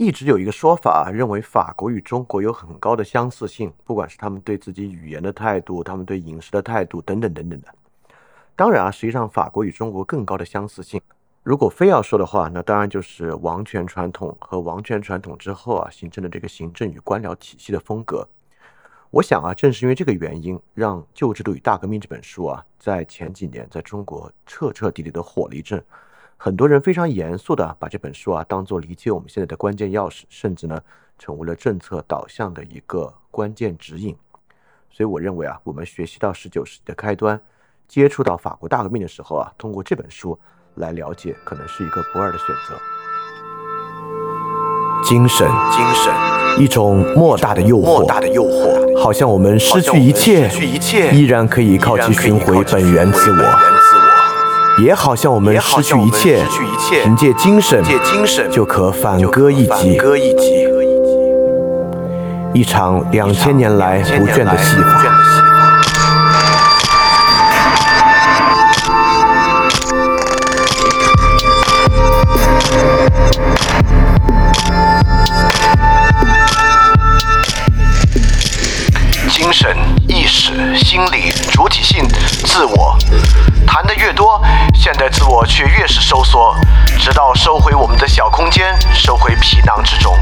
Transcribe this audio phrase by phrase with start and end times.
[0.00, 7.68] 一直有一个说法，认为法国与中国有很高的相似性，不管是他们对自己语言的态度，他们对饮食的态度等等等等的。
[8.56, 10.98] 当然啊，实际上法国与中国更高的相似性，
[11.42, 18.26] 如果非要说的话，那当然就是王权传统和王权传统之后啊形成的这个行政与官僚体系的风格。
[19.10, 25.84] 我想啊，正是因为这个原因，让《旧制度与大革命》这本书啊，在前几年在中国彻彻底底的火了一阵。
[26.42, 30.80] 很多人非常严肃的把这本书啊当做理解我们现在的关键钥匙，甚至呢
[31.18, 34.16] 成为了政策导向的一个关键指引。
[34.90, 37.38] 所以我认为啊，我们学习到十九世纪的开端，
[37.86, 40.38] 接触到法国大革命的时候啊，通过这本书
[40.76, 42.74] 来了解，可能是一个不二的选择。
[45.02, 46.10] 精神，精神，
[46.58, 54.09] 一种莫大的诱惑，莫大的诱惑，好像我们失去一切，失去一切，依然可以靠其寻回本源自我。
[54.82, 56.42] 也好像我们失去一切，
[57.02, 57.84] 凭借精神
[58.50, 60.00] 就可反戈一击。
[62.54, 65.04] 一场两千年来不倦的戏法。
[79.28, 79.76] 精神、
[80.08, 82.06] 意识、心理、主体性、
[82.44, 82.96] 自我。
[83.72, 84.42] 谈的越多，
[84.74, 86.52] 现代自我却越是收缩，
[86.98, 90.18] 直到收回我们的小空间，收回皮囊之中，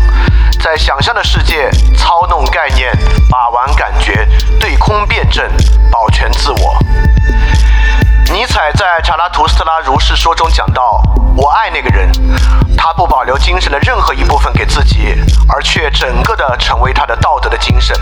[0.60, 2.92] 在想象的世界操弄概念，
[3.30, 4.28] 把玩感觉，
[4.60, 5.50] 对空辩证，
[5.90, 6.76] 保全自我。
[8.30, 11.00] 尼采在《查拉图斯特拉如是说》中讲到
[11.34, 12.12] ：“我爱那个人，
[12.76, 15.16] 他不保留精神的任何一部分给自己，
[15.48, 17.98] 而却整个的成为他的道德的精神，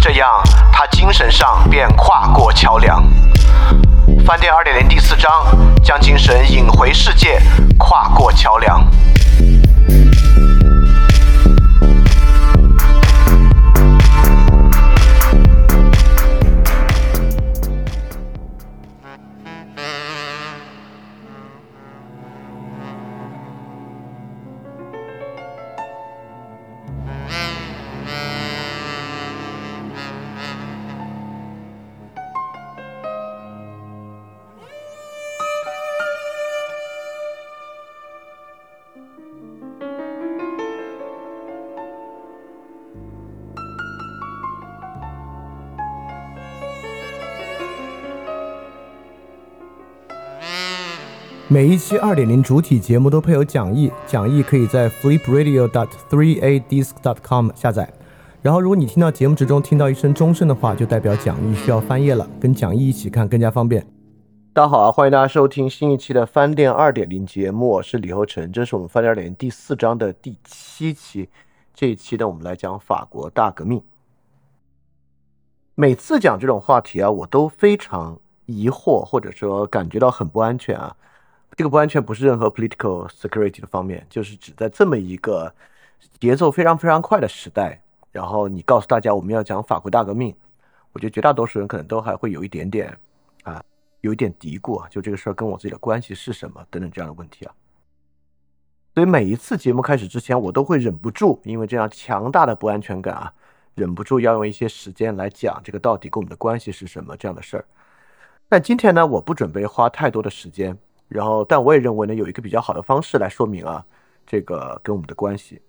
[0.00, 0.40] 这样
[0.72, 3.02] 他精神上便跨过桥梁。”
[4.24, 5.30] 饭店二点零第四章，
[5.82, 7.40] 将精神引回世界，
[7.78, 8.86] 跨过桥梁。
[51.50, 57.90] 每一期二点零主体节目都配有讲义，讲义可以在 flipradio.dot3adisc.dot.com 下载。
[58.42, 63.86] 然后，如果你听到节目之中听到一声钟声的话，就代表讲义需要翻页了，跟讲义一起看更加方便。
[64.52, 71.30] 大家好啊，欢迎大家收听新一期的翻店二点零节目，我是李厚成，这是我们翻店二点零第四章的第七期。
[71.72, 73.82] 这一期呢，我们来讲法国大革命。
[75.74, 80.94] 每次讲这种话题啊，我都非常疑惑，或者说感觉到很不安全啊。
[81.58, 85.52] 这个不安全不是任何 political security 的方面，就是指在这么一个
[86.20, 87.82] 节奏非常非常快的时代，
[88.12, 90.32] 然后你告诉大家我们要讲法国大革命，
[90.92, 92.96] 我觉得绝大多数人可能都还会有一点点
[93.42, 93.60] 啊，
[94.02, 97.52] 有一点嘀咕啊，就这个事儿跟我自己的关系是什么等等这样的问题啊。
[98.94, 103.34] 所以每一次节目开始之前，我都会忍不住，因为这样强大的不安全感啊，
[103.74, 107.64] 忍不住要用一些时间来讲这个到底跟我们的关系是什么这样的事儿。
[108.48, 110.78] 但今天呢，我不准备花太多的时间。
[111.08, 113.84] 然后，但我也认为呢，有一个比较好的方式来说明啊，
[114.26, 115.62] 这个跟我们的关系，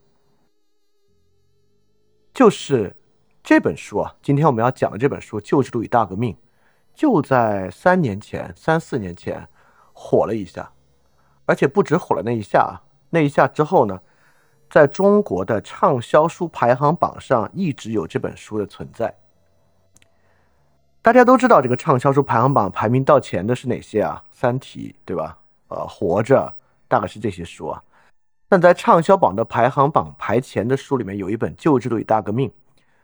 [2.33, 2.95] 就是
[3.41, 6.33] 这本书啊，今天我们要讲的这本书《旧制度与大革命》，
[6.93, 9.47] 就在三年前、三四年前
[9.93, 10.71] 火了一下，
[11.45, 14.01] 而且不止火了那一下啊，那一下之后呢，
[14.69, 19.18] 在中国的畅销书排行榜上一直有这本书的存在。
[21.01, 24.21] 大家都知道这个畅销书排行榜排名到前的是哪些啊？
[24.31, 25.37] 《三体》对吧？
[25.69, 26.37] 呃，《活着》
[26.89, 27.81] 大概是这些书啊。
[28.49, 32.49] 但在畅销榜的排行榜排前的书里面，有一本《旧制度与大革命》，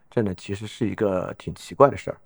[0.09, 2.17] 这呢其实是一个挺奇怪的事儿。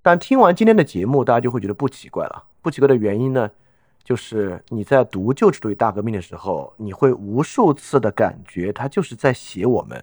[0.00, 2.44] 但听完今天的节目，大家就会觉得不奇怪了。
[2.62, 3.50] 不奇怪的原因呢，
[4.02, 10.02] 就是你在读《旧制度与大革命》的时候，你会无数次的感觉它就是在写我们。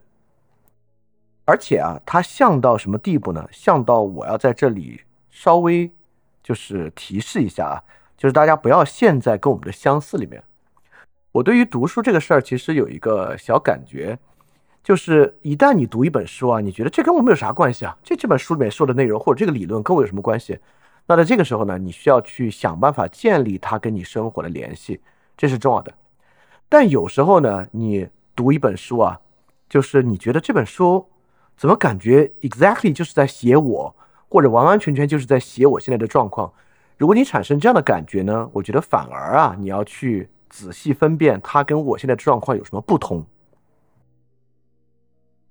[1.45, 3.47] 而且啊，它像到什么地步呢？
[3.51, 5.91] 像到我要在这里稍微
[6.41, 7.75] 就是提示一下啊，
[8.17, 10.41] 就是大家不要陷在跟我们的相似里面。
[11.31, 14.17] 我对于读书这个事儿，其实有一个小感觉，
[14.83, 17.97] 就是一旦你读一本书啊，你觉得这跟我们有啥关系啊？
[18.03, 20.59] 这这本书里面说的内容或者这个理论跟我有什么关系？
[21.07, 25.01] 那在这个时候呢，你需要去想办法建立它跟你生活的联系，
[25.35, 25.93] 这是重要的。
[26.69, 29.19] 但有时候呢，你读一本书啊，
[29.67, 31.05] 就是你觉得这本书
[31.55, 33.95] 怎么感觉 exactly 就是在写我，
[34.29, 36.51] 或者完完全全就是在写我现在的状况。
[36.97, 43.25] 如果你产生这样的感觉呢，我觉得反而啊，你要去仔细分辨它跟我现在的状况有什么不同。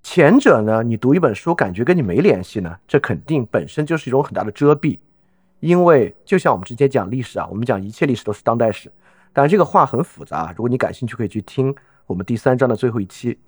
[0.03, 4.99] 前者呢，你读一本书感觉跟你没联系呢，这肯定本身就是一种很大的遮蔽，
[5.61, 8.91] 因为就像我们之前讲历史啊，我们讲一切历史都是当代史，
[9.33, 10.53] 但这个话很复杂。
[10.57, 11.75] 如果你感兴趣，可以去听
[12.07, 13.39] 我们第三章的最后一期。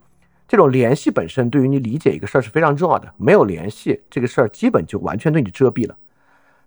[0.46, 5.96] 这种联系本身对于你理解一个事儿是非常重要的，没有联系，这个事儿基本就完全对你遮蔽了。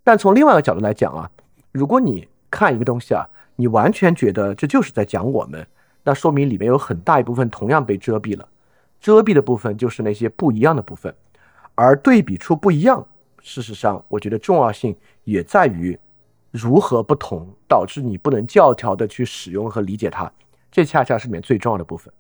[0.04, 1.30] 但从另外一个角度来讲啊，
[1.72, 5.66] 如果你看一个东西啊，你完全觉得这就是在讲我们，
[6.04, 8.48] 那说明里面有很大一部分同样被遮蔽了。
[9.00, 11.14] 遮蔽的部分就是那些不一样的部分，
[11.76, 13.06] 而对比出不一样，
[13.44, 15.98] 事实上，我觉得重要性也在于
[16.50, 20.32] 如何不同导致你不能教条的去使用和理解它，
[20.72, 22.12] 这恰恰是里面最重要的部分。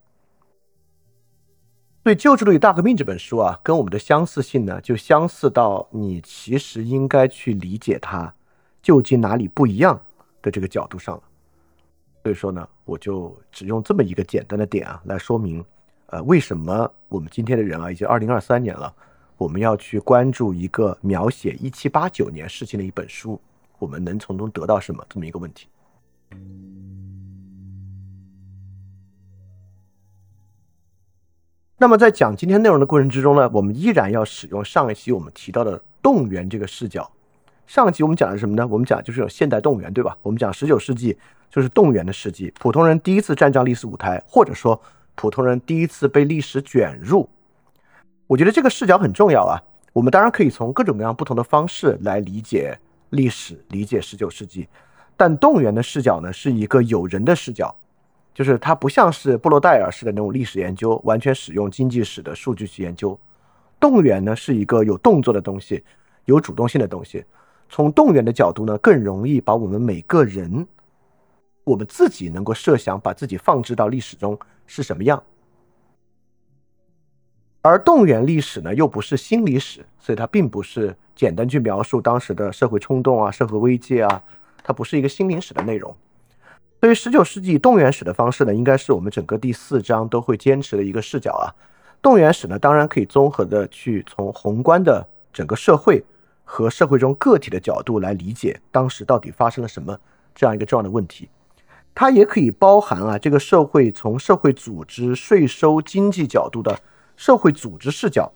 [2.07, 8.33] 所以《旧制度与大革命》这本书啊，跟我们的相似性呢，就相似到你其实应该去理解它
[8.81, 10.01] 究竟哪里不一样
[10.41, 11.23] 的这个角度上了。
[12.23, 15.61] 所以说呢，我就只用这么一个简单的点啊来说明。
[16.05, 18.95] 呃，为什么我们今天的人啊，已经二零二三年了，
[19.35, 23.37] 我们要去关注一个描写一七八九年事情的一本书？
[23.79, 25.05] 我们能从中得到什么？
[25.09, 25.67] 这么一个问题。
[31.79, 37.09] 那么在讲今天内容的过程之中呢，我们依然要使用上一期我们提到的动员这个视角。
[37.65, 38.65] 上期我们讲的是什么呢？
[38.67, 40.17] 我们讲就是有现代动员，对吧？
[40.23, 41.17] 我们讲十九世纪
[41.51, 44.79] 就是动员的世纪，普通人第一次站上历史舞台，或者说。
[45.19, 47.27] 普通人第一次被历史卷入，
[48.27, 49.57] 我觉得这个视角很重要啊。
[49.91, 52.77] 我们当然可以从各种各样不同的方式来理解
[53.09, 54.69] 历史，理解十九世纪。
[55.15, 57.75] 但动员的视角呢，是一个有人的视角，
[58.37, 63.19] 就是它不像是布洛代尔式的那种历史研究，完全使用经济史的数据去研究。
[63.79, 65.83] 动员呢，是一个有动作的东西，
[66.25, 67.25] 有主动性的东西。
[67.67, 70.67] 从动员的角度呢，更容易把我们每个人，
[71.63, 74.37] 我们自己能够设想，把自己放置到历史中。
[74.67, 75.23] 是什么样？
[77.63, 84.23] 而动员历史呢，又不是心理史，所以它并不是简单去描述当时的社会冲动啊、社会危机啊，
[84.63, 85.97] 它不是一个心灵史的内容。
[86.79, 91.49] 对于，十九世纪动员史的方式呢，应该是我们整个第四章都会坚持的一个视角啊。
[92.03, 96.03] 动员史呢，当然可以综合的去从宏观的整个社会
[96.43, 99.99] 和社会中个体的角度来理解当时到底发生了什么
[100.35, 101.27] 这样一个重要的问题。
[101.95, 106.79] 它也可以包含啊，这个社会从社会组织、税收、经济角度的
[107.15, 108.31] 社会组织视角，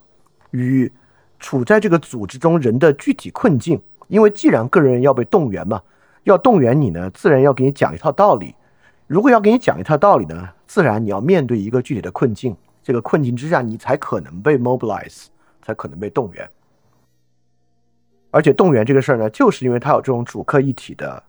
[0.50, 0.92] 与
[1.40, 3.80] 处在这个组织中人的具体困境。
[4.08, 5.80] 因为既然个人要被动员嘛，
[6.24, 8.56] 要动员你呢，自然要给你讲一套道理。
[9.08, 12.56] 如果要给你讲一套道理呢，自然你要面对一个具体的困境。
[12.84, 15.26] 这个困境之下，你才可能被 mobilize，
[15.62, 16.50] 才可能被动员。
[18.32, 21.24] 而且动员这个事儿呢，就是因为它有这种主客一体的。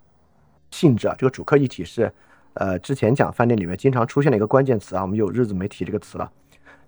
[0.70, 2.10] 性质啊，这个主客一体是，
[2.54, 6.32] 呃，之前讲饭店里面经常出现的一个关键词啊，我们有日子没提这个词了，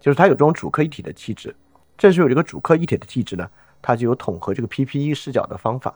[0.00, 1.54] 就是它有这种主客一体的气质。
[1.98, 3.46] 正是有这个主客一体的气质呢，
[3.82, 5.94] 它就有统合这个 PPE 视角的方法。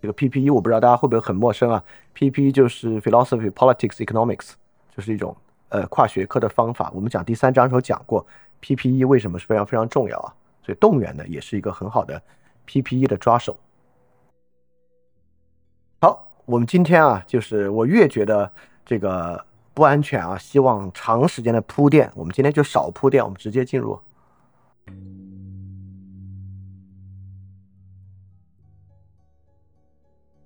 [0.00, 1.82] 这个 PPE 我不知道大家会不会很陌生啊
[2.14, 4.52] ？PPE 就是 Philosophy, Politics, Economics，
[4.94, 5.36] 就是一种
[5.68, 6.90] 呃跨学科的方法。
[6.94, 8.26] 我们讲第三章的时候讲过
[8.60, 10.34] ，PPE 为什么是非常非常重要啊？
[10.62, 12.20] 所以动员呢也是一个很好的
[12.66, 13.58] PPE 的抓手。
[16.00, 18.50] 好我们今天啊，就是我越觉得
[18.84, 23.98] 这个不安全啊，希望长时间的铺垫，我们今天就少铺垫，我们直接进入。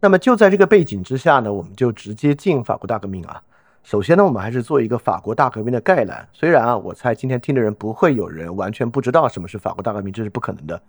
[0.03, 3.43] 那么就在这个背景之下呢，我们就直接进法国大革命啊。
[3.83, 6.27] 首先呢，我们还是做一个法国大革命的概览。
[6.33, 10.81] 虽然啊，我猜今天听的人不会有人完全不知道什么是法国大革命，这是不可能的。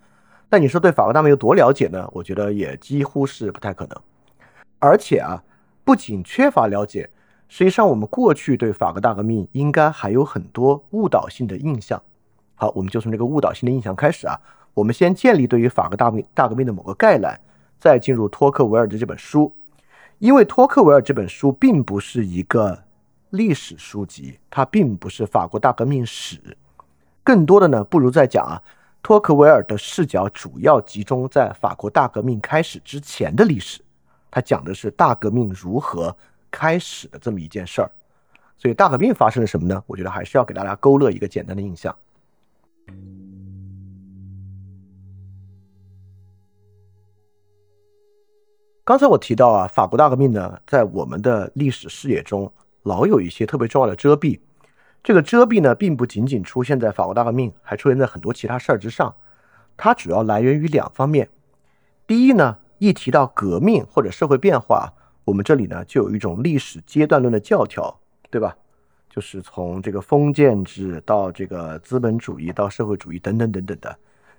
[0.49, 2.09] 但你说对法国大革命有多了解呢？
[2.13, 3.97] 我觉得也几乎是不太可能。
[4.79, 5.43] 而且啊，
[5.83, 7.09] 不仅缺乏了解，
[7.49, 12.01] 实际上我们过去对法国大革命应该还有很多误导性的印象。
[12.55, 14.39] 好，我们就从这个误导性的印象开始啊。
[14.73, 17.39] 我们先建立对于法国大革命大革命的某个概览，
[17.81, 19.51] 再进入托克维尔的这本书。
[20.19, 22.83] 因为托克维尔这本书并不是一个
[23.31, 26.37] 历史书籍，它并不是法国大革命史，
[27.23, 28.61] 更多的呢，不如在讲啊，
[29.01, 33.81] 托克维尔的视角主要集中在法国大革命开始之前的历史。
[34.29, 36.15] 他讲的是大革命如何
[36.51, 37.91] 开始的这么一件事儿，
[38.57, 39.83] 所以大革命发生了什么呢？
[39.87, 41.95] 我觉得还是要给大家勾勒一个简单的印象。
[48.83, 54.39] 刚才我提到啊，法国大革命呢，在我们的历史视野中，老有一些特别重要的遮蔽。
[55.03, 59.13] 这个遮蔽呢，并不仅仅出现在法国大革命，还出现在很多其他事儿之上。
[59.77, 61.29] 它主要来源于两方面。
[62.07, 64.91] 第一呢，一提到革命或者社会变化，
[65.25, 67.99] 我们这里呢就有一种历史阶段论的教条，
[68.31, 68.57] 对吧？
[69.09, 73.95] 就是从这个封建制到这个资本主义到社会主义等等等等的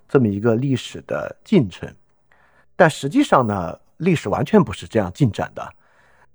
[0.09, 1.89] 这么一个历史的进程。
[2.75, 5.73] 但实际上呢，历史完全不是这样进展的。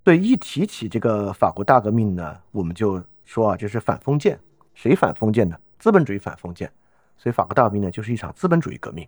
[0.02, 4.38] 对一提起这个法国大革命呢，我们就说啊，这是反封建。
[4.74, 5.58] 谁反封建呢？
[5.78, 6.70] 资本主义反封建。
[7.16, 9.06] 所以法国大革命呢，就是一场资本主义革命。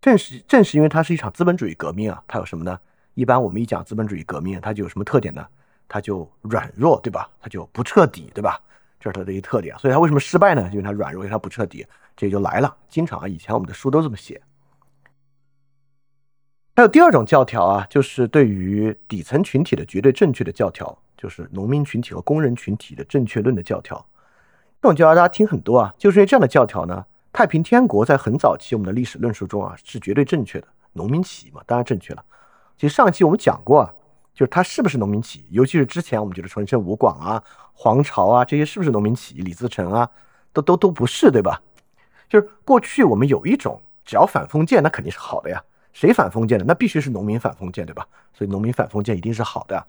[0.00, 2.78] 正是正是因为它是一场资本主义革命啊，它有什么呢？
[3.14, 5.46] 一般我们一讲资本主义革命，它就有什么特点呢？
[5.88, 7.28] 它就软弱，对吧？
[7.40, 8.60] 它就不彻底，对吧？
[9.00, 9.76] 这是它的一个特点。
[9.78, 10.68] 所以它为什么失败呢？
[10.70, 11.86] 因为它软弱，因为它不彻底。
[12.16, 12.76] 这就来了。
[12.88, 14.40] 经常啊，以前我们的书都这么写。
[16.76, 24.04] 还有第二种教条啊，就是对于底层群体的绝对正确的教条，就是农民群体和工人群体的正确论的教条。
[24.82, 32.24] 这种教条大家听很多啊，就是因为这样的教条呢，太平天国在很早期我们的历史论述中啊是绝对正确的，农民起义嘛，当然正确了。
[32.76, 33.94] 其实上期我们讲过啊，
[34.34, 37.40] 就是它是不是农民起义，尤其是之前我们觉得纯正吴广啊、
[37.72, 40.10] 黄巢啊这些是不是农民起义，李自成啊，
[40.52, 41.62] 都都都不是，对吧？
[42.28, 45.62] 就是过去我们有一种，只要反封建，那肯定是好的呀。
[45.94, 46.64] 谁反封建的？
[46.66, 48.06] 那必须是农民反封建，对吧？
[48.34, 49.86] 所以农民反封建一定是好的。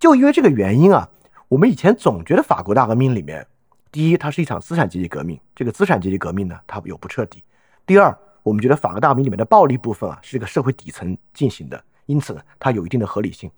[0.00, 1.08] 就因为这个原因啊，
[1.46, 3.46] 我们以前总觉得法国大革命里面，
[3.92, 7.38] 第一，它是一场资产阶级革命，这个资产阶级革命呢，它有不彻底；
[7.86, 13.50] 第二，我们觉得法国大革命里面的暴力部分啊，是一个社会底层进行的，因此呢，它有一定的合理性，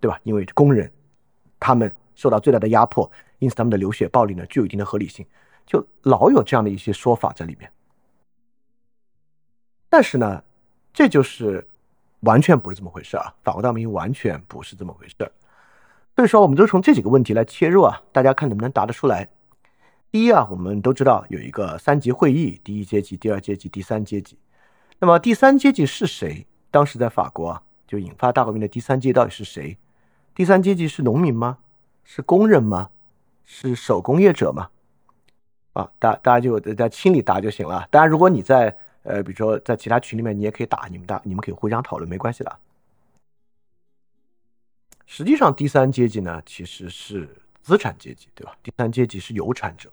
[0.00, 0.18] 对吧？
[0.22, 0.90] 因为工人
[1.58, 5.26] 他们受到最大的压迫，因此他们的流血暴力呢，具有一定的合理性，
[5.66, 7.68] 就老有这样的一些说法在里面。
[9.88, 10.44] 但是呢？
[10.92, 11.66] 这就是
[12.20, 13.34] 完全不是这么回事啊！
[13.42, 15.14] 法国大革命完全不是这么回事。
[16.14, 19.28] 所以说，我们就从这几个问题来切入啊，大家看能不能答得出来。
[20.10, 24.36] 第一啊，我们都知道有一个三级会议，第一阶级、第二阶级、第三阶级。
[24.98, 26.46] 那么第三阶级是谁？
[26.70, 29.78] 当时在法国啊就引发大革命的第三阶级到底是谁？
[30.34, 31.58] 第三阶级是农民吗？
[32.04, 32.90] 是工人吗？
[33.44, 34.68] 是手工业者吗？
[35.72, 37.88] 啊，大大家就在心里答就行了。
[37.90, 42.58] 当然，如果你在呃，比如说在其他群里面，你也可以打，你们打，你们可以互相讨论，没关系的。
[45.06, 47.28] 实际上，第三阶级呢，其实是
[47.60, 48.56] 资产阶级，对吧？
[48.62, 49.92] 第三阶级是有产者，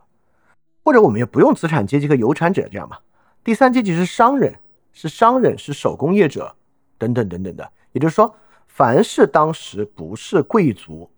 [0.84, 3.01] 或者我们也不用资产阶级和有产者这样吧。
[3.44, 4.56] 第三阶级是商人，
[4.94, 6.56] 是商人，是手工业者，
[6.98, 7.70] 等等等等的。
[7.92, 8.34] 也就是说，
[8.68, 11.10] 凡是当时不是贵族，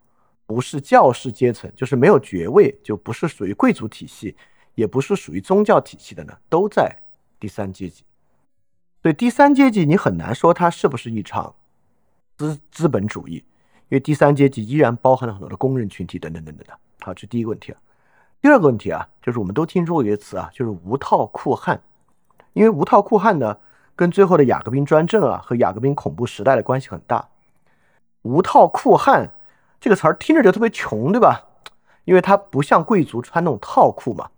[0.46, 4.36] 不是教士阶层，就是没有爵位，就不是属于贵族体系，
[4.76, 6.98] 也不是属于宗教体系的呢，都在。
[7.42, 8.04] 第三阶级，
[9.02, 11.56] 对第三阶级你很难说它是不是一场
[12.38, 13.38] 资资本主义，
[13.90, 16.78] 因为第三阶级依然包含了很多的工人群体等等等等的。
[17.00, 17.82] 好，这第一个问题啊。
[18.42, 21.82] 第二个问题啊，就是我们都听说过一个词啊，就是无套酷汉。
[22.54, 23.58] 因为无套酷汉呢，
[23.96, 27.28] 跟最后的雅各宾专政啊和雅各宾恐怖时代的关系很大。
[28.22, 29.32] 无套酷汉
[29.80, 31.44] 这个词儿听着就特别穷，对吧？
[32.04, 34.30] 因为它不像贵族穿那种套裤嘛。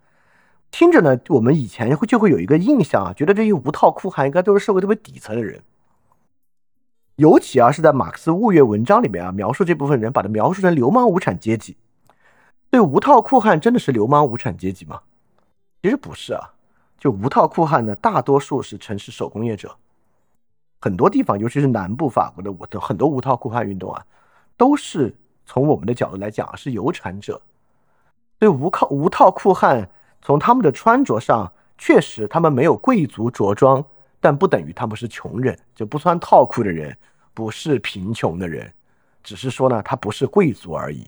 [0.73, 5.61] 听着呢，我们以前会就会有一个印象啊，觉得这些无套酷汉应该都是社会特别底层的人，
[7.17, 11.77] 尤其啊是在马克思物乐文章里面啊，描述这部分人，把它描述成流氓无产阶级。
[12.71, 14.99] 对，无套酷汉真的是流氓无产阶级吗？
[15.83, 16.51] 其实不是啊，
[16.97, 19.75] 就无套酷汉呢，大多数是城市手工业者，
[20.81, 24.03] 很多地方，尤其是南部法国的无很多无套酷汉运动啊，
[24.57, 25.15] 都是
[25.45, 27.39] 从我们的角度来讲啊，是有产者。
[28.39, 29.87] 对，无靠无套酷汉。
[30.23, 33.85] 从他们的穿着上，确实他们没有贵族着装，
[34.21, 35.57] 但不等于他们是穷人。
[35.75, 36.97] 就不穿套裤的人
[37.33, 38.73] 不是贫穷的人，
[39.21, 41.05] 只是说呢，他不是贵族而已。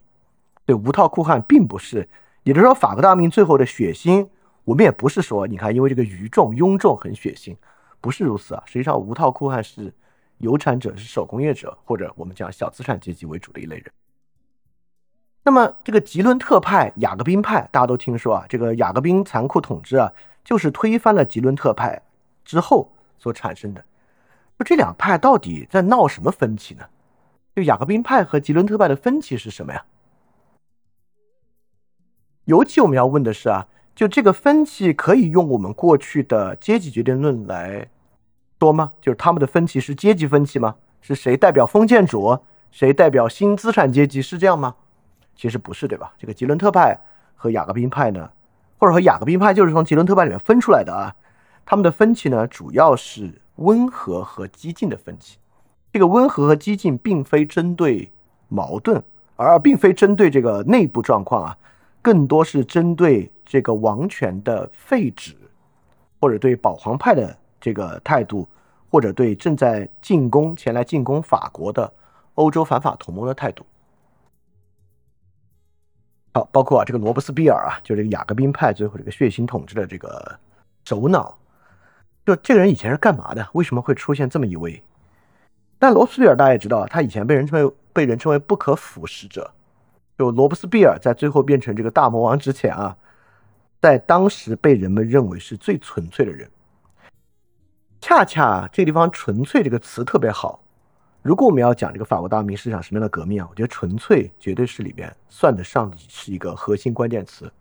[0.66, 2.08] 对，无套裤汉并不是，
[2.44, 4.28] 也就是说，法国大革命最后的血腥，
[4.66, 7.56] 我们也不是说，你看，因为这个愚众庸众很血腥，
[8.02, 8.64] 不是如此啊。
[8.66, 9.94] 实际上，无套裤汉是
[10.40, 13.86] 有产者，是手工业者，或者我们讲小资产阶级为主的一类人。
[15.48, 18.46] 那么，这个吉伦特派、雅各宾派，大家都听说啊。
[18.50, 20.12] 这个雅各宾残酷统治啊，
[20.44, 22.02] 就是推翻了吉伦特派
[22.44, 23.86] 之后所产生的。
[24.58, 26.84] 那这两派到底在闹什么分歧呢？
[27.56, 29.86] 就雅各宾派和吉伦特派的分歧是什么呀？
[32.46, 37.88] 尤其我们要问的是啊，就这个分歧可以用我们过去的阶级决定论来
[38.60, 38.94] 说吗？
[39.00, 40.78] 就是他们的分歧是阶级分歧吗？
[41.02, 42.40] 是谁代表封建主，
[42.72, 44.24] 谁代表新资产阶级？
[44.24, 44.78] 是这样吗？
[45.36, 46.14] 其实不是，对吧？
[46.18, 46.98] 这个吉伦特派
[47.36, 48.30] 和雅各宾派呢，
[48.78, 51.14] 或者和雅各宾派就是从吉伦特派里面分出来的啊。
[51.66, 55.38] 他们的分歧呢，主要是温和和激进的分歧。
[55.92, 58.12] 这个温和和激进并非针对
[58.48, 59.04] 矛盾，
[59.36, 61.58] 而并非针对这个内部状况啊，
[62.02, 65.36] 更多是针对这个王权的废止，
[66.20, 68.48] 或者对保皇派的这个态度，
[68.92, 71.92] 或者对正在进攻前来进攻法国的
[72.36, 73.66] 欧洲反法同盟的态度。
[76.36, 80.38] 好，包括啊这个罗伯斯庇尔啊，就这个雅各宾派最后这个血腥统治的这个
[80.84, 81.40] 首脑，
[82.26, 83.48] 就这个人以前是干嘛的？
[83.54, 84.84] 为什么会出现这么一位？
[85.80, 89.50] 但罗伯斯庇尔大家也知道，他以前被人称为被人称为不可腐蚀者。
[90.18, 92.98] 就罗伯斯庇尔在最后变成这个大魔王之前啊，
[93.82, 96.52] 在当时被人们认为是最纯粹的人。
[98.02, 100.65] 恰恰这地方“纯粹”这个词特别好。
[101.26, 107.52] 如果我们要讲这个法国大革命是场什么样的革命啊，我觉得“纯粹”绝对是里边算得上是一个核心关键词。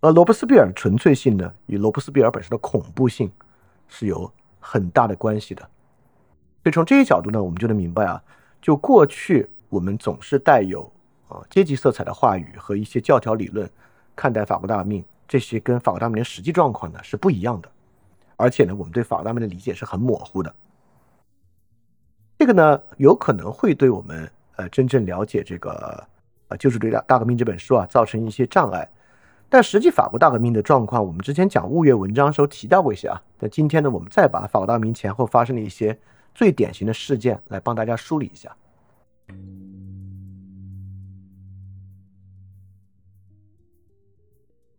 [0.00, 3.30] 而罗伯斯庇尔纯粹性呢，与罗伯斯庇尔本身的恐怖性
[3.86, 5.62] 是有很大的关系的。
[6.64, 8.20] 所以从这些角度呢，我们就能明白啊，
[8.60, 10.92] 就过去我们总是带有
[11.28, 13.70] 啊阶级色彩的话语和一些教条理论
[14.16, 17.70] 看待法国大革命，这些跟法国大革命的实际状况呢是不一样的，
[18.34, 20.52] 而且呢，我们对法国大革命的理解是很模糊的。
[22.42, 26.04] 这个呢，有可能会对我们呃真正了解这个
[26.48, 28.90] 呃就是对大大革命这本书啊造成一些障碍。
[29.48, 33.22] 但实际法国大革命的状况，我们之前讲物月文章时候提到过一些啊。
[33.38, 35.96] 那今天呢，我们再把法国大革命前后发生的一些。
[36.34, 38.56] 最典型的事件来帮大家梳理一下。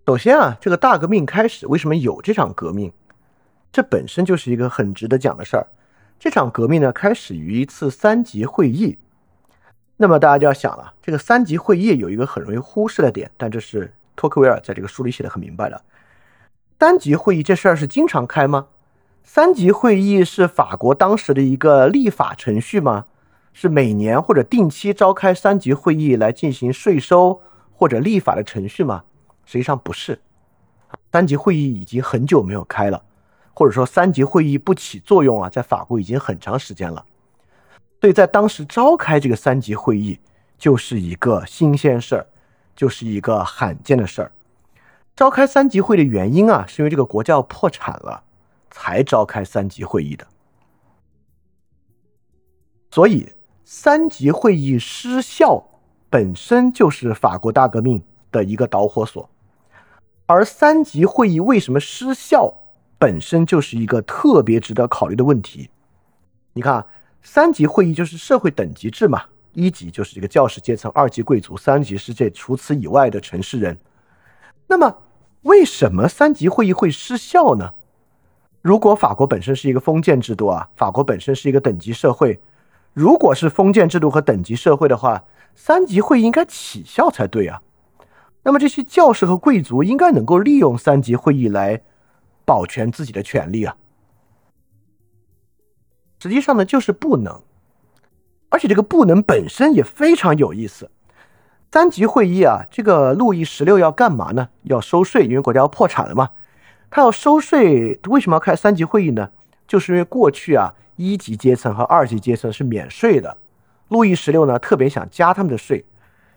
[0.05, 2.91] 首先啊，这个大革命开始为什么有这场革命？
[3.71, 5.65] 这本身就是一个很值得讲的事儿。
[6.23, 8.97] 这场革命呢，开始于一次三级会议。
[9.97, 15.81] 那么大家就要想了，这个三级会议有一个很容易忽视的点，但这是托克维尔在这个书里写的很明白的。
[16.79, 18.67] 三级会议这事儿是经常开吗？
[19.25, 23.07] 三级会议是法国当时的一个立法程序吗？
[23.51, 27.41] 是每年或者定期召开三级会议来进行税收
[27.73, 29.03] 或者立法的程序吗？
[29.43, 30.21] 实际上不是。
[31.11, 33.03] 三级会议已经很久没有开了，
[33.53, 37.05] 或者说三级会议不起作用啊，在法国已经很长时间了。
[38.01, 40.19] 所以在当时召开这个三级会议
[40.57, 42.27] 就是一个新鲜事儿，
[42.75, 44.31] 就是一个罕见的事儿。
[45.15, 48.23] 召开三级会的原因啊，是因为这个国家要破产了。
[48.75, 50.25] 才召开三级会议的，
[52.89, 53.31] 所以
[53.63, 55.63] 三级会议失效
[56.09, 59.29] 本身就是法国大革命的一个导火索，
[60.25, 62.51] 而三级会议为什么失效，
[63.03, 65.69] 本身就是一个特别值得考虑的问题。
[66.53, 66.85] 你看，
[67.21, 73.77] 三级会议就是社会等级制嘛，一级就是这个教师阶层，二级贵族，三级是这除此以外的城市人。
[74.67, 74.99] 那么，
[75.41, 77.73] 为什么三级会议会失效呢？
[78.61, 82.39] 如果法国本身是一个封建制度啊，法国本身是一个等级社会，
[82.93, 87.61] 如果是封建制度和等级社会的话，三级会议应该起效才对啊。
[88.43, 91.81] 那么这些教士和贵族应该能够利用三级会议来
[92.45, 93.75] 保全自己的权利啊。
[96.19, 97.41] 实际上呢，就是不能，
[98.49, 100.89] 而且这个不能本身也非常有意思。
[101.71, 104.49] 三级会议啊，这个路易十六要干嘛呢？
[104.61, 106.29] 要收税，因为国家要破产了嘛。
[106.91, 109.31] 他要收税，为什么要开三级会议呢？
[109.67, 113.35] 就是因为过去啊，一级阶层和二级阶层是免税的，
[113.87, 115.83] 路易十六呢特别想加他们的税，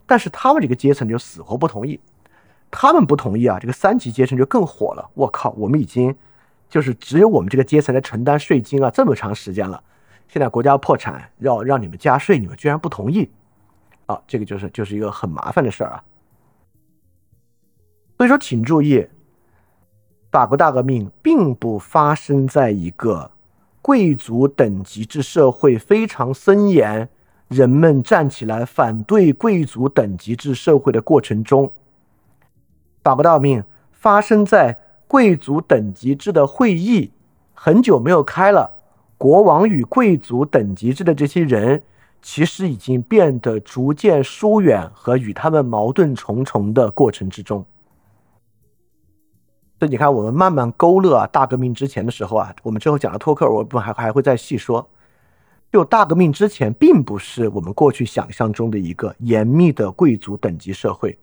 [0.06, 2.00] 但是他们这个阶层就死活不同意，
[2.70, 5.10] 他们不同意啊，这个三级阶层就更火了。
[5.14, 6.14] 我靠，我们已经
[6.68, 9.82] 就是只有我们这个阶层在承担税金啊，这么长时间了，
[10.28, 13.30] 现在国家破产，要让你们加税，你们居然不同意，
[14.06, 16.04] 啊，这个就是就是一个很麻烦的事儿啊。
[18.16, 19.06] 所以说，请注意。
[20.32, 23.30] 法国大革命并不发生在一个
[23.80, 27.08] 贵族等级制社会非常森严，
[27.48, 31.72] 人们站起来反对贵族等级制社会的过程中。
[33.06, 37.12] 法国大革命发生在贵族等级制的会议
[37.54, 38.68] 很久没有开了，
[39.16, 41.84] 国王与贵族等级制的这些人
[42.20, 47.64] 其实已经变得逐渐疏远和与他们矛盾重重的过程之中。
[49.78, 54.90] 所以你看，我们慢慢勾勒啊，大革命之前的时候啊，我们之后讲到托克尔，我不还还会再细说。
[55.70, 61.16] 就大革命之前，并不是我们过去想象中的一个严密的贵族等级社会，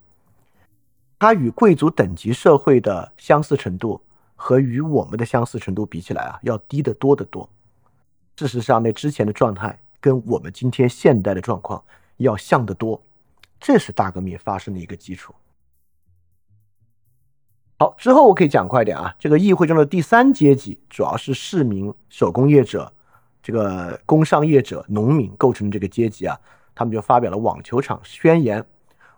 [1.23, 4.01] 它与贵族等级社会的相似程度
[4.35, 7.49] 和与我们的相似程度比起来啊，要低得多得多。
[8.35, 11.81] 事实上，那之前的状态跟我们今天现代的状况
[12.17, 13.01] 要像得多，
[13.57, 15.33] 这是大革命发生的一个基础。
[17.79, 19.15] 好，之后我可以讲快点啊。
[19.17, 22.91] 这个议会中的第三阶级主要是市民、手工业者、
[23.41, 26.37] 这个工商业者、农民构成的这个阶级啊，
[26.75, 28.65] 他们就发表了网球场宣言。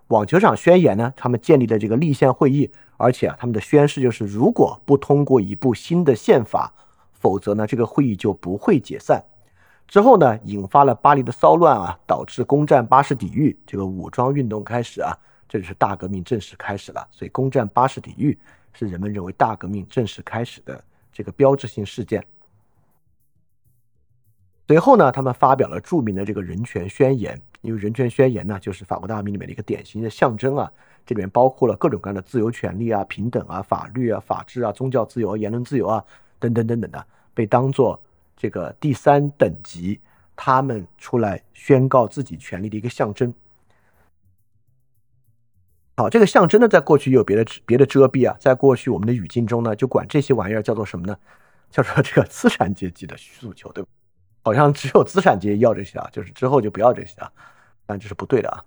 [0.07, 6.71] 网球场宣言呢，他们建立的这个立宪会议，而且啊，他们的宣誓就是，如果不通过一部新的宪法，
[7.13, 9.23] 否则呢，这个会议就不会解散。
[9.87, 15.11] 之后呢，引发了巴黎的骚乱啊，导致攻占巴士底狱，这个武装运动开始啊，
[15.49, 17.07] 这就是大革命正式开始了。
[17.09, 18.37] 所以，攻占巴士底狱
[18.73, 22.23] 是人们认为大革命正式开始的这个标志性事件。
[24.67, 27.41] 随后呢，他们发表了著名的这个人权宣言。
[27.65, 30.71] 因为人权宣言呢，就是法国大革命里面的一个典型的象征啊。
[31.05, 36.03] 这里面包括了各种各样的自由权利啊、平等啊、法律啊、法治啊、宗教自由、言论自由啊
[36.39, 38.01] 等等等等的，被当做
[38.35, 39.99] 这个第三等级，
[40.35, 43.33] 他们出来宣告自己权利的一个象征。
[45.97, 51.15] 好，这个象征呢，在过去有别的别的遮蔽啊，在过去我们的语境中呢，就管这些玩意儿叫做什么呢？
[51.69, 53.89] 叫做这个资产阶级的诉求，对吧？
[54.41, 57.31] 好像只有资产阶级要这些啊，就是之后就不要这些啊，
[57.85, 58.63] 但这是不对的啊。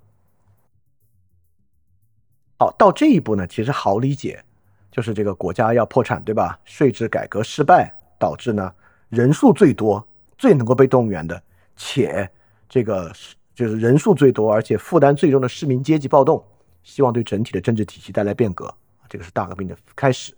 [2.58, 4.42] 好，到这一步呢，其实好理解，
[4.90, 6.58] 就是这个国家要破产，对吧？
[6.64, 8.74] 税制改革失败，导致呢
[9.08, 11.40] 人数最多、最能够被动员的，
[11.76, 12.28] 且
[12.68, 13.12] 这个
[13.54, 16.44] 就是人数最多而且负担最重的市民阶级暴动，
[16.82, 18.72] 希望对整体的政治体系带来变革，
[19.08, 20.34] 这个是大革命的开始。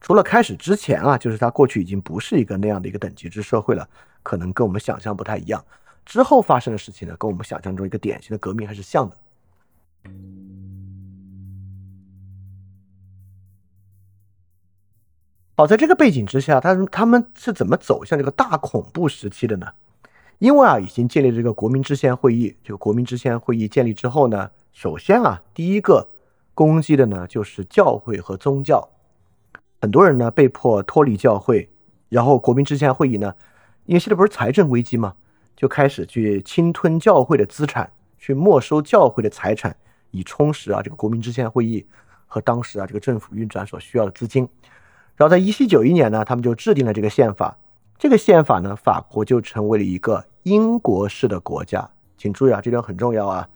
[0.00, 3.88] 除了开始之前啊，就是它过去已经不是一个那样的一个等级制社会了。
[4.22, 5.64] 可能跟我们想象不太一样，
[6.08, 9.16] 之后发生的事情呢，跟我们想象中一个典型的革命还是像的。
[15.54, 19.66] 好，在这个背景之下，他他们是怎么走向这个大恐怖时期的呢？
[20.38, 26.08] 因为啊，已经建立这个国民制宪会议，这个国民制宪会议建立之后呢，首先啊，第一个
[26.54, 28.88] 攻击的呢就是教会和宗教，
[29.82, 31.68] 很多人呢被迫脱离教会，
[32.08, 33.34] 然后国民制宪会议呢。
[33.84, 35.14] 因为现在不是财政危机吗？
[35.58, 39.76] 就开始去侵吞教会的资产，去没收教会的财产，
[40.12, 41.84] 以充实啊这个国民制宪会议
[42.28, 44.48] 和当时啊这个政府运转所需要的资金。
[45.16, 47.58] 然后在一七九一年呢，他们就制定了这个宪法。
[47.98, 51.90] 这个宪法呢，法国就成为了一个英国式的国家。
[52.16, 53.48] 请注意啊，这点很重要啊。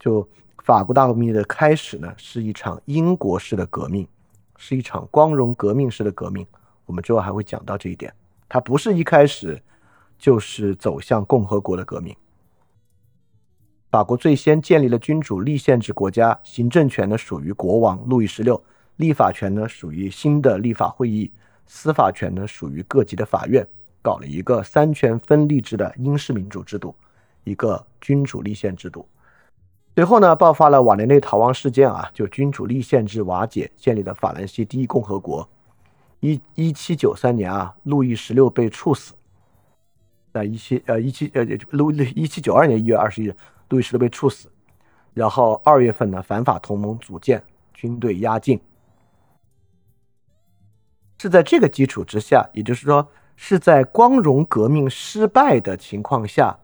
[0.00, 0.28] 就
[0.64, 4.04] 法国大革命的开始呢，是一场英国式的革命，
[4.56, 6.44] 是一场光荣革命式的革命。
[6.84, 8.12] 我们之后还会讲到这一点，
[8.48, 9.62] 它不是一开始。
[10.18, 12.14] 就是走向共和国的革命。
[13.90, 18.60] 法国最先建立了君主立宪制国家，行政权呢属于国王路易十六，
[18.96, 21.30] 立法权呢属于新的立法会议，
[21.66, 23.64] 司法权呢属于各级的法院，
[24.02, 26.94] 搞了一个三权分立制的英式民主制度，
[27.44, 29.08] 一个君主立宪制度。
[29.94, 35.48] 随后呢，爆发了瓦雷内逃亡事件啊，就君主立宪制瓦解，建立了法兰西第一共和国。
[36.18, 39.14] 一一七九三年啊，路易十六被处死。
[40.34, 43.36] 在一七呃一七呃路一七九二年一月二十一日，
[43.68, 44.50] 路易十六被处死。
[45.12, 47.40] 然后二月份呢，反法同盟组建，
[47.72, 48.60] 军队压境。
[51.20, 56.58] 是在这个基础之下，也就是说是在光荣革命失败的情况下，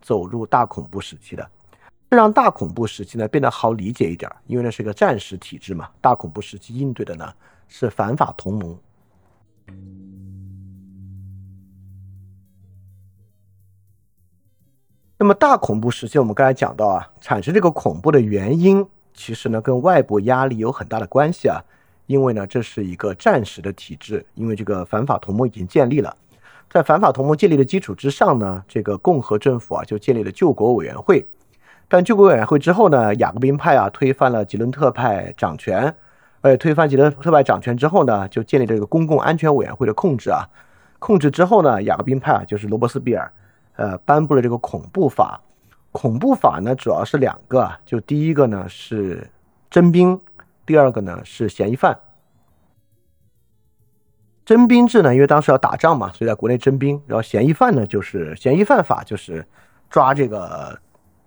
[0.00, 1.50] 走入大恐怖时期的。
[2.08, 5.90] 这让大恐怖时期呢变得好理解一点，因为那是个战时体制嘛。
[6.00, 7.34] 大恐怖时期应对的呢
[7.66, 8.78] 是反法同盟。
[15.18, 21.58] 那么大恐怖时期，我们刚才讲到啊，产生这个恐怖的原因，其实呢跟外部压力有很大的关系啊。
[22.04, 26.14] 因为呢这是一个战时的体制，因为这个反法同盟已经建立了，
[26.70, 31.26] 在反法同盟建立的基础之上呢，这个共和政府啊就建立了救国委员会。
[31.88, 35.94] 但救国委员会之后呢，雅各宾派啊推翻了吉伦特派掌权，
[36.42, 40.44] 而且推翻吉伦特派掌权之后呢，就建立这个公共安全委员会的控制啊。
[40.98, 43.32] 控制之后呢，雅各宾派啊就是罗伯斯庇尔。
[43.76, 45.40] 呃，颁布了这个恐怖法。
[45.92, 49.30] 恐怖法呢，主要是两个，就第一个呢是
[49.70, 50.20] 征兵，
[50.66, 51.98] 第二个呢是嫌疑犯。
[54.44, 57.02] 征兵制呢，因为当时要打仗嘛，所以在国内征兵。
[57.06, 59.44] 然后嫌疑犯呢，就是嫌疑犯法，就是
[59.88, 60.78] 抓这个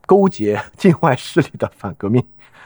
[0.06, 2.24] 勾结 境外势力的反革命。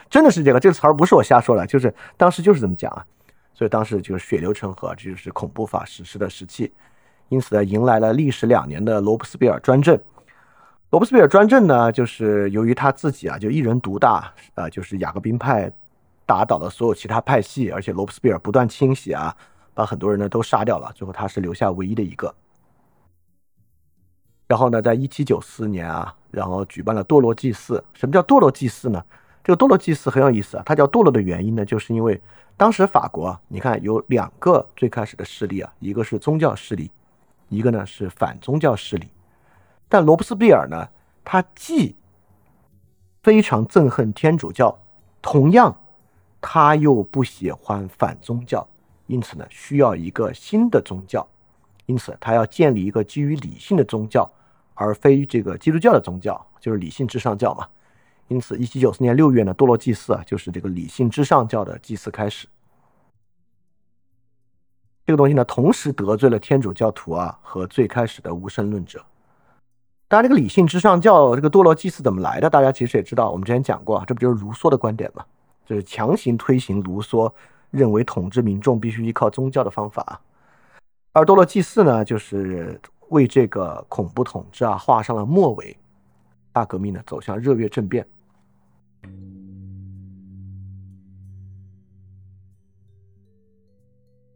[0.09, 3.05] 真的是这个，这个词儿不是我瞎说的，就是当时就是这么讲啊。
[3.53, 6.71] 所以当时就是血流成河，这就是恐怖法实施的时期。
[7.33, 9.99] 因此呢，迎来了历时两年的罗伯斯庇尔专政。
[10.91, 15.71] 罗伯斯庇尔专政呢，就是由于他自己啊，就一人独大，呃，就是雅各宾派
[16.27, 19.35] 打倒了所有其他派系，而且罗伯斯庇尔不断清洗啊，
[19.73, 22.31] 把很多人呢都杀掉了，最后他是留下唯一的一个。
[24.47, 27.83] 然后呢，在一七九四年啊，然后举办了堕落祭祀。
[27.93, 29.03] 什么叫堕落祭祀呢？
[29.43, 32.21] 这个堕落祭祀很有意思啊，它叫堕落的原因呢，就是因为
[32.55, 36.91] 当时法国，你看有两个最开始的势力啊，一个是宗教势力。
[37.53, 39.07] 一个呢是反宗教势力，
[39.87, 40.89] 但罗伯斯庇尔呢，
[41.23, 41.95] 他既
[43.21, 44.77] 非常憎恨天主教，
[45.21, 45.73] 同样
[46.41, 48.67] 他又不喜欢反宗教，
[49.07, 51.25] 因此呢，需要一个新的宗教，
[51.85, 54.29] 因此他要建立一个基于理性的宗教，
[54.73, 57.67] 而非这个基督教的宗教，就是理性至上教嘛。
[58.29, 62.47] 因此，一七九四年六月呢，多洛祭祀啊，就是这个理性至上教的祭祀开始。
[65.05, 69.03] 这个东西呢，同时得罪了天主教徒啊和最开始的无神论者。
[70.07, 72.49] 当然，这个理性至上教这个堕落祭祀怎么来的？
[72.49, 75.25] 大家其实也知道，我们之前讲过，这不就是卢梭的观点吗？
[75.65, 77.31] 就是强行推行卢梭
[77.71, 80.21] 认为统治民众必须依靠宗教的方法。
[81.11, 85.75] 而堕落祭祀呢，就是为这个恐怖统治啊画上了末尾。
[86.51, 88.05] 大革命呢，走向热月政变。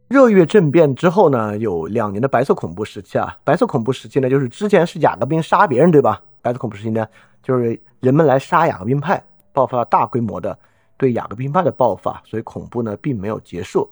[0.08, 3.38] 热月政变之后呢，有两年的白色恐怖时期啊。
[3.44, 6.22] 白色恐怖时期呢，就是之前是雅各宾杀别人，对吧？
[6.42, 7.06] 白色恐怖时期呢，
[7.44, 10.58] 就是人们来杀雅各宾派，爆发了大规模的
[10.96, 13.92] 对雅各宾派的爆发，所以恐怖呢并没有结束。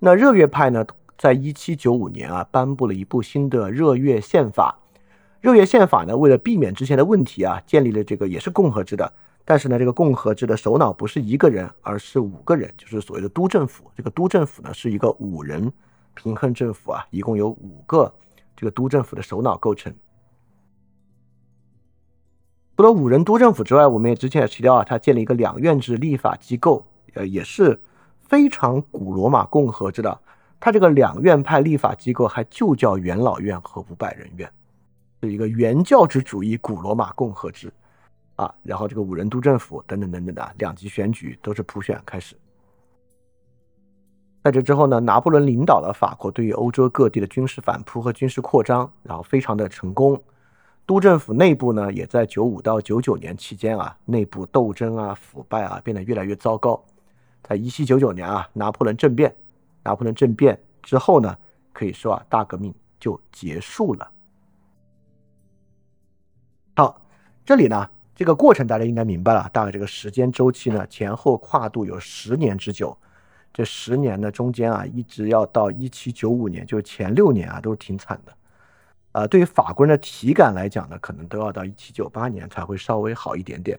[0.00, 0.84] 那热月派呢，
[1.16, 4.76] 在一七九五年啊，颁布了一部新的热月宪法。
[5.40, 9.12] 热月宪法呢，为了避免之前的问题啊，建立了这个也是共和制的。
[9.44, 13.90] 但是呢，这个共和制的首脑不是一个人，而是五个人，就是所谓的督政府。
[13.96, 15.70] 这个督政府呢，是一个五人
[16.14, 18.12] 平衡政府啊，一共有五个
[18.56, 19.92] 这个督政府的首脑构成。
[22.76, 27.80] 除了五人督政府之外，我们也之前也提到啊，他建立一个两院制立法机构，呃，也是
[28.20, 30.20] 非常古罗马共和制的。
[30.60, 34.48] 他这个两院派立法机构还就叫元老院和五百人院，
[35.20, 37.72] 是一个原教旨主义古罗马共和制。
[38.42, 42.36] 啊，然后这个五人督政府等等等等的两级选举都是普选开始。
[44.42, 50.20] 在这之后呢，拿破仑领导了法国对于欧洲各地的军事反扑和军事扩张，然后非常的成功。
[50.84, 56.82] 督政府内部呢，也在九五到九九年期间啊，内部斗争啊、腐败啊变得越来越糟糕。
[57.44, 59.32] 在一七九九年啊，拿破仑政变，
[59.84, 61.38] 拿破仑政变之后呢，
[61.72, 64.10] 可以说啊，大革命就结束了。
[66.74, 67.00] 好，
[67.44, 67.88] 这里呢。
[68.14, 72.96] 这个过程大家应该明白了，大概这个时间周期呢，前后跨度有十年之久。
[73.54, 78.32] 这十年呢，中间啊，一直要到一七九五年，就是前六年啊，都是挺惨的。
[79.12, 83.78] 啊，对于法国人的体感来讲呢，可能都要到一七九八年才会稍微好一点点。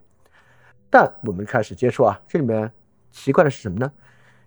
[0.90, 2.72] 但我们开始接触啊，这里面
[3.12, 3.92] 奇怪的是什么呢？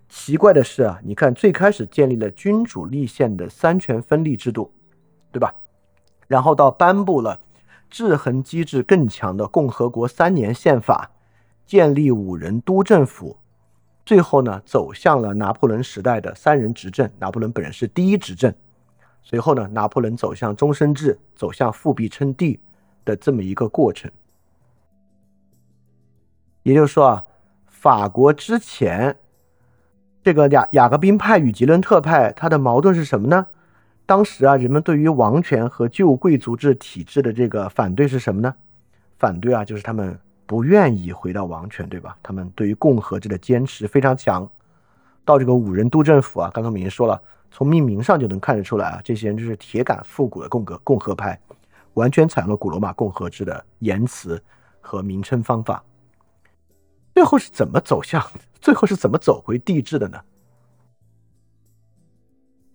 [0.07, 4.73] 奇怪的是啊，你看最开始建立了君主立宪的三权分立制度，
[5.31, 5.53] 对吧？
[6.27, 7.39] 然后到颁布了。
[7.89, 11.11] 制衡机制更强的共和国三年宪法，
[11.65, 13.37] 建立五人督政府，
[14.05, 17.09] 最后呢走向了拿破仑时代的三人执政。
[17.19, 18.53] 拿破仑本人是第一执政，
[19.21, 22.59] 随后呢拿破仑走向终身制，走向复辟称帝
[23.03, 24.11] 的这么一个过程。
[26.63, 27.25] 也就是说啊，
[27.67, 29.17] 法国之前
[30.21, 33.47] 这个雅雅各宾派与吉伦特派，它的矛盾是什么呢？
[34.07, 38.55] 当时啊，人们对于王权和旧贵族制体制的这个反对是什么呢？
[39.17, 42.17] 反对啊，就是他们不愿意回到王权，对吧？
[42.23, 44.49] 他们对于共和制的坚持非常强。
[45.25, 51.37] 到这个五人督政府啊，刚刚我们已经说了，从命名上就能看得出来啊，这些人就是铁杆复古的共和共和派，
[51.95, 54.41] 完全采用了古罗马共和制的言辞
[54.79, 55.83] 和名称方法。
[57.13, 58.25] 最后是怎么走向？
[58.61, 60.17] 最后是怎么走回帝制的呢？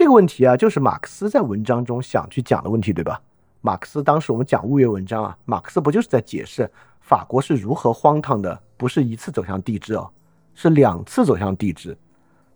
[0.02, 3.20] 这个问题啊，就是马克思在文章中想去讲的问题，对吧？
[3.60, 6.68] 马克思当时我们讲物约文章啊，马克思不就是在解释
[7.00, 8.60] 法国是如何荒唐的？
[8.76, 10.10] 不是一次走向帝制哦，
[10.56, 11.96] 是两次走向帝制。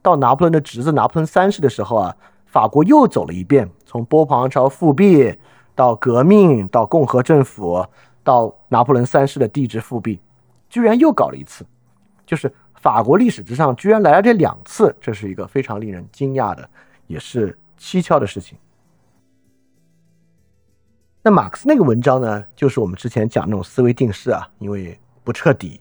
[0.02, 5.32] 到拿破仑的侄子拿破仑三世的时候啊，法国又走了一遍，从波旁朝复辟
[5.76, 7.86] 到革命，到共和政府，
[8.24, 10.18] 到拿破仑三世的帝制复辟，
[10.68, 11.64] 居然又搞了一次，
[12.26, 16.68] 就是法国历史之上居然来了这两次，这是一个非常令人惊讶的。
[17.06, 18.58] 也是蹊跷的事情。
[21.22, 25.80] 那马克思那个文章呢，就是我们之前讲那种思维定式啊，因为不彻底，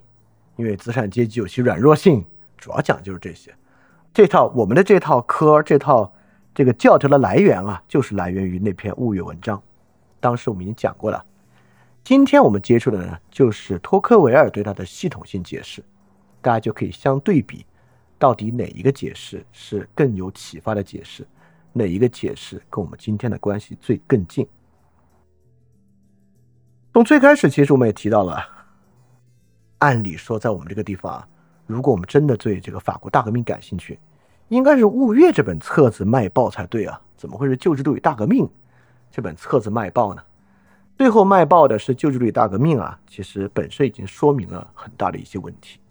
[0.55, 2.25] 因为资产阶级有其软弱性，
[2.57, 3.53] 主要讲就是这些。
[4.11, 6.11] 这套我们的这套科，这套
[6.53, 9.61] 这个教条的来源啊，就是来源于那篇物语文章。
[10.19, 11.23] 当时我们已经讲过了。
[12.03, 15.83] 今天我们接触的呢，就是托克维尔对它的系统性解释，
[16.41, 17.65] 大家就可以相对比。
[18.17, 21.25] 到底哪一个解释是更有启发的解释？
[21.73, 24.47] 哪一个解释跟我们今天的关系最更近？
[26.93, 28.41] 从最开始，其实我们也提到了，
[29.79, 31.27] 按理说，在我们这个地方啊，
[31.67, 33.99] 如果我们真的对这个法国大革命感兴趣，
[34.47, 37.01] 应该是《物月》这本册子卖爆才对啊！
[37.17, 38.45] 怎么会是《旧制度与大革命》
[39.11, 40.23] 这本册子卖爆呢？
[40.97, 45.81] 最后卖爆的是旧制度与大革命啊，其实本身已经说明了很大的一些问题。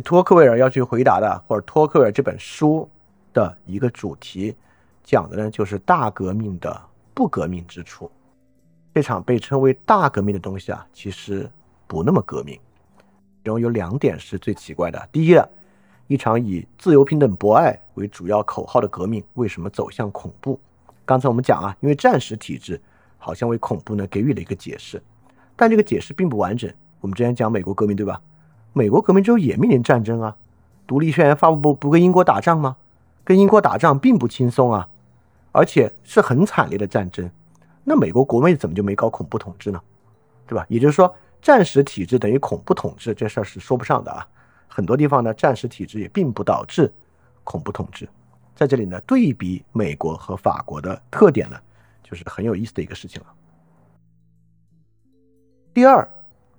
[0.00, 2.88] 托克维尔要去回答的，或者托克维尔这本书
[3.32, 4.54] 的一个主题，
[5.02, 6.80] 讲的呢就是大革命的
[7.14, 8.10] 不革命之处。
[8.94, 11.50] 这场被称为大革命的东西啊，其实
[11.86, 12.58] 不那么革命。
[13.38, 15.08] 其中有两点是最奇怪的。
[15.12, 15.38] 第一。
[16.08, 20.56] 一场以自由、平等、博爱为主要口号的革命，为什么走向恐怖？
[21.04, 22.80] 刚才我们讲啊，因为战时体制
[23.18, 25.02] 好像为恐怖呢给予了一个解释，
[25.56, 26.72] 但这个解释并不完整。
[27.00, 28.22] 我们之前讲美国革命对吧？
[28.76, 30.36] 美国革命之后也面临战争啊，
[30.86, 32.76] 独立宣言发布不不跟英国打仗吗？
[33.24, 34.86] 跟英国打仗并不轻松啊，
[35.50, 37.30] 而且是很惨烈的战争。
[37.84, 39.80] 那美国国内怎么就没搞恐怖统治呢？
[40.46, 40.66] 对吧？
[40.68, 44.28] 也就是说，战时体制等于恐怖统治这事儿是说不上的啊。
[44.68, 46.92] 很多地方呢，战时体制也并不导致
[47.44, 48.06] 恐怖统治。
[48.54, 51.56] 在这里呢，对比美国和法国的特点呢，
[52.02, 53.28] 就是很有意思的一个事情了。
[55.72, 56.06] 第二，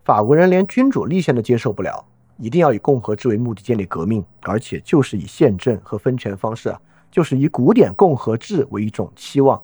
[0.07, 2.01] 法国人连君主立宪都接受不了，
[2.37, 6.79] 一定要以共和制为目的建立革命，而且就是以宪政和分权方式啊，
[7.11, 9.61] 就是以古典共和制为一种期望。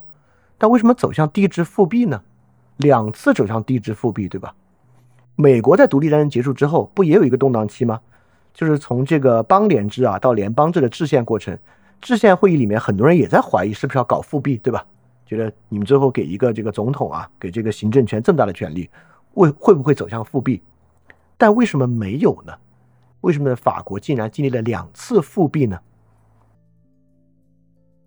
[0.58, 2.21] 但为什么走向帝制复辟呢？
[2.75, 4.53] 两次走向帝制复辟，对吧？
[5.38, 8.01] 美国在独立战争结束之后，不也有一个动荡期吗？
[8.53, 11.58] 就是从这个邦联制啊到联邦制的制宪过程，
[12.01, 14.86] 制宪会议里面很多人也在怀疑是不是要搞复辟，对吧？
[15.25, 18.89] 觉得你们最后给一个这个总统啊，给这个行政权这么大的权利，
[19.34, 20.62] 会会不会走向复辟？
[21.38, 22.54] 但为什么没有呢？
[23.22, 25.80] 为什么法国竟然经历了两次复辟呢？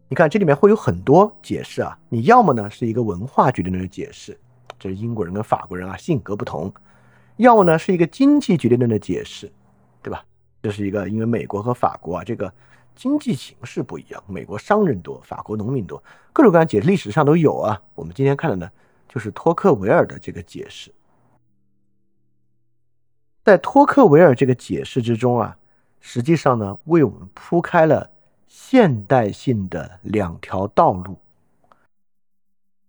[0.09, 4.39] 你看这里面会有很多解释啊，你要么呢是一个文化决定论的解释，
[4.79, 6.71] 这是英国人跟法国人啊性格不同；
[7.39, 9.51] 要么呢是一个经济决定论的解释，
[10.03, 10.25] 对吧？
[10.63, 12.53] 这是一个，因为美国和法国啊，这个
[12.95, 17.83] 经济形势不一样，美国商人多，法国农民多，各种各样解释历史上都有啊。
[17.95, 18.71] 我们今天看的呢，
[19.09, 20.93] 就是托克维尔的这个解释。
[23.47, 25.57] 在托克维尔这个解释之中啊，
[26.01, 28.11] 实际上呢，为我们铺开了
[28.49, 31.17] 现代性的两条道路。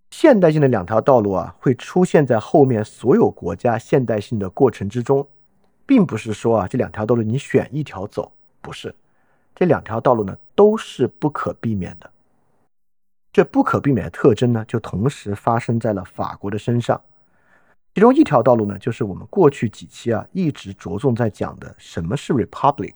[0.09, 5.27] 现代性的两条道路啊，会出现在后面所有国家现代性的过程之中。
[5.85, 8.95] 并不是说啊，这两条道路你选一条走，不是，
[9.53, 12.09] 这两条道路呢都是不可避免的。
[13.31, 16.99] 这不可避免的特征呢，就同时发生在了法国的身上。
[17.97, 22.93] 其中一条道路呢，就是我们过去几期啊一直着重在讲的，什么是 republic，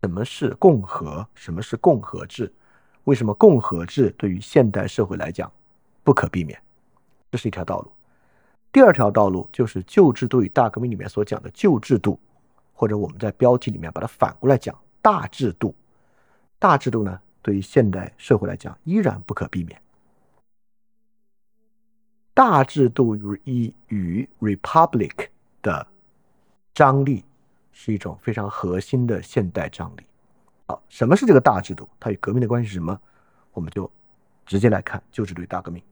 [0.00, 2.50] 什么是共和，什么是共和制，
[3.04, 5.52] 为什么共和制对于现代社会来讲
[6.02, 6.58] 不可避免，
[7.30, 7.92] 这是一条道路。
[8.72, 12.18] 第二条道路就是旧制度与大革命里面所讲的旧制度，
[12.72, 15.74] 或者我们在标题里面把它反过来讲大制度。
[16.58, 19.78] 大制度呢，对于现代社会来讲依然不可避免。
[22.36, 25.28] 大制度与与 republic
[25.62, 25.86] 的
[26.74, 27.24] 张力
[27.72, 30.04] 是一种非常核心的现代张力。
[30.66, 31.88] 好，什么是这个大制度？
[31.98, 33.00] 它与革命的关系是什么？
[33.54, 33.90] 我们就
[34.44, 35.82] 直接来看旧制度与大革命。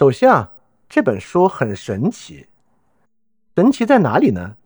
[0.00, 0.50] 首先啊，
[0.88, 2.46] 这本书很神奇，
[3.54, 4.56] 神奇在哪里呢？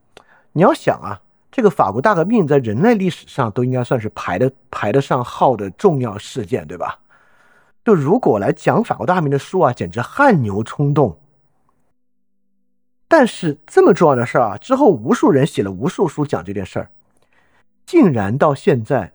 [0.53, 7.01] 你要想啊，这个法国大革命在人类历史上都应该算是排的排得上号的重要事件，对吧？
[7.85, 11.19] 就如果来讲法国大革命的书啊，简直汗牛充栋。
[13.09, 16.91] 但是这么重要的事儿啊，之后无数人写了无数书讲这件事儿，
[17.85, 19.13] 竟然到现在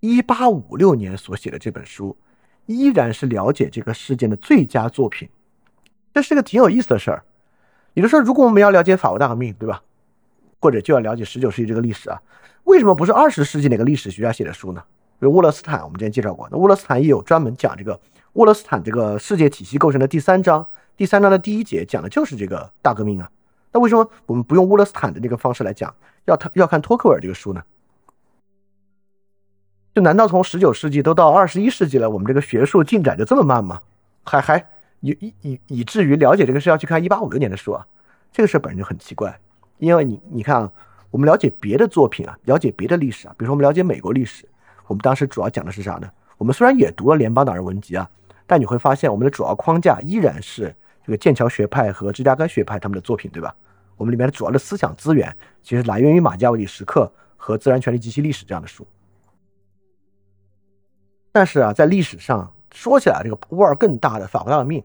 [0.00, 2.18] 一八五六年所写的这本书。
[2.66, 5.26] 依然是了解这个事件的最佳作品。
[6.12, 7.24] 这是个挺有意思的事儿。
[7.94, 9.82] 也就是说，如果我们要了解法国大革命，对吧？
[10.60, 12.20] 或者就要了解十九世纪这个历史啊？
[12.64, 14.82] 为什么不是二十世纪哪个历史学家写的书呢？
[15.18, 17.98] 比如沃勒斯坦，我们之前介绍过，那沃勒斯坦也有专门讲这个
[18.34, 20.64] 沃勒斯坦这个世界体系构成的第三章，
[20.96, 23.28] 第三章的第一节讲的就是这个大革命啊。
[23.72, 25.92] 那为什么我们不用沃勒斯坦的那个方式来讲，
[26.26, 27.62] 要他要看托克维尔这个书呢？
[29.94, 33.80] 就难道从十九世纪都到二十一世纪了，我们这个学术进展就这么慢吗？
[34.24, 34.64] 还还
[35.00, 37.86] 以以以以至于了解这个事要去看一八五六年的书啊？
[38.32, 39.38] 这个事本身就很奇怪，
[39.78, 40.72] 因为你你看啊，
[41.10, 44.48] 我们了解别的作品啊，了解别的历史啊，比如说我们了解美国历史。
[44.86, 46.10] 我们当时主要讲的是啥呢？
[46.36, 48.08] 我们虽然也读了联邦党人文集啊，
[48.46, 50.74] 但你会发现我们的主要框架依然是
[51.04, 53.54] 这个剑桥学派和芝加哥学派他们的作品，对吧？
[53.96, 58.86] 我们里面的主要的思想资源其实来源于马加维里时刻和自然权利及其历史这样的书。
[61.32, 64.82] 但是啊，在历史上说起来，这个波尔更大的法国大革命，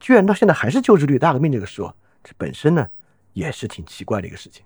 [0.00, 1.90] 居然到现在还是旧制律大革命这个书，
[2.22, 2.86] 这本身呢
[3.32, 4.64] 也是挺奇怪的一个事情。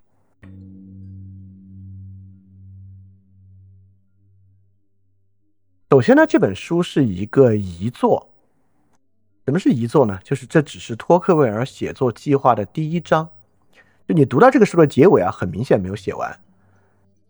[5.91, 8.29] 首先呢，这本书是一个遗作。
[9.45, 10.19] 什么是遗作呢？
[10.25, 13.29] 就是这只是托克维尔写作计划的第一章。
[14.09, 16.41] 就你读到这个书的结尾啊，很明显没有写完。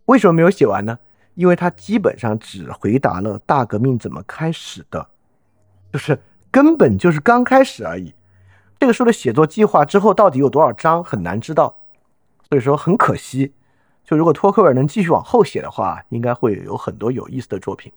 [0.06, 0.98] 为什么没有写完呢？
[1.34, 5.06] 因为他基本上只回答了大革命怎么开始的，
[5.92, 6.18] 就是
[6.50, 8.12] 根本就是刚开始而已。
[8.78, 11.76] 这个书的写作计划之后到底有多少章，很难知道。
[12.48, 13.52] 所以说很可惜。
[14.04, 17.90] 就如果托克维尔能继续往后写的话，应该会有很多有意思的作品。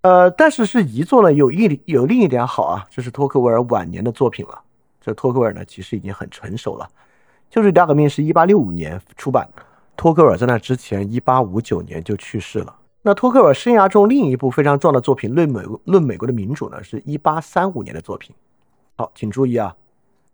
[0.00, 4.62] 呃，但是是遗作呢，有一有另一点好啊，这是托克维尔晚年的作品了。
[5.00, 6.88] 这托克维尔呢，其实已经很成熟了。
[7.50, 9.46] 就是大革命是一八六五年出版，
[9.96, 12.74] 托克维尔在那之前一八五九年就去世了。
[13.02, 18.34] 那托克尔生涯中另一部非常重要的作品《论美论美国的民主》呢，是一八三五年的作品。
[18.96, 19.76] 好，请注意啊，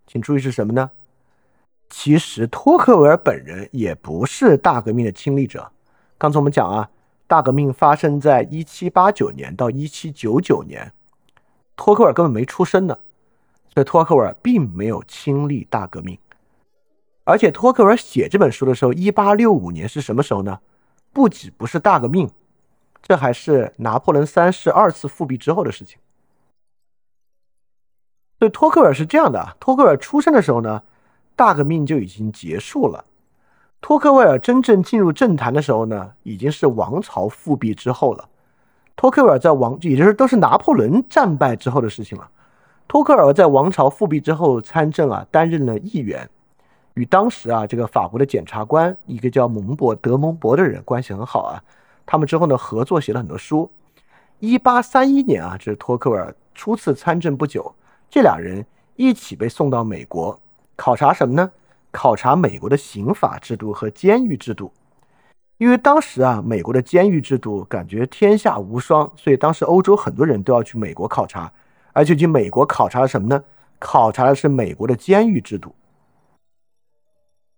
[0.06, 0.90] 请注意是什么呢？
[1.90, 5.70] 其实托克维尔本人也不是大革命的亲历者。
[6.18, 6.90] 刚才我们讲啊。
[7.26, 10.92] 大革命发生在一七八九年到一七九九年，
[11.74, 12.98] 托克尔根本没出生呢，
[13.72, 16.18] 所以托克维尔并没有亲历大革命。
[17.24, 20.60] 而且托克维尔写这本书的时候，一八六五年是什么时候呢？
[21.14, 22.30] 不仅不是大革命，
[23.06, 25.98] 这还是拿破仑三世二次复辟之后的事情。
[28.38, 30.82] 所以托克维尔是这样的：托克维尔出生的时候呢，
[31.36, 33.04] 大革命就已经结束了。
[33.82, 38.26] 托克维尔真正进入政坛的时候呢，已经是王朝复辟之后了。
[38.96, 42.30] 托克维尔在王，也就是都是拿破仑战败之后的事情了。
[42.88, 46.28] 托克维尔在王朝复辟之后参政啊，担任了议员，
[46.94, 51.62] 与当时啊这个法国的检察官一个叫蒙博德蒙博的人关系很好啊。
[52.06, 53.70] 他们之后呢合作写了很多书。
[54.38, 57.74] 一八三一年啊，这是托克维尔初次参政不久，
[58.10, 60.38] 这俩人一起被送到美国
[60.76, 61.50] 考察什么呢？
[61.90, 64.72] 考察美国的刑法制度和监狱制度，
[65.58, 71.52] 因为当时啊，美国的监狱制度感觉天下无双，所以当时欧洲很多人都要去美国考察，
[71.92, 73.44] 而且去美国考察了什么呢？
[73.78, 75.74] 考察的是美国的监狱制度。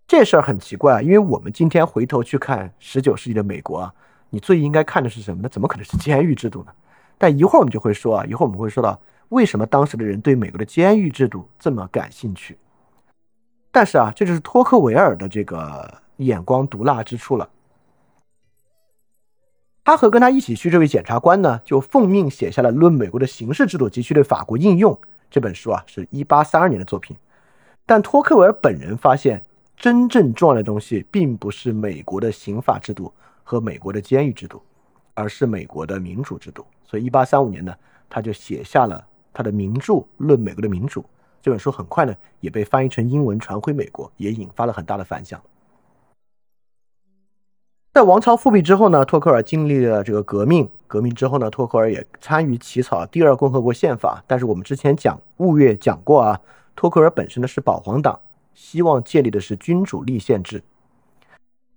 [0.07, 3.95] 这事儿很奇怪，因为我们今天回头去看十九世纪的美国啊，
[4.31, 5.49] 你最应该看的是什么呢？
[5.49, 6.73] 怎么可能是监狱制度呢？
[7.19, 9.01] 但一会儿我们就会说啊，一会儿我们会说到
[9.31, 12.59] 为什么当时的人对美国的监狱制度这么感兴趣。
[13.71, 17.49] 但是啊，这就是托克维尔的这个眼光毒辣之处了。
[19.85, 24.93] 他和跟他一起去这位检察官呢，就奉命写下了《论美国的刑事制度及其对法国应用》
[25.31, 27.17] 这本书啊，是一八三二年的作品。
[27.87, 29.45] 但托克维尔本人发现，
[29.77, 33.13] 真正重要的东西并不是美国的刑法制度
[33.49, 34.61] 和美国的监狱制度，
[35.15, 36.67] 而是美国的民主制度。
[36.85, 37.73] 所以一八三五年呢，
[38.11, 41.01] 他就写下了他的名著《论美国的民主》。
[41.41, 45.41] 这本书很快呢也被翻译成英文传回美国，也引发了很大的反响。
[47.95, 50.69] 在王朝复辟之后呢，托克尔经历了这个革命。
[50.89, 54.23] 革命之后呢，托克尔也参与起草第二共和国宪法。
[54.27, 56.41] 但是我们之前讲物月讲过啊，
[56.75, 58.21] 托克尔本身呢是保皇党，
[58.55, 60.63] 希望建立的是君主立宪制。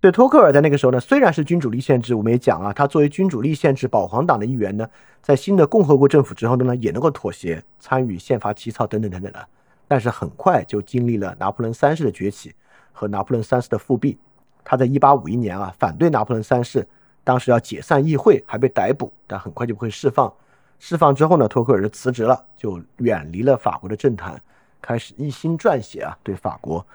[0.01, 4.87] 对托克尔在那个时候呢，虽然是君主立宪制，我们也讲啊，他作为君主立宪制保皇党的一员呢，
[5.21, 9.47] 在新的共和国政府之后呢，也能够妥协，参与宪法起草等等等等的。
[9.89, 12.53] 但是很快就经历了拿破仑三世的崛起
[12.93, 14.17] 和拿破仑三世的复辟。
[14.63, 16.87] 他在一八五一年啊反对拿破仑三世，
[17.25, 20.33] 当时要解散议会，还被逮捕，但很快就会释放。
[20.79, 24.41] 释放之后呢，托克尔就辞职了，就远离了法国的政坛，
[24.81, 26.85] 开始一心撰写啊对法国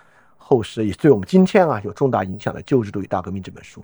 [0.47, 3.83] 后世也对我们今天啊有重大影响的《旧制度与大革命》这本书。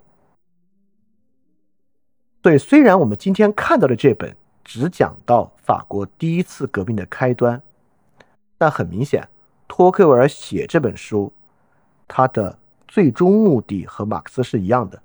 [2.42, 4.36] 对，虽然我们今天看到的这本。
[4.62, 7.60] 只讲到法国第一次革命的开端。
[8.56, 9.26] 但很明显，
[9.66, 11.32] 托克维尔写这本书，
[12.06, 12.56] 他的
[12.86, 15.02] 最终目的和马克思是一样的，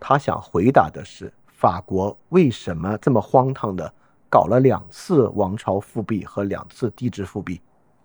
[0.00, 3.92] 他想回答的是法国为什么这么荒唐的
[4.28, 7.60] 搞了两次王朝复辟和两次帝制复辟。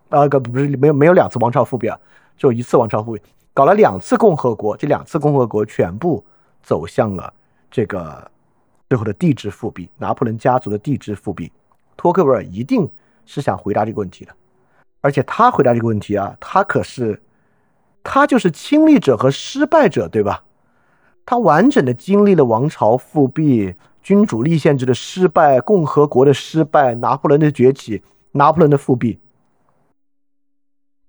[0.10, 1.98] 啊，个不是没有没有两次王朝复辟啊，
[2.40, 3.22] 就一次王朝复辟，
[3.54, 6.24] 搞了两次共和国，这两次共和国全部
[6.64, 7.32] 走向了
[7.70, 8.32] 这个
[8.88, 11.52] 最后的帝制复辟，拿破仑家族的帝制复辟。
[11.98, 12.90] 托克维尔一定
[13.26, 14.32] 是想回答这个问题的，
[15.02, 17.22] 而且他回答这个问题啊，他可是
[18.02, 20.42] 他就是亲历者和失败者，对吧？
[21.26, 29.20] 他完整的经历了王朝复辟、君主立宪制的失败、共和国的失败、拿破仑的崛起、拿破仑的复辟。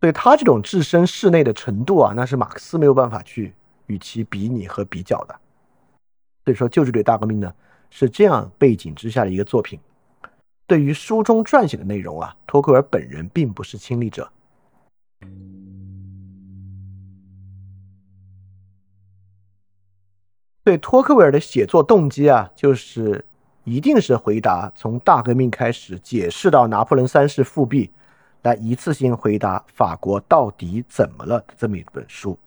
[0.00, 3.52] 所以他这种置身事内的程度啊，那是马克思没有办法去
[3.86, 5.38] 与其比拟和比较的。
[6.46, 7.52] 所以说，《旧制度大革命》呢
[7.90, 9.78] 是这样背景之下的一个作品。
[10.66, 14.30] 对于书中撰写的内容啊，托克维尔本人并不是亲历者。
[20.64, 23.22] 对托克维尔的写作动机啊，就是
[23.64, 27.90] 一定是回答从大革命开始解释到拿破仑三世复辟。
[28.42, 32.38] 来一次性回答法国到底怎么了这么一本书，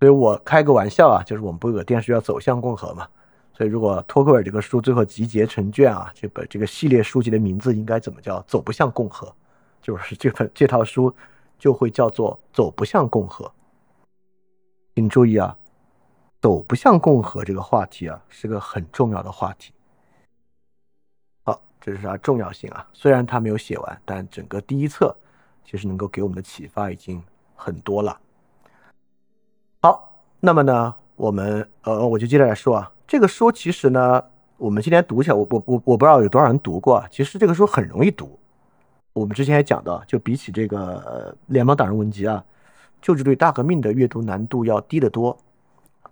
[0.00, 3.08] 所以我开个玩笑啊，就是我们不有个电视要走向共和嘛，
[3.54, 8.40] 所以如果托克尔这个书最后集结成卷啊，这本这个系列书籍的名字应该怎么叫？
[8.48, 9.32] 走不向共和，
[9.80, 11.14] 就是这本这套书
[11.56, 13.52] 就会叫做走不向共和。
[14.96, 15.56] 请注意啊，
[16.40, 19.72] 走不向共和这个话题啊，是个很重要的话题。
[21.84, 22.86] 这是它重要性啊！
[22.92, 25.14] 虽然它没有写完，但整个第一册
[25.64, 27.20] 其实能够给我们的启发已经
[27.56, 28.20] 很多了。
[29.80, 34.22] 好，那么呢，我们呃，我就接着来说啊，这个书其实呢，
[34.58, 37.08] 我们今天读起来，我我我我不知道有多少人读过啊。
[37.10, 38.38] 其实这个书很容易读，
[39.12, 42.44] 我们之前也讲到，就比起这个《联邦党人文集》啊，
[43.04, 45.36] 《就是对大革命》的阅读难度要低得多，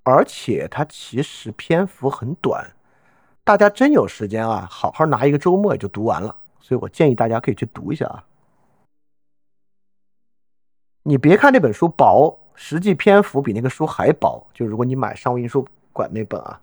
[0.03, 2.69] 而且它其实篇幅很短。
[3.51, 8.23] 大家真有时间啊，好好拿一个周末也就读完了，所以我建议大家可以去读一下啊。
[11.03, 14.47] 你别看这本书薄，实际篇幅比那个书还薄。
[14.55, 16.61] 就如果你买商务印书馆那本啊，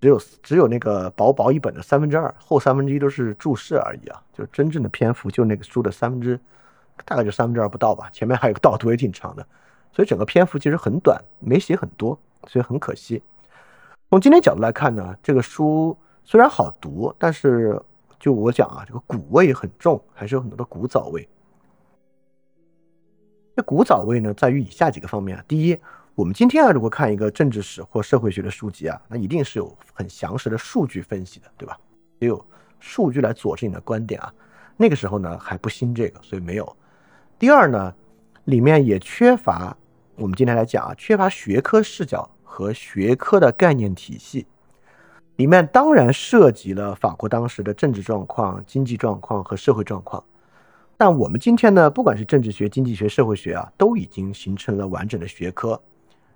[0.00, 4.22] 只有只有那个薄薄一本的三分之二，后三分之一都是注释而已啊。
[4.32, 6.40] 就真正的篇幅就那个书的三分之，
[7.04, 8.08] 大概就三分之二不到吧。
[8.10, 9.46] 前面还有个导读也挺长的，
[9.92, 13.22] 所以整个篇幅其实很短，没写很多，所以很可惜。
[14.08, 15.94] 从今天角度来看呢，这个书。
[16.28, 17.80] 虽然好读，但是
[18.18, 21.26] 就我讲啊，这个古味很重，还是有很多的古早味。
[23.54, 25.44] 这古早味呢，在于以下几个方面啊。
[25.46, 25.78] 第一，
[26.16, 31.78] 我们今天啊，如果看一个政治史或社会学的书籍啊，那一定是有很详实的数据分析的，对吧？
[32.18, 32.44] 也有
[32.80, 34.34] 数据来佐证你的观点啊。
[34.76, 36.76] 那个时候呢，还不兴这个，所以没有。
[37.38, 37.94] 第二呢，
[38.46, 39.76] 里面也缺乏
[40.16, 44.44] 我们今天来讲啊，缺乏学科视角和学科的概念体系。
[45.36, 50.24] 里面当然涉及了法国当时的政治状况、经济状况和社会状况，
[50.96, 55.78] 但我们今天呢，不管是政治学、经济学、社会学啊，都已经形成了完整的学科。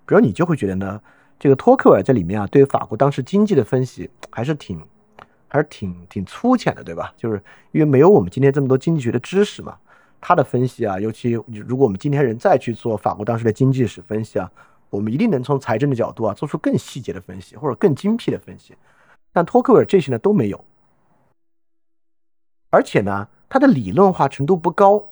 [0.05, 1.01] 比如你就会觉得呢，
[1.39, 4.79] 这个托克尔在里面啊，对法国当时经济的分析还是挺，
[5.47, 7.11] 还是挺挺粗浅的，对吧？
[7.17, 7.41] 就是
[7.71, 9.75] 因为没有我们今天这么多经济学的知识嘛，
[10.19, 11.31] 他的分析啊，尤其
[11.65, 14.51] 如果我们今天人再去做法国当时的经济史分析啊。
[14.91, 18.75] 我们一定能从财政的角度啊，做出更细节的分析或者更精辟的分析，
[19.33, 20.63] 但托克维尔这些呢都没有，
[22.69, 25.07] 而且呢，他的理论化程度不高。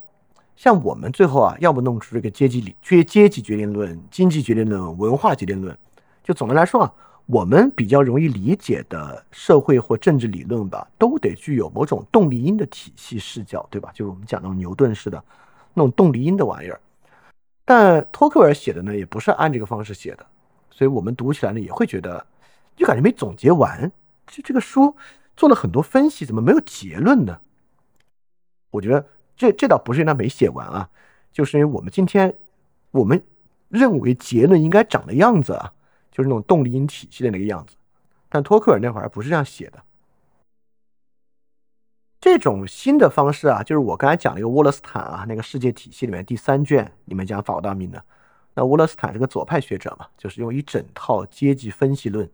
[0.56, 5.78] 像我们最后啊，要么弄出这个阶级理阶阶级决定论、经济决定论、文化决定论，
[6.22, 6.94] 就总的来说啊，
[7.28, 13.90] 我们比较容易理解的社会或政治理论吧，都得具有某种动力因的体系视角，对吧？
[13.94, 15.24] 就是我们讲到牛顿式的
[15.74, 16.82] 那种动力因的玩意儿。
[17.64, 20.26] 但托克维尔写的呢，也不是按这个方式写的，
[20.70, 22.26] 所以我们读起来呢，也会觉得
[22.76, 23.90] 就感觉没总结完。
[24.30, 24.96] 就这个书
[25.36, 27.42] 做了很多分析，怎么没有结论呢？
[28.72, 29.06] 我觉得
[29.36, 30.90] 这这倒不是因为他没写完啊，
[31.32, 32.38] 就是因为我们今天
[32.92, 33.22] 我们
[33.68, 35.74] 认为结论应该长的样子啊，
[36.12, 37.76] 就是那种动力因体系的那个样子。
[38.30, 39.84] 但托克尔那会儿不是这样写的。
[42.22, 48.04] 这种新的方式啊，就是我刚才讲了一个沃勒斯坦啊，那个世界体系里面第三卷里面讲法国大革命的。
[48.54, 52.30] 那沃勒斯坦是个左派学者嘛，就是用一整套阶级分析论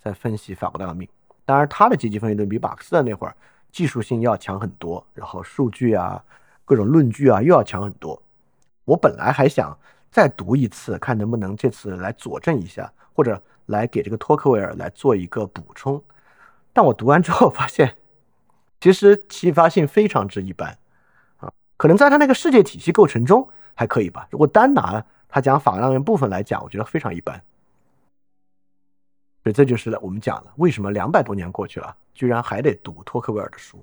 [0.00, 1.08] 在分析法国大革命。
[1.46, 3.34] 当然，他的阶级分析论比马克思的那会儿
[3.70, 6.22] 技术性要强很多，然后数据啊、
[6.64, 8.20] 各种论据啊又要强很多。
[8.84, 9.78] 我本来还想
[10.10, 16.02] 再读一次，看能不能这次来佐证一下，或者来给这个托克维尔来做一个补充。
[16.72, 17.96] 但我读完之后发现，
[18.80, 20.76] 其实启发性非常之一般
[21.36, 21.52] 啊。
[21.76, 24.26] 可能在他那个世界体系构成中还可以吧。
[24.30, 27.40] 如果单拿他讲法国大革命部分来讲，我觉得非常一般。
[29.46, 33.78] 所以这就是我们讲的，为什么两百多年过去了，居然还得读托克维尔的书。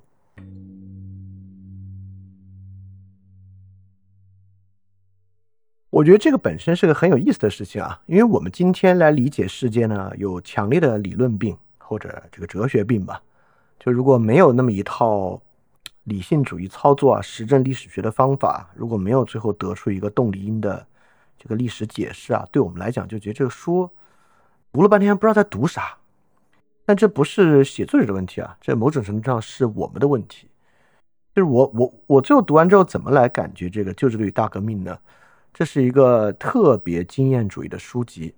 [5.90, 13.24] 我觉得这个本身是个很有意思的事情啊，因为我们今天来理解世界呢，有强烈的理论病或者这个哲学病吧。
[13.80, 15.42] 就如果没有那么一套
[16.04, 20.86] 理性主义操作啊、实证历史学的方法，如果没有最后得出一个动力因的
[21.38, 23.90] 这个历史解释啊，对我们来讲就觉得这个书
[24.74, 25.96] 读了半天不知道在读啥。
[26.84, 30.50] 但这不是写作者的问题啊，这某种程度上是我们的问题。
[31.34, 34.98] 就是我我我最后读完之后怎么来感觉这个旧制度与大革命呢？
[35.54, 38.34] 这是一个特别经验主义的书籍。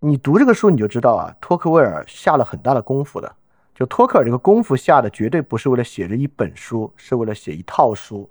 [0.00, 3.34] 你读这个书，你就知道啊，托克维尔下了很大的功夫的。
[3.74, 8.30] 就托克尔这个功夫下的，绝对不是为了写这一本书，是为了写一套书。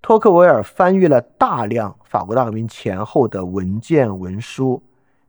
[0.00, 4.82] 托克维尔翻阅了大量法国大革命前后的文件文书，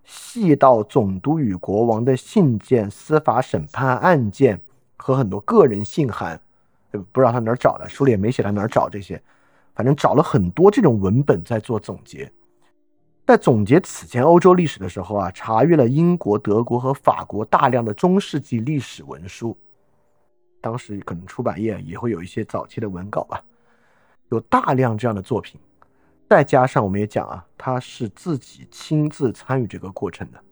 [0.04, 4.60] 细到总督与国王的信件、司法审判案件
[4.98, 6.40] 和很多个人信函，
[6.92, 9.22] 不知道他哪儿找的，书里也没写他哪儿找这些。
[9.76, 12.32] 反正找了很多这种文本在做总结，
[13.26, 19.58] 在总结此前欧洲历史的时候啊，查阅了英国、德国和法国大量的中世纪历史文书，
[20.62, 23.44] 当时可能出版业也会有一些早期的文稿吧，
[24.30, 25.60] 有大量这样的作品，
[26.30, 30.44] 再加上我们也讲啊，他是自己亲自参与这个过程的，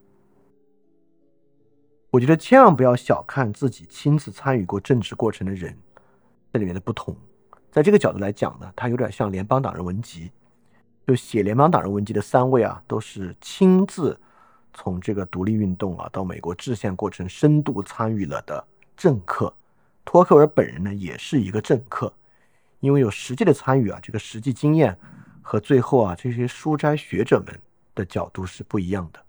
[2.12, 5.76] 我觉得千万不要小看自己亲自参与过政治过程的人，
[6.54, 7.16] 这里面的不同。
[7.72, 10.30] 在这个角度来讲呢，他有点像联邦党人文集，
[11.08, 14.20] 就写联邦党人文集的三位啊，都是亲自
[14.74, 18.64] 从这个独立运动啊到美国制宪过程深度参与了的
[18.96, 19.52] 政客。
[20.04, 22.14] 托克尔本人呢，也是一个政客，
[22.82, 24.98] 因为有实际的参与啊，这个实际经验
[25.42, 27.60] 和最后啊这些书斋学者们
[27.96, 29.20] 的角度是不一样的。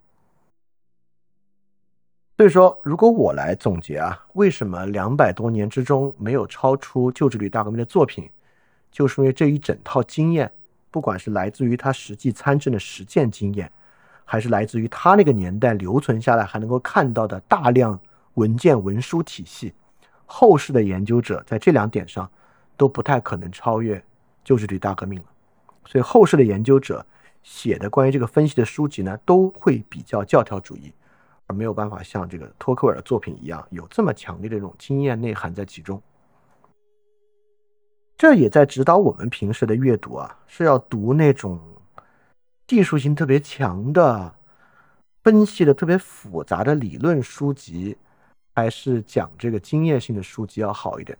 [2.38, 8.28] 所以说，如果我来总结啊，为什么两百多年之中没有超出旧制度大革命的作品，
[8.90, 10.50] 就是因为这一整套经验，
[10.90, 13.70] 不管是来自于他实际参政的实践经验，
[14.24, 18.00] 还是来自于他那个年代留存下来还能够看到的大量
[18.34, 19.72] 文件文书体系，
[20.26, 22.28] 后世的研究者在这两点上
[22.76, 24.02] 都不太可能超越
[24.42, 25.26] 旧制度大革命了。
[25.84, 27.04] 所以后世的研究者
[27.42, 30.92] 写的关于这个分析的书籍呢，都会比较教条主义。
[31.48, 36.00] 而没有办法像这个托克维尔的作品一样有这么强烈的这种经验内涵在其中，
[38.16, 41.60] 这也在指导我们平时的阅读啊，是要读那种
[42.66, 44.32] 技术性特别强的、
[45.24, 47.98] 分析的特别复杂的理论书籍，
[48.54, 51.18] 还是讲这个经验性的书籍要好一点。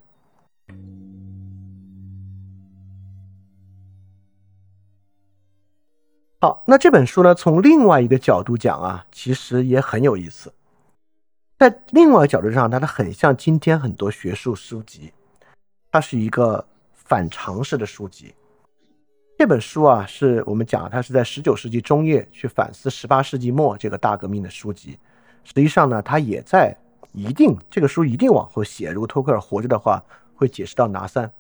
[6.43, 7.33] 好，那这本书呢？
[7.37, 10.53] 从另外一个角度讲啊，其实也很有意思。
[11.57, 15.13] 在另外一个角度上，它它很像今天很多学术书籍，
[15.93, 18.35] 它是一个反常识的书籍。
[19.39, 24.99] 这本书啊，是我们讲它是在十九世纪中叶去反思十八世纪末这个大革命的书籍。
[25.45, 26.77] 实际上呢，它也在
[27.13, 28.91] 一定这个书一定往后写。
[28.91, 30.03] 如果托克尔活着的话，
[30.35, 31.33] 会解释到拿三。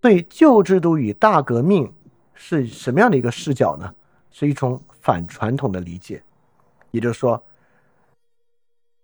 [0.00, 1.92] 对旧制度与大革命。
[2.42, 3.94] 是什么样的一个视角呢？
[4.30, 6.22] 是一种反传统的理解，
[6.90, 7.44] 也就是说，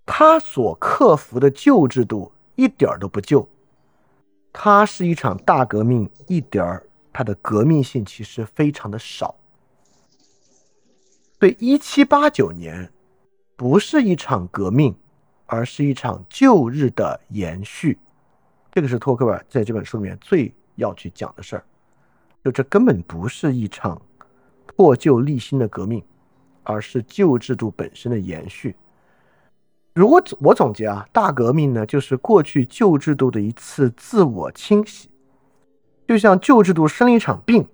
[0.07, 3.47] 他所克服的旧制度一点儿都不旧，
[4.55, 9.35] 它是一场大革命，一点儿它的革命性其实非常的少。
[11.39, 12.91] 对，一七八九年
[13.55, 14.97] 不是一场革命，
[15.45, 17.99] 而是一场旧日的延续，
[18.73, 21.65] 这个是托克维尔在这本书里面最要去讲的事儿。
[22.47, 24.01] 就这根本不是一场
[24.67, 26.01] 破旧立新的革命，
[26.63, 28.77] 而是旧制度本身的延续。
[29.93, 35.11] 如果我总结啊，大革命呢，就是过去旧制度的一次自我清洗，
[36.07, 37.67] 就像旧制度生了一场病，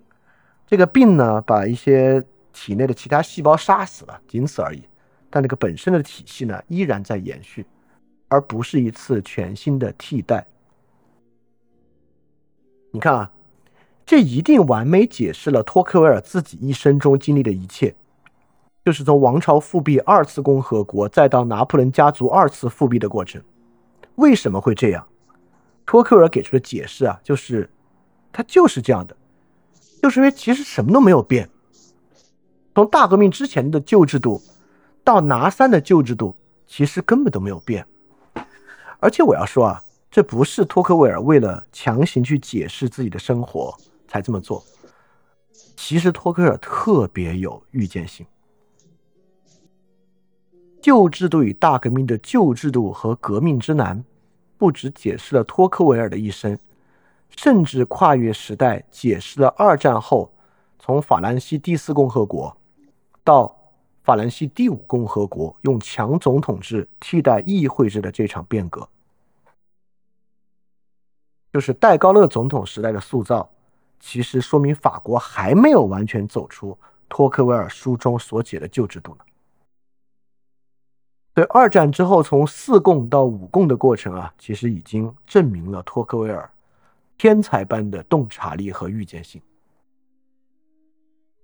[0.65, 4.81] 这个病呢，把一些体内的其他细胞杀死了，仅此而已。
[5.29, 7.63] 但那个本身的体系呢，依然在延续，
[8.27, 10.43] 而不是一次全新的替代。
[12.89, 13.31] 你看啊。
[14.05, 17.95] 这一定完美解释了托克维尔自己一生中经历的一切，
[18.83, 23.41] 就是从王朝复辟、二次共和国，再到拿破仑家族二次复辟的过程。
[24.15, 25.07] 为什么会这样？
[25.85, 27.69] 托克维尔给出的解释啊，就是
[28.31, 29.15] 他就是这样的，
[30.01, 31.49] 就是因为其实什么都没有变。
[32.75, 34.41] 从大革命之前的旧制度，
[35.03, 36.35] 到拿三的旧制度，
[36.67, 37.85] 其实根本都没有变。
[38.99, 43.75] 而且我要说啊，这不是托克维尔为了强行去解释自己的生活
[44.13, 44.63] 才这么做。
[45.75, 48.23] 其实托克尔特别有预见性。
[50.79, 54.03] 旧制度与大革命的旧制度和革命之难，
[54.55, 56.55] 不只解释了托克维尔的一生，
[57.35, 60.31] 甚至跨越时代解释了二战后
[60.77, 62.55] 从法兰西第四共和国
[63.23, 63.57] 到
[64.03, 68.87] 法兰西第五共和国用强总统制替代议会制的这场变革。
[71.51, 73.47] 就是戴高乐总统时代的塑造，
[74.05, 76.77] 其实说明法国还没有完全走出
[77.07, 79.23] 托克维尔书中所解的旧制度呢。
[81.33, 86.51] 对二战之后从四共到五共的过程啊，其实已经证明了托克维尔
[87.17, 89.41] 天才般的洞察力和预见性。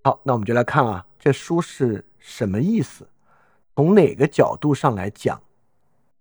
[0.04, 3.08] 好，那我们就来看啊，这书是什么意思？
[3.78, 5.42] 从哪个角度上来讲，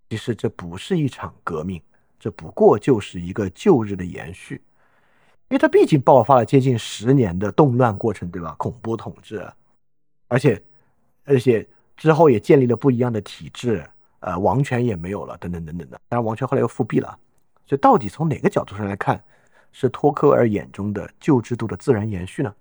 [0.08, 1.82] 其实这不是一场革命，
[2.16, 4.62] 这不过就是一个旧日的延续，
[5.48, 8.54] 因为它毕竟爆发了接近十年的动乱过程，对吧？
[8.58, 9.46] 恐怖统治，
[10.28, 10.62] 而且，
[11.24, 11.68] 而且。
[11.98, 13.84] 之后也建立了不一样的体制，
[14.20, 16.00] 呃，王权也没有了，等等等等的。
[16.08, 17.18] 当然，王权后来又复辟了。
[17.66, 19.20] 所以，到底从哪个角度上来看，
[19.72, 22.54] 是托克尔眼中的旧制度的自然延续呢？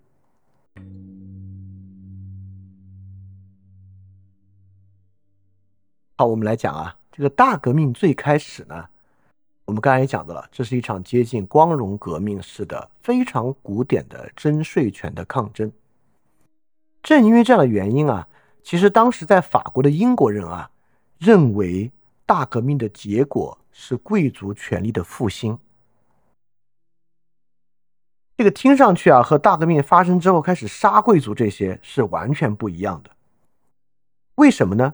[6.15, 8.89] 好，我们来讲啊，这个大革命最开始呢，
[9.67, 15.69] 我们刚才也讲到了，这是一场接近光荣革命式的、非常古典的征税权的抗争。
[17.03, 18.27] 正因为这样的原因啊。
[18.63, 20.69] 其实当时在法国的英国人啊，
[21.17, 21.89] 认为
[22.25, 25.57] 大革命的结果是贵族权力的复兴。
[28.35, 33.11] 这个听上去啊，和大革命发生之后开始杀贵族这些是完全不一样的。
[34.35, 34.93] 为什么呢？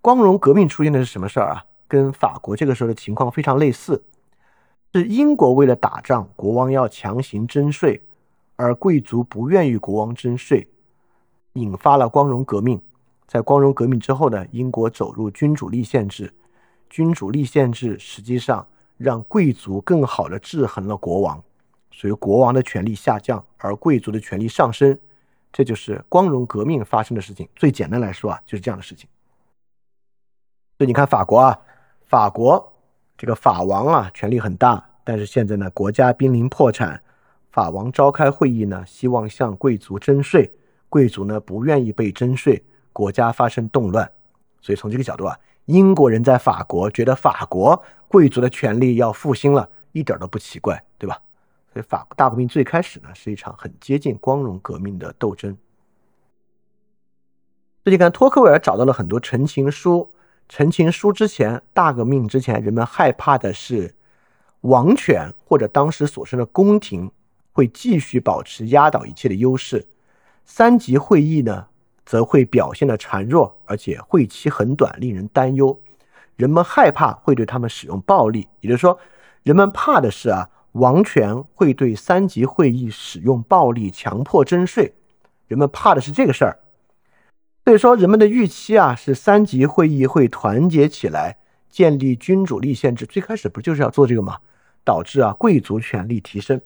[0.00, 1.66] 光荣革命出现的是什么事儿啊？
[1.92, 4.02] 跟法国这个时候的情况非常类似，
[4.94, 8.00] 是英国为了打仗，国王要强行征税，
[8.56, 10.66] 而贵族不愿意国王征税，
[11.52, 12.80] 引发了光荣革命。
[13.26, 16.32] 在光荣革命之后呢，英国走入君主立宪制。
[16.88, 18.66] 君主立宪制实际上
[18.96, 21.44] 让贵族更好的制衡了国王，
[21.90, 24.98] 所以国王的权力下降，而贵族的权力上升。
[25.52, 27.46] 这就是光荣革命发生的事情。
[27.54, 29.06] 最简单来说啊，就是这样的事情。
[30.78, 31.60] 所以你看法国啊，
[32.12, 32.70] 法国
[33.16, 37.02] 这个法王啊，权力很大，但是现在呢，国家濒临破产，
[37.50, 40.52] 法王召开会议呢，希望向贵族征税，
[40.90, 42.62] 贵族呢不愿意被征税。
[42.92, 44.12] 国家发生动乱，
[44.60, 45.34] 所以从这个角度啊，
[45.64, 51.18] 英国人在法国觉得法国贵族的权利要复兴了，一点都不奇怪，对吧？
[51.72, 55.56] 所以法大革命最开始呢，是一场很接近光荣革命的斗争。
[57.82, 60.10] 最近看托克维尔找到了很多陈情书，
[60.54, 63.94] 陈情书之前，大革命之前，人们害怕的是
[64.60, 67.10] 王权或者当时所称的宫廷
[67.52, 69.86] 会继续保持压倒一切的优势，
[70.44, 71.68] 三级会议呢？
[72.04, 75.80] 则会表现的孱弱，而且会期很短，令人担忧。
[76.36, 78.98] 人们害怕会对他们使用暴力，也就是说，
[79.44, 84.92] 人们怕的是啊，王权会对三级会议使用暴力，强迫征税。
[85.46, 86.58] 人们怕的是这个事儿。
[87.64, 91.38] 所以说，人们的预期啊，是三级会议会团结起来，
[91.70, 93.06] 建立君主立宪制。
[93.06, 94.38] 最开始不就是要做这个吗？
[94.84, 96.60] 导致啊，贵族权力提升。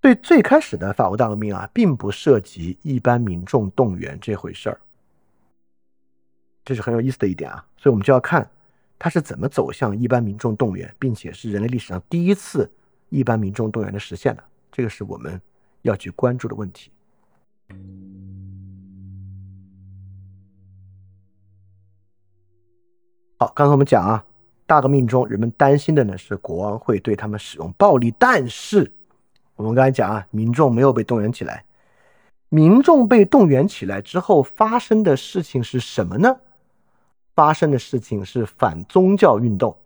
[0.00, 4.80] 对最开始的法国大革命啊，并不涉及一般民众动员这回事儿，
[6.64, 7.66] 这是很有意思的一点啊。
[7.76, 8.48] 所以我们就要看
[8.98, 12.70] 它是怎么走向一般民众动员，并且是人类历史上第一次
[13.10, 15.38] 一般民众动员的实现的，这个是我们
[15.82, 16.90] 要去关注的问题。
[23.40, 24.24] 好，刚才我们讲啊，
[24.66, 28.92] 大革命中人们担心的呢是国王会对他们使用暴力，但是。
[29.54, 31.64] 我们刚才讲啊，民众没有被动员起来。
[32.48, 36.40] 民众被动员起来之后发生的事情是什么呢？
[37.36, 39.76] 发生的事情是反宗教运动，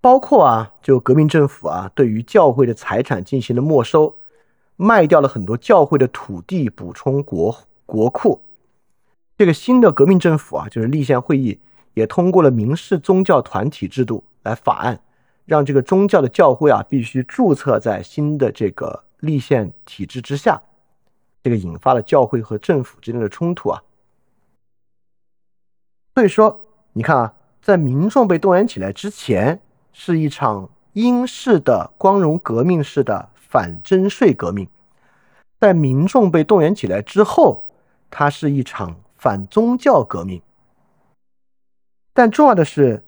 [0.00, 4.16] 包括啊，就革命政府啊，对于教会的财产进行了没收，
[4.74, 7.56] 卖掉了很多教会的土地，补充国
[7.86, 8.42] 国库。
[9.40, 11.58] 这个新的革命政府啊，就是立宪会议，
[11.94, 15.00] 也通过了民事宗教团体制度来法案。
[15.46, 20.60] 让这个宗教的教会啊，必须注册在新的这个立宪体制之下，
[21.42, 23.82] 这个引发了教会和政府之间的冲突啊。
[26.14, 26.60] 所以说，
[26.92, 34.66] 你看啊，在民众被动员起来之前，是一场英式的光荣革命式的反征税革命；
[35.58, 37.64] 在民众被动员起来之后，
[38.10, 40.40] 它是一场反宗教革命。
[42.14, 43.04] 但重要的是，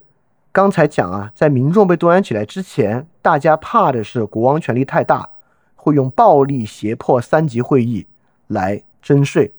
[0.52, 5.30] 刚才讲啊，在民众被动员起来之前，大家怕的是国王权力太大，
[5.74, 8.06] 会用暴力胁迫三级会议
[8.48, 9.54] 来征税。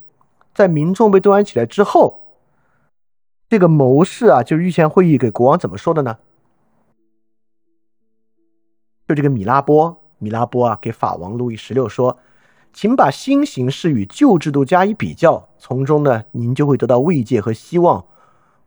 [0.54, 2.22] 在民众被动员起来之后，
[3.50, 6.20] 这个谋士啊，就是御前会议给国王怎么说的呢？
[9.08, 12.20] 就这个米拉波，米拉波啊，给法王路易十六说，
[12.74, 18.04] 请把新形势与旧制度加以比较，从中呢，您就会得到慰藉和希望。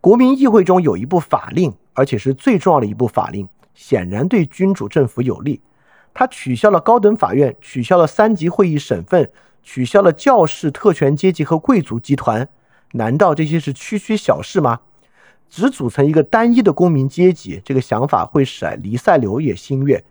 [0.00, 5.60] 国民议会中有一部法令，而且是最重要的一部法令，显然对君主政府有利。
[6.14, 9.28] 他取消了高等法院，取消了三级会议省份，
[9.64, 12.48] 取消了教士、特权阶级和贵族集团。
[12.92, 14.80] 难道这些是区区小事吗？
[15.50, 20.04] 只组成一个单一的公民阶级，这个想法会使黎塞留也心悦。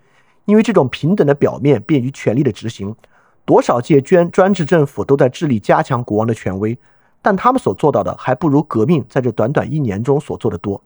[0.44, 2.94] 因为这种平等的表面便于权力的执行，
[3.46, 6.78] 多少届专专制政府都在致力加强国王的权威，
[7.22, 10.84] 但他们所做到的还不如革命在这短短一年中所做的多。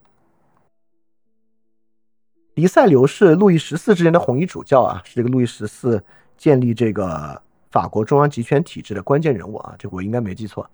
[2.55, 6.03] 黎塞留是路易十四之前的红衣主教啊，是这个路易十四
[6.37, 7.41] 建立这个
[7.71, 10.69] 法国中央集权体制的关键人物啊，这我应该没记错。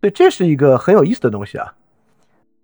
[0.00, 1.74] 对，这是一个很有意思的东西啊，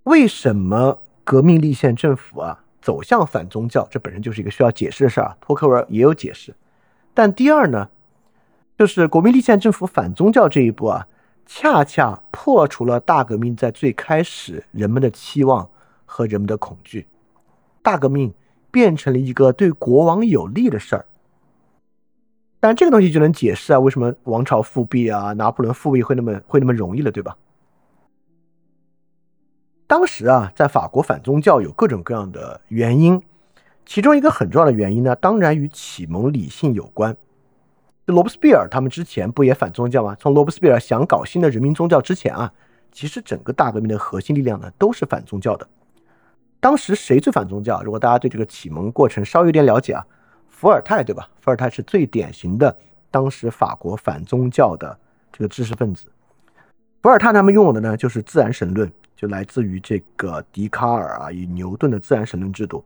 [0.04, 2.64] 为什么革命立宪政府啊？
[2.80, 5.36] 走向反宗教，这本身就是一个需要解释的事儿。
[5.40, 6.54] 托克维尔也有解释，
[7.12, 7.88] 但第二呢，
[8.78, 11.06] 就是国民立宪政府反宗教这一步啊，
[11.46, 15.68] 恰恰破除了大革命在最开始人们的期望
[16.04, 17.06] 和人们的恐惧。
[17.82, 18.32] 大革命
[18.70, 21.06] 变成了一个对国王有利的事儿，
[22.60, 27.36] 但这个东西就能解释啊，为什么王朝复辟啊，拿破仑复辟会那么会那么容易了，对吧？
[29.90, 33.20] 当时啊，在法国反宗教有各种各样的原因，
[33.84, 37.16] 其中一个很重要的原因呢，当然与启蒙理性有关。
[38.04, 40.16] 罗伯斯庇尔他们之前不也反宗教吗？
[40.20, 42.52] 从罗伯斯庇尔想搞新的人民宗教之前啊，
[42.92, 45.66] 其实整个大革命的核心力量呢都是反宗教的。
[46.60, 47.82] 当时谁最反宗教？
[47.82, 50.06] 如果大家对这个启蒙过程稍微有点了解啊，
[50.46, 51.28] 伏尔泰对吧？
[51.40, 52.78] 伏尔泰是最典型的
[53.10, 54.96] 当时法国反宗教的
[55.32, 56.06] 这个知识分子。
[57.02, 58.88] 伏尔泰他们拥有的呢就是自然神论。
[59.20, 62.82] 就来自于这个笛卡尔啊，与牛顿的自然神论制度。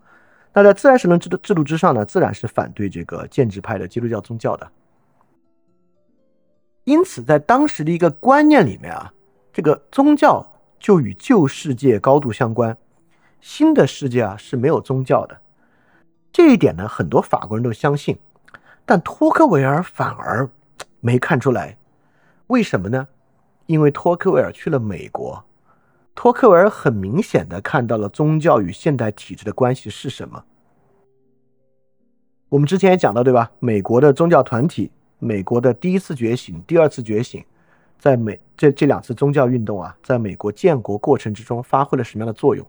[0.52, 4.68] 那在自然神论制度制度之上呢，自然是反对这个建制派的基督教宗教的。
[6.82, 9.14] 因此，在当时的一个观念里面啊，
[9.52, 10.44] 这个宗教
[10.80, 12.76] 就与旧世界高度相关，
[13.40, 15.40] 新的世界啊是没有宗教的。
[16.32, 18.18] 这一点呢，很多法国人都相信，
[18.84, 20.50] 但托克维尔反而
[20.98, 21.76] 没看出来。
[22.48, 23.06] 为什么呢？
[23.66, 25.44] 因为托克维尔去了美国。
[26.14, 30.44] 托克维尔很明显的看到了宗教与现代体制的关系是什么。
[32.48, 33.50] 我们之前也讲到，对吧？
[33.58, 37.44] 美国的宗教团体，美国的第一次觉醒、第二次觉醒，
[37.98, 42.64] 在美这这两次宗教运动啊，在美国建国过程之中发挥了什么样的作用？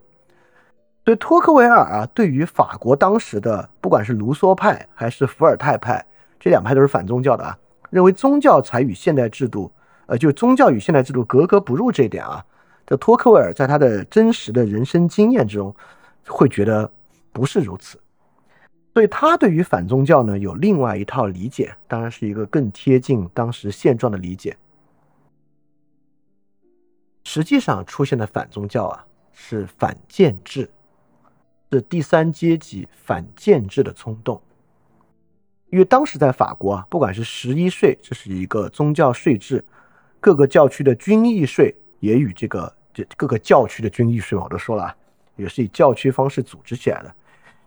[1.04, 6.04] 对托克维尔啊，对于法国当时的不管是卢梭派还是伏尔泰派，
[6.40, 7.56] 这两派都是反宗教的啊，
[7.90, 9.70] 认为宗教才与现代制度，
[10.06, 12.44] 呃，就宗教与现代制度格格不入这一点啊。
[12.86, 15.74] 这托克维尔在他的真实的人生经验之中，
[16.28, 16.88] 会觉得
[17.32, 18.00] 不是如此，
[18.94, 24.56] 所以他对于反宗教呢有另外一套理解，当然是一个更贴近当时现状的理解。
[27.24, 30.70] 实际上出现的反宗教啊，是反建制，
[31.72, 34.40] 是第三阶级反建制的冲动。
[35.70, 39.64] 因为当时在法国啊，不管是十一税，这是一个宗教税制，
[40.20, 42.75] 各个教区的军役税也与这个。
[42.96, 44.96] 这各个教区的军役税，我都说了，
[45.36, 47.14] 也是以教区方式组织起来的。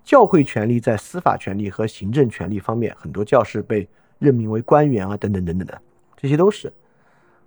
[0.04, 5.80] 教会权力在司法权力和行政权力方面，很多教士被任命为官员啊，等等等等的，
[6.18, 6.74] 这些都是。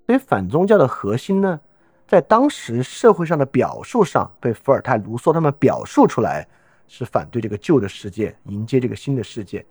[0.06, 1.58] 所以反宗教的核心呢，
[2.06, 6.46] 在当时社会上的表述上，被伏尔泰、卢梭他们表述出来
[6.86, 9.66] 是反对这个旧的世界，迎接这个新的世界。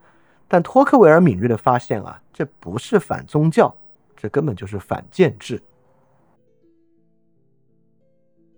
[0.50, 3.74] 但托克维尔敏锐的发现啊，这不是反宗教，
[4.18, 5.62] 这根本就是反建制。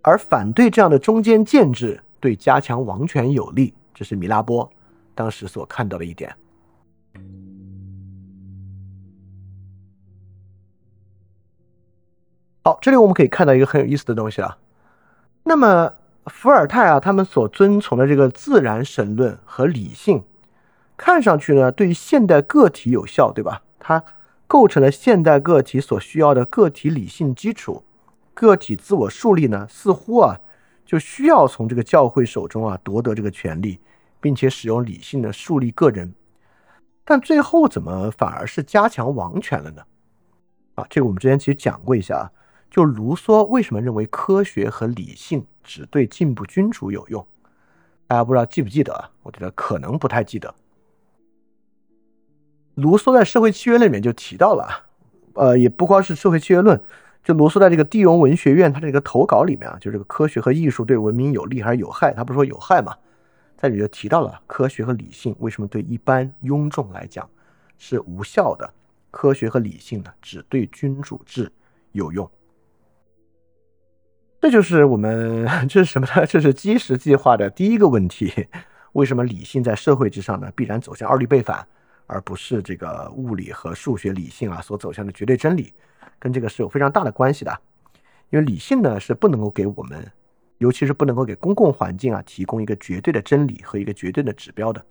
[0.04, 4.70] 而反对这样的中间建制，对加强王权有利，这是米拉波
[5.16, 6.36] 当时所看到的一点。
[12.66, 14.58] 好，这里我们可以看到一个很有意思的东西啊。
[15.44, 15.94] 那么
[16.26, 20.24] 伏尔泰啊，他们所遵从的这个自然神论和理性，
[20.98, 23.64] 看上去呢，对于现代个体有效，对吧？
[23.80, 24.04] 它
[24.48, 27.84] 构成了现代个体所需要的个体理性基础。
[28.34, 30.40] 个体自我树立呢，似乎啊
[30.86, 33.80] 就需要从这个教会手中啊夺得这个权利，
[34.20, 36.14] 并且使用理性的树立个人。
[37.06, 39.84] 但最后怎么反而是加强王权了呢？
[40.76, 42.32] 啊，这个我们之前其实讲过一下啊，
[42.70, 47.26] 就卢梭为什么认为科学和理性只对进步君主有用？
[48.08, 49.12] 大家不知道记不记得啊？
[49.24, 50.54] 我觉得可能不太记得。
[52.76, 54.68] 卢梭在《社会契约论》里面就提到了，
[55.34, 56.78] 呃，也不光是《社会契约论》，
[57.24, 62.14] 就卢梭在这个地荣文学院他这个投稿里面啊，就这个科学和艺术对文明有利还是有害？
[62.14, 62.94] 他不是说有害嘛？
[63.56, 67.30] 在里就提到了科学和理性为什么对一般庸众来讲
[67.78, 68.74] 是无效的？
[69.10, 71.50] 科学和理性呢，只对君主制
[71.92, 72.30] 有用。
[74.42, 76.26] 这就是我们这是什么呢？
[76.26, 78.34] 这是基石计划的第一个问题：
[78.94, 81.66] 为什么理性在社会之上呢必然走向二律背反？
[82.06, 85.74] 而不是这个物理和数学理性啊所走向的绝对真理，
[86.24, 87.52] 跟这个是有非常大的关系的。
[88.30, 90.10] 因为理性呢是不能够给我们，
[90.60, 94.82] 尤其是不能够给公共环境啊提供一个绝对的真理和一个绝对的指标的。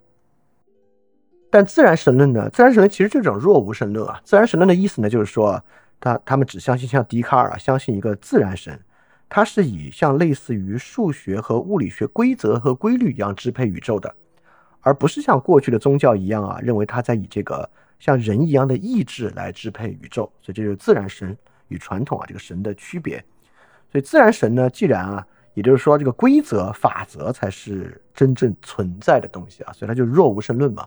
[1.49, 5.61] 但自然神论呢，自然神论其实就这种若无神论啊，自然神论的意思呢就是说，
[5.99, 8.79] 他他们只相信像笛卡尔啊相信一个自然神，
[9.27, 14.15] 他是以像类似于数学和物理学规则和规律一样支配宇宙的。
[14.81, 17.69] 而不是像过去的宗教一样啊，认为他在以这个
[18.03, 21.37] 像人一样的意志来支配宇宙，所以这就是自然神
[21.69, 23.23] 与传统啊这个神的区别。
[23.89, 30.85] 所以自然神呢，既然啊，也就是说这个规则法则才是真正存在的东西啊，所以它就若无神论嘛。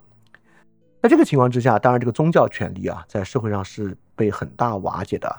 [1.01, 5.35] 在这个情况之下，当然这个宗教权力啊，在社会上是被很大瓦解的。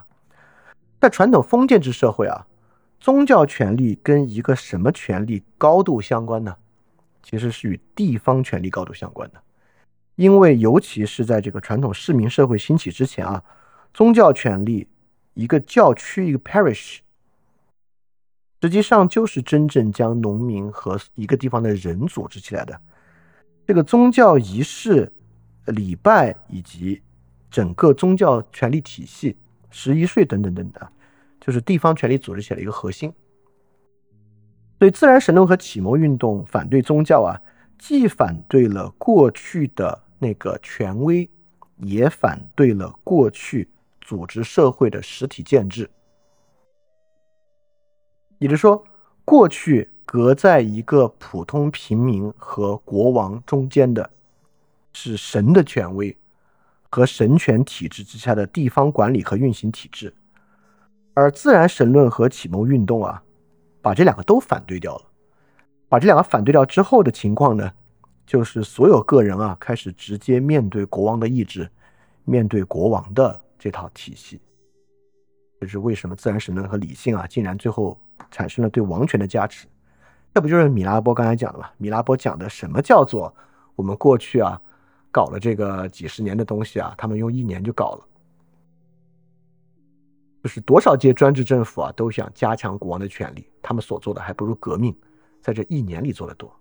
[0.99, 2.43] 在传统封建制社会啊，
[2.99, 6.55] 宗教权力跟一个什么权力高度相关呢？
[7.21, 9.39] 其实是与地方权力高度相关的，
[10.17, 13.41] 因为尤其是在这个传统市民社会兴起之前啊，
[13.93, 14.87] 宗教权力
[15.35, 16.97] 一个教区一个 parish，
[18.59, 22.81] 实际上就是真正将农民和一个地方的人组织起来的。
[23.67, 25.13] 这个宗教仪式、
[25.67, 27.01] 礼拜以及
[27.51, 29.37] 整个宗教权力体系、
[29.69, 30.89] 十一税等等等等，
[31.39, 33.13] 就是地方权力组织起来一个核心。
[34.79, 37.37] 所以，自然神论和启蒙运动反对宗教啊，
[37.77, 41.29] 既反对了过去的那个权威，
[41.77, 43.69] 也反对了过去
[44.01, 45.89] 组织社会的实体建制。
[48.39, 48.83] 也就是说，
[49.25, 54.09] 过去隔在一个普通平民和国王中间的，
[54.93, 56.15] 是神的权威
[56.89, 60.13] 和神权体制之下的地方管理和运行体制，
[61.13, 63.23] 而自然神论和启蒙运动啊。
[63.79, 65.05] 把这两个都反对掉了，
[65.87, 67.71] 把这两个反对掉之后的情况呢，
[68.27, 71.67] 就是所有个人啊开始直接面对国王的意志，
[72.25, 74.39] 面对国王的这套体系。
[75.61, 77.97] 这是为什么自然神论和理性啊，竟然最后
[78.29, 79.65] 产生了对王权的加持？
[80.33, 81.69] 这不就是米拉波刚才讲的吗？
[81.77, 83.33] 米拉波讲的什么叫做
[83.75, 84.61] 我们过去啊
[85.09, 88.05] 搞了这个几十年的东西啊，他们用一年就搞了。
[90.43, 94.93] 就是多少届专制政府啊，都想加强国王的权力，他们所做的还不如革命
[95.41, 96.53] 在这一年里做的多。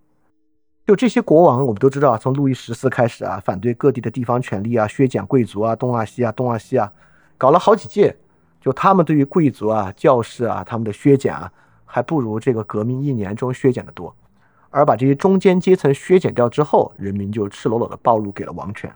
[0.87, 6.93] 就这些国王，我们都知道啊，从路易十四开始啊，反对各地的地方权力啊，削减贵族啊，东啊西啊，东啊西啊，
[7.37, 8.17] 搞了好几届。
[8.61, 11.53] 就他们对于贵族啊、教士啊，他们的削减啊，
[11.85, 14.15] 还不如这个革命一年中削减的多。
[14.71, 18.93] 而把这些中间阶层削减掉之后，人民就赤裸裸的暴露给了王权，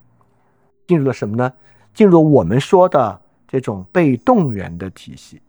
[0.87, 1.53] 进入了什么呢？
[1.93, 3.21] 进入我们说的。
[3.53, 5.43] 这种被动员的体系，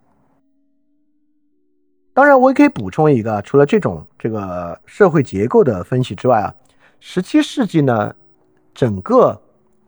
[2.13, 6.53] 当然我也可以补充一个，除了这种这个社会结构的分析之外啊，
[6.99, 8.13] 十七世纪呢，
[8.73, 9.41] 整个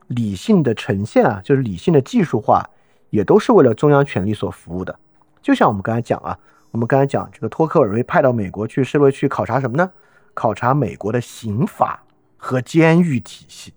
[0.08, 2.70] 理性的呈现啊，就是理性的技术化，
[3.10, 4.98] 也都是为了中央权力所服务的。
[5.42, 6.38] 就像我们刚才讲啊，
[6.72, 9.92] 我们刚才讲这个托克尔被派到美国去，是为了去考察什么呢？
[10.34, 12.04] 考察美国的刑法
[12.38, 13.74] 和监狱体系。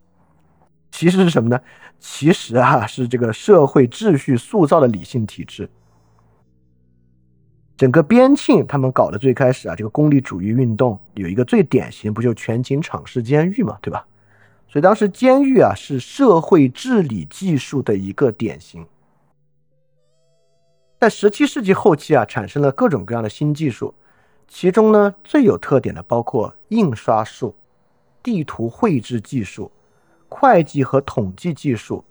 [0.92, 1.60] 其实是什么呢？
[1.98, 5.68] 其实啊，是这个社会秩序塑造的理性体制。
[7.76, 14.06] 整个边沁他们搞的最开始啊，这个功利主义运动有一个最典型，不就全景敞式监狱嘛，对吧？
[14.68, 18.86] 所以当时监狱啊是社会治理技术的一个典型。
[20.98, 23.94] 在十七世纪后期啊，产生了各种各样的新技术，
[24.48, 27.54] 其中呢最有特点的包括印刷术、
[28.22, 29.70] 地图绘制技术。
[30.28, 32.04] 会计和统计技术、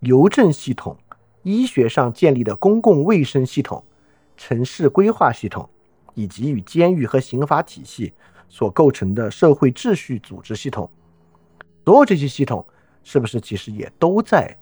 [0.00, 0.94] 邮政系统、
[1.42, 3.82] 医学上建立的公共卫生系统、
[4.36, 5.68] 城市规划系统，
[6.14, 8.12] 以及与监狱和刑法体系
[8.48, 10.90] 所构成的社会秩序组织系统，
[11.84, 12.66] 所有这些系统
[13.02, 14.56] 是不是其实也都在？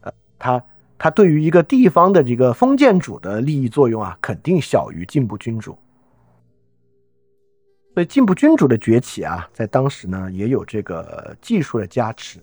[0.00, 0.64] 呃，它
[0.96, 5.78] 它对于一个地方的这个封建主的利益作用啊，肯定小于进步君主。
[7.94, 12.38] 所以进步君主的崛起啊，在当时呢，也有这个技术的加持。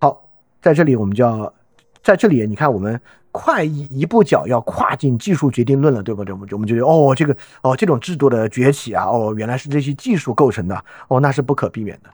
[0.00, 0.28] 好
[0.60, 1.54] 在这里，我们就要
[2.02, 3.00] 在这里，你看，我们
[3.30, 6.32] 快一一步脚要跨进技术决定论了，对不对？
[6.32, 12.10] 我们就我们就觉得哦，这个哦，这种制度的崛起啊，哦，原来是这些技术构成的，哦，那是不可避免的。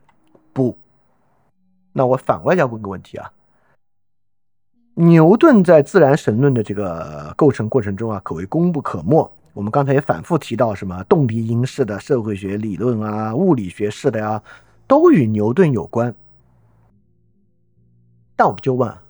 [0.52, 0.76] 不，
[1.92, 3.32] 那我反过来要问个问题啊，
[4.94, 9.32] 牛顿在自然神论的这个构成过程中啊，可谓功不可没。
[9.52, 14.42] 我们刚才也反复提到什么动力因式的社会学理论啊，物理学式的呀，
[14.86, 16.14] 都与牛顿有关。
[18.36, 19.03] 但我们就问。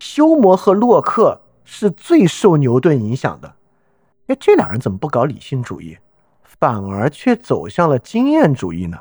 [0.00, 3.54] 休谟和洛克是最受牛顿影响的，
[4.26, 5.96] 哎，这俩人怎么不搞理性主义，
[6.42, 8.98] 反而却走向了经验主义呢？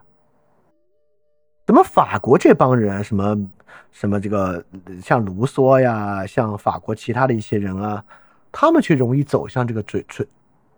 [1.66, 3.50] 怎么法国这帮人，什么
[3.92, 4.64] 什么这个
[5.02, 8.04] 像卢梭呀，像法国其他的一些人啊，
[8.52, 10.28] 他们却容易走向这个最最，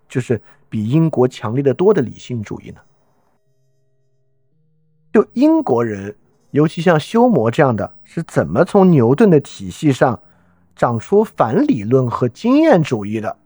[0.07, 2.79] 就是比英国强烈的多的理性主义呢？
[5.11, 6.15] 就英国人。
[6.51, 10.19] 尤其像休谟这样的，是怎么从牛顿的体系上
[10.75, 13.37] 长出反理论和经验主义的？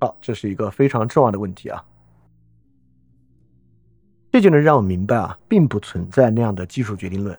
[0.00, 1.84] 好，这是一个非常重要的问题啊！
[4.30, 7.36] 这就能让我明白啊，并不存在那样的技术决定论，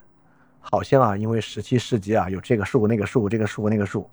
[0.60, 4.10] 好像啊，因为十七世纪啊有这个数、那个数、这个数、那个数，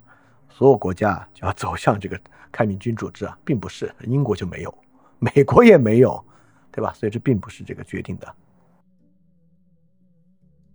[0.49, 2.21] 所有国家就要走向这个
[2.53, 4.79] 开明君主制啊，并不是，英国就没有，
[5.19, 6.25] 美国也没有，
[6.71, 6.93] 对吧？
[6.93, 8.33] 所以这并不是这个决定的。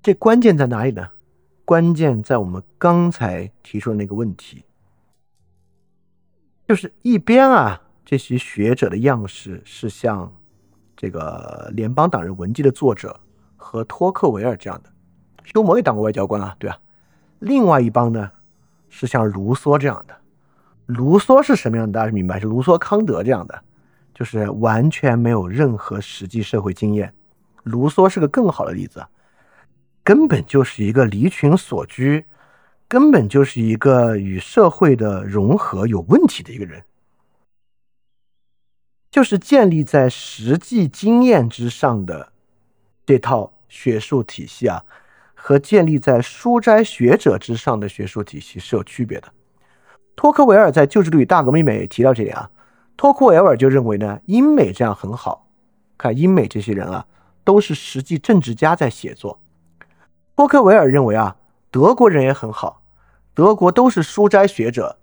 [0.02, 1.10] 这关键在哪里呢？
[1.64, 4.66] 关键在我们刚才提出的那个问题，
[6.68, 10.34] 就是一边啊，这些学者的样式是像
[10.98, 13.20] 这个《联邦党人文集》的作者
[13.56, 14.90] 和托克维尔这样的，
[15.44, 16.80] 休谟也当过外交官啊，对吧？
[17.38, 18.32] 另外一帮呢，
[18.90, 20.16] 是像卢梭这样的。
[20.88, 22.00] 卢梭是什么样的？
[22.00, 22.40] 大家明白？
[22.40, 23.64] 是卢梭康德这样的，
[24.16, 27.14] 就是完全没有任何实际社会经验。
[27.64, 29.06] 卢梭是个更好的例子。
[30.04, 32.26] 根本就是一个离群所居，
[32.88, 36.84] 根本就是一个与社会的融合有问题的一个人，
[39.12, 42.32] 就是建立在实际经验之上的
[43.06, 44.84] 这套学术体系啊，
[45.36, 49.32] 和建立在书斋学者之上的学术体系是有区别的。
[50.16, 52.50] 托克维尔在《旧制度与大革命》里也提到这点啊，
[52.98, 55.48] 托克维尔就认为呢，英美这样很好，
[55.98, 57.06] 看英美这些人啊，
[57.44, 59.41] 都是实际政治家在写作。
[60.36, 61.36] 托克维尔认为啊，
[61.70, 62.82] 德国人也很好，
[63.36, 64.98] 德国都是书斋学者，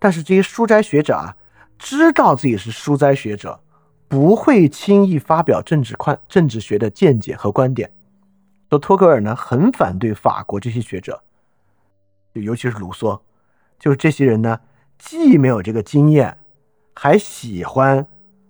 [0.00, 1.36] 但是这些书斋学者啊，
[1.78, 3.60] 知道自己是书斋学者，
[4.08, 7.92] 不会轻易发表政治宽政治学的见解和观点。
[8.68, 11.22] 说托克尔呢，很反对法国这些学者，
[12.34, 13.20] 就尤其是卢梭，
[13.78, 14.58] 就是这些人呢，
[14.98, 16.36] 既没有这个经验，
[16.94, 18.04] 还喜欢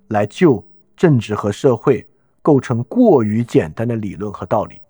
[0.09, 0.65] 来就
[0.97, 2.09] 政治和社会
[2.41, 4.81] 构成过于简单的理论和道理。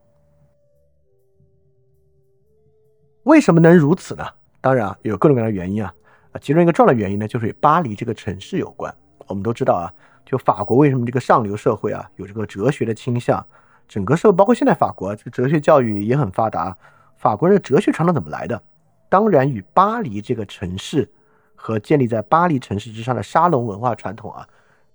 [3.25, 4.27] 为什么能如此呢？
[4.61, 5.93] 当然啊，有各种各样的原因啊。
[6.33, 8.95] 啊，其中一个重要的原因呢，就是与巴黎这个城市有关。
[9.27, 9.93] 我们都知道啊，
[10.25, 13.45] 就法国为什么这个上流社会啊有这个哲学的倾向，
[13.87, 16.77] 整个社会包括现在法国这个哲学教育也很发达。
[17.17, 18.61] 法国人的哲学传统怎么来的？
[19.09, 21.11] 当然与巴黎这个城市
[21.55, 24.47] 和建立在巴黎城市之上的沙龙文化传统啊，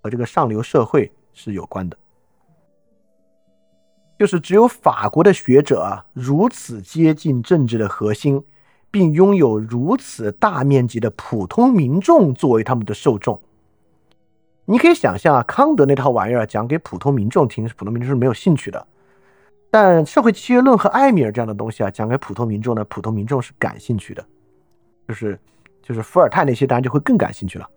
[0.02, 1.98] 和这个上流社会是有关的。
[4.18, 8.42] 就是只有法国的学者啊，如此接近政治的核心，
[8.90, 13.42] 并拥有如此大面积的普通民众作为他们的受众。
[14.64, 18.80] 你可以想象啊，康德那套玩意儿讲给普通民众听，普通民众是没有兴趣的；
[19.70, 24.26] 但社会契约论和艾米尔这样的东西啊，讲给普通民众呢，普通民众是感兴趣的。
[25.10, 25.38] 就是
[25.84, 27.70] 就是伏尔泰那些，当然就会更感兴趣了。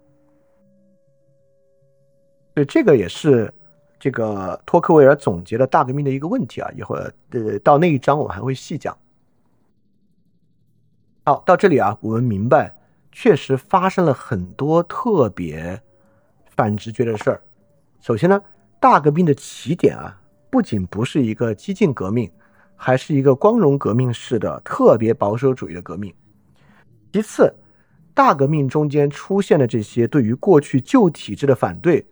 [2.55, 3.53] 所以这个也是。
[3.99, 8.97] 这个托克维尔总结了大革命的一个问题啊，一会儿呃到那一章我还会细讲。
[11.25, 12.77] 好，到这里啊，我们明白
[13.11, 15.83] 确实发生了很多特别
[16.57, 17.43] 反直觉的事儿。
[18.01, 18.41] 首先呢，
[18.79, 22.31] 大革命的起点啊，不仅不是一个激进革命，
[22.77, 26.15] 还是一个光荣革命式的特别保守主义的革命。
[27.13, 27.53] 其次，
[28.15, 32.07] 大革命中间出现的这些对于过去旧体制的反对。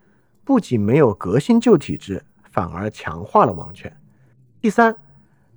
[0.47, 3.93] 不仅没有革新旧体制，反而强化了王权。
[4.61, 4.97] 第三，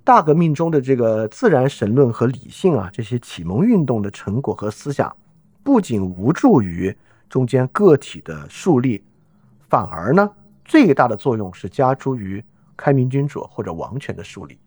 [0.03, 5.15] 大革命中的这个自然神论和理性啊，这些启蒙运动的成果和思想，
[5.61, 6.97] 不仅无助于
[7.29, 9.03] 中间个体的树立，
[9.59, 10.27] 反而呢，
[10.65, 12.43] 最大的作用是加诸于
[12.75, 14.57] 开明君主或者王权的树立。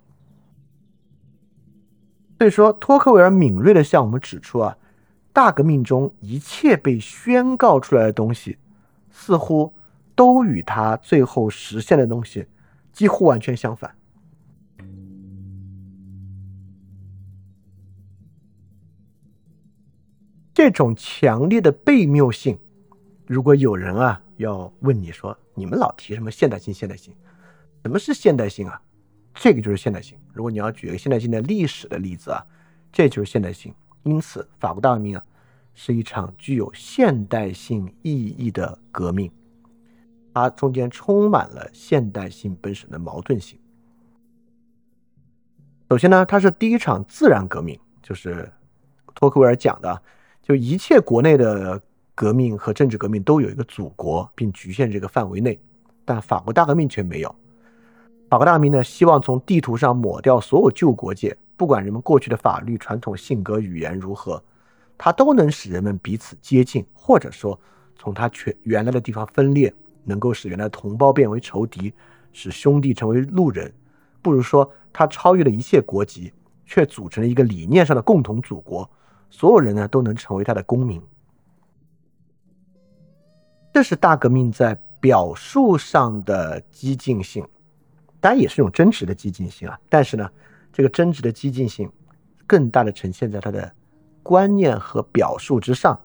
[2.38, 4.78] 所以说，托克维尔敏锐的向我们指出啊，
[5.32, 8.56] 大革命中一切被宣告出来的东西，
[9.10, 9.74] 似乎。
[10.14, 12.46] 都与他最后实现的东西
[12.92, 13.94] 几乎完全相反。
[20.54, 22.58] 这种强烈的悖谬性，
[23.26, 27.14] 如果有人啊要问你说，你们老提什么现代性，现代性，
[27.82, 28.80] 什么是现代性啊？
[29.34, 30.18] 这个就是现代性。
[30.34, 32.44] 如果你要举一个现代性的历史的例子啊，
[32.92, 33.74] 这就是现代性。
[34.02, 35.24] 因此，法国大革命啊，
[35.72, 39.32] 是一场具有现代性意义的革命，
[40.32, 43.58] 它中间充满了现代性本身的矛盾性。
[45.90, 48.50] 首先呢，它是第一场自然革命，就是
[49.14, 50.02] 托克维尔讲的，
[50.42, 51.80] 就一切国内的
[52.14, 55.60] 革命和政治革命都有一个祖国，并局限这个范围内，
[56.04, 57.34] 但法国大革命却没有。
[58.30, 61.36] 法国大革命呢，希望从地图上抹掉所有旧国界。
[61.54, 64.42] 不管人们过去的法律、传统、性格、语言如何，
[64.96, 67.60] 它都能使人们彼此接近，或者说
[67.94, 69.72] 从它全原来的地方分裂，
[70.04, 71.92] 能够使原来同胞变为仇敌，
[72.32, 73.72] 使兄弟成为路人。
[74.20, 76.32] 不如说，他超越了一切国籍，
[76.66, 78.88] 却组成了一个理念上的共同祖国，
[79.30, 81.02] 所有人呢都能成为他的公民。
[83.72, 87.46] 这是大革命在表述上的激进性，
[88.20, 89.78] 当然也是一种真实的激进性啊。
[89.88, 90.30] 但是呢。
[90.74, 91.92] 这个真实的激进性，
[92.46, 93.70] 更大的呈现在他的
[94.22, 96.00] 观念和表述之上。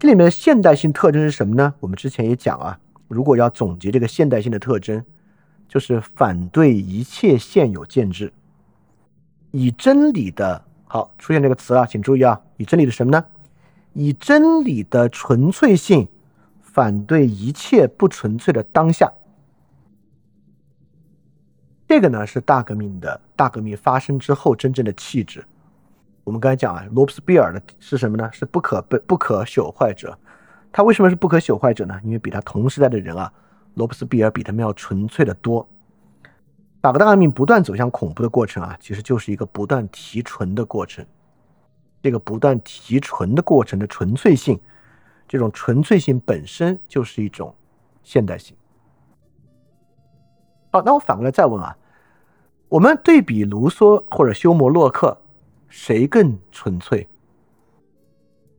[0.00, 1.74] 这里面的现代性特征是什么呢？
[1.78, 5.04] 我们之前也讲啊，如果要总结这个现代性的特征，
[5.68, 8.32] 就是反对一切现有建制，
[9.50, 13.22] 以真理的好出现这个词啊，请注意啊，以真理的什么呢？
[13.92, 16.08] 以真理的纯粹性
[16.62, 19.12] 反对一切不纯粹的当下。
[21.86, 25.44] 这个呢是大革命的大革命发生之后真正的气质。
[26.30, 28.30] 我们刚才讲啊，罗伯斯庇尔的是什么呢？
[28.32, 30.16] 是不可被不可朽坏者。
[30.70, 32.00] 他为什么是不可朽坏者呢？
[32.04, 33.32] 因为比他同时代的人啊，
[33.74, 35.68] 罗伯斯庇尔比他们要纯粹的多。
[36.80, 41.04] 法国大革命不断走向恐怖的过程啊，其实就是一个不断提纯的过程。
[42.00, 44.60] 这个不断提纯的过程的纯粹性，
[45.26, 47.52] 这种纯粹性本身就是一种
[48.04, 48.56] 现代性。
[50.70, 51.76] 好，那我反过来再问啊。
[52.68, 55.20] 我们对比卢梭或者休谟、洛克，
[55.70, 57.08] 谁更纯粹？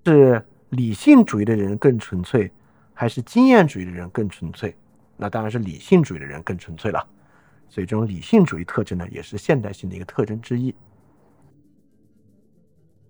[0.06, 2.52] 是理性主义的人更纯粹，
[2.94, 4.76] 还是经验主义的人更纯粹？
[5.18, 7.06] 那当然是理性主义的人更纯粹了。
[7.70, 10.74] 所以这种理性主义特征呢，也是现代性的一个特征之一。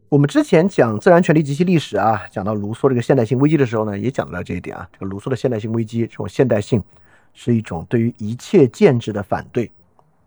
[0.10, 4.90] 我们之前讲自然权利及其历史啊，讲到卢梭这个现代性危机的时候呢，也讲到了这一点啊。
[4.92, 6.84] 这个卢梭的现代性危机，这种现代性
[7.34, 9.72] 是一种对于一切建制的反对，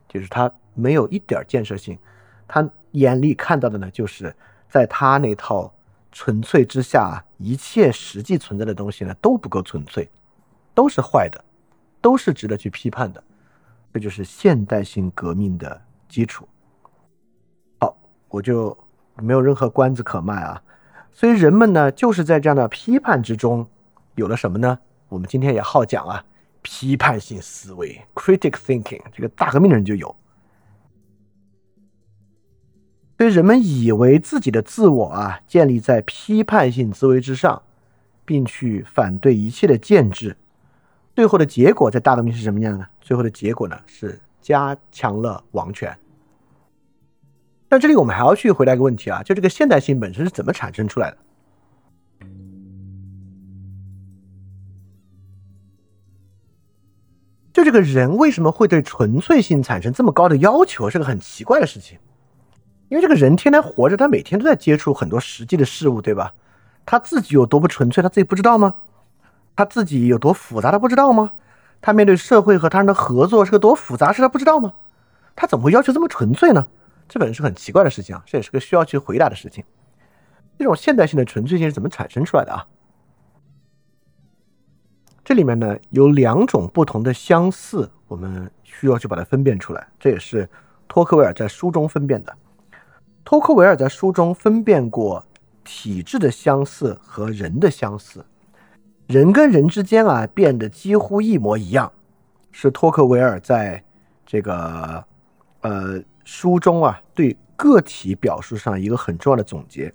[0.08, 0.50] 就是他。
[0.76, 1.96] 没有一点建设性，
[2.48, 4.34] 他眼里看到的呢，就是
[4.68, 5.72] 在他那套
[6.10, 10.08] 纯粹之下，一切实际存在的东西呢都不够纯粹，
[10.74, 11.44] 都是坏的，
[12.00, 13.22] 都是值得去批判的。
[13.92, 16.48] 这就是现代性革命的基础。
[17.80, 17.96] 好，
[18.28, 18.76] 我就
[19.16, 20.62] 没有任何关子可卖啊。
[21.12, 23.68] 所以人们呢，就是在这样的批判之中，
[24.16, 24.78] 有了什么呢？
[25.08, 26.24] 我们今天也好讲啊，
[26.62, 30.14] 批判性思维 （critic thinking），这个大革命的人就有。
[33.24, 37.62] 所以人们以为自己的自我啊建立在批判性思维之上，
[38.22, 40.36] 并去反对一切的建制，
[41.16, 42.86] 最后的结果在大革命是什么样呢？
[43.00, 45.96] 最后的结果呢是加强了王权。
[47.66, 51.16] 但这里我们还要去回答一个问题啊，就这个现代性本身是怎么产生出来的？
[57.54, 61.96] 就这个人为什么会对纯粹性产生这么高的要求，是个很奇怪的事情。
[62.94, 66.32] 因为这个人天天活着，他每天都在接触很多实际的事物，对吧？
[66.86, 68.72] 他自己有多不纯粹，他自己不知道吗？
[69.56, 71.32] 他自己有多复杂，他不知道吗？
[71.80, 74.74] 他面对社会和他人的合作是个多复杂事，他不知道吗？
[75.34, 76.64] 他怎么会要求这么纯粹呢？
[77.08, 79.64] 这本是很奇怪的事情啊，这也是个需要去回答的事情。
[80.56, 82.64] 这种现代性的纯粹性是怎么产生出来的啊？
[85.24, 89.84] 这里面呢有两种不同的相似，我们需要去把它分辨出来。
[89.98, 90.48] 这也是
[90.86, 92.32] 托克维尔在书中分辨的。
[93.24, 95.24] 托克维尔在书中分辨过
[95.64, 98.22] 体质的相似和人的相似，
[99.06, 101.90] 人跟人之间啊变得几乎一模一样，
[102.52, 103.82] 是托克维尔在
[104.26, 105.02] 这个
[105.62, 109.92] 呃书中啊对个体表述上一个很重要的总结。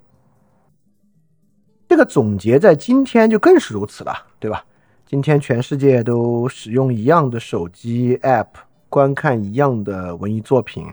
[1.87, 4.65] 这个总结在今天就更是如此了，对吧？
[5.05, 8.47] 今天全世界都使用一样的手机 App，
[8.89, 10.87] 观看一样的文艺作品。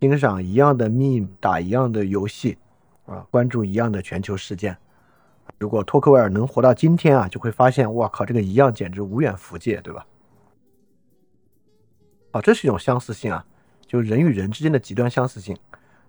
[0.00, 2.56] 欣赏一样的 meme，打一样的游戏，
[3.04, 4.74] 啊，关注一样的全球事件。
[5.58, 10.06] 如果托克维尔能活到今天啊，就会发现，哇靠，这个一样简直无远弗届，对吧？
[12.32, 13.44] 好，这是一种相似性啊，
[13.86, 15.54] 就人与人之间的极端相似性。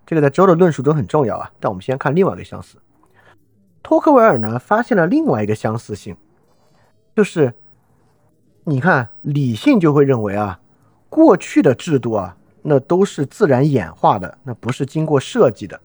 [0.05, 1.51] 这个在周的论述中很重要啊。
[1.59, 2.77] 但我们先看另外一个相似。
[3.83, 6.15] 托克维尔呢发现了另外一个相似性，
[7.13, 7.53] 就是
[8.63, 10.61] 你看理性就会认为啊，
[11.09, 15.79] 过去的制度啊，那都是自然演化的，那不是经过设计的。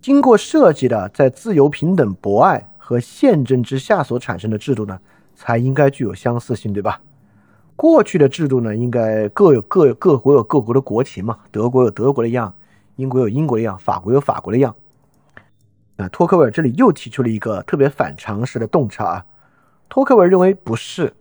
[0.00, 4.98] 经过设计的，在自由、平等、博爱和宪政之下所产生的制度呢，
[5.34, 7.00] 才应该具有相似性，对吧？
[7.76, 12.52] 过去的制度呢，应该各有各各国有各国的国情嘛，德国有德国的样，
[12.96, 14.74] 英国有英国的样，法国有法国的样。
[15.96, 19.26] 啊，托克维尔这里又提出了一个特别反常识的洞察啊。
[19.88, 21.14] 托克维尔认为不是，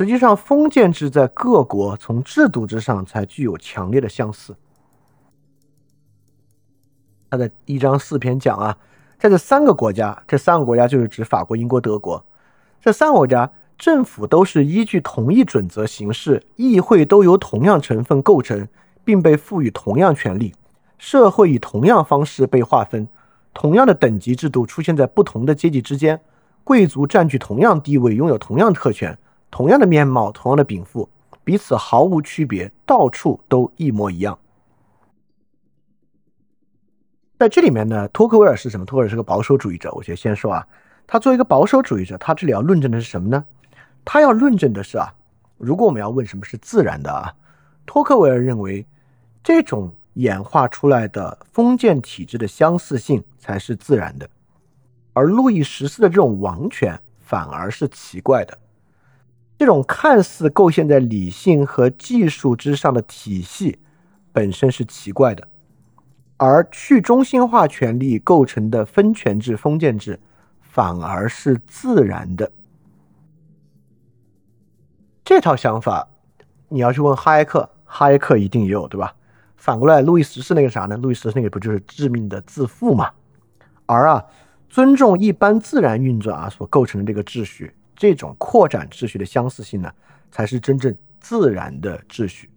[0.00, 4.56] 实际上封建制在各国从制度之上才具有强烈的相似。
[7.28, 8.74] 他的一章四篇讲啊，
[9.18, 12.24] 在这三个国家，这三个国家就是指法国、英国、德国，
[12.80, 18.66] 这三个国家政府都是依据同一准则行事，议会都由同样成分构成，
[19.04, 20.54] 并被赋予同样权利，
[20.96, 23.06] 社会以同样方式被划分。
[23.52, 26.18] 同样的等级制度出现在不同的阶级之间，
[26.64, 29.18] 贵族占据同样地位，拥有同样特权，
[29.50, 31.08] 同样的面貌，同样的禀赋，
[31.42, 34.38] 彼此毫无区别，到处都一模一样。
[37.38, 38.86] 在这里面呢，托克维尔是什么？
[38.86, 39.92] 托克维尔是个保守主义者。
[39.92, 40.66] 我先先说啊，
[41.06, 43.44] 他作为一个保守主义者，他这里要论证的是什么呢？
[44.04, 45.12] 他要论证的是啊，
[45.58, 47.34] 如果我们要问什么是自然的啊，
[47.84, 48.86] 托克维尔认为
[49.42, 49.92] 这种。
[50.14, 54.28] 演化出来的封建体制的相似性才是自然的，
[55.12, 58.58] 而路易十四的这种王权反而是奇怪的。
[59.60, 63.78] 这种看似构建在理性和技术之上的体系
[64.32, 65.46] 本身是奇怪的，
[66.38, 70.18] 而去中心化权力构成的分权制封建制
[70.62, 72.50] 反而是自然的。
[75.22, 76.08] 这套想法，
[76.70, 79.14] 你要去问哈耶克，哈耶克一定也有，对吧？
[79.56, 80.96] 反过来，路易十四那个啥呢？
[80.96, 83.10] 路易十四那个不就是致命的自负嘛？
[83.84, 84.24] 而啊，
[84.70, 89.92] 尊重一般自然运转啊所构成的这个秩序，这种扩展秩序的相似性呢，
[90.30, 92.48] 才是真正自然的秩序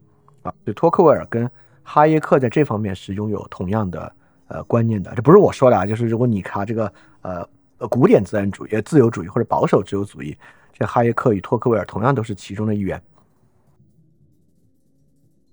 [0.41, 0.53] 啊。
[0.64, 1.52] 所以托克维尔跟
[1.84, 4.15] 哈耶克在这方面是拥有同样的
[4.48, 5.14] 呃观念的。
[5.14, 6.94] 这不是我说的啊，就是如果你看这个
[7.24, 7.45] 呃
[7.90, 10.34] 古典自然主义、自由主义或者保守自由主义，
[10.72, 13.02] 这哈耶克与托克维尔同样都是其中的一员。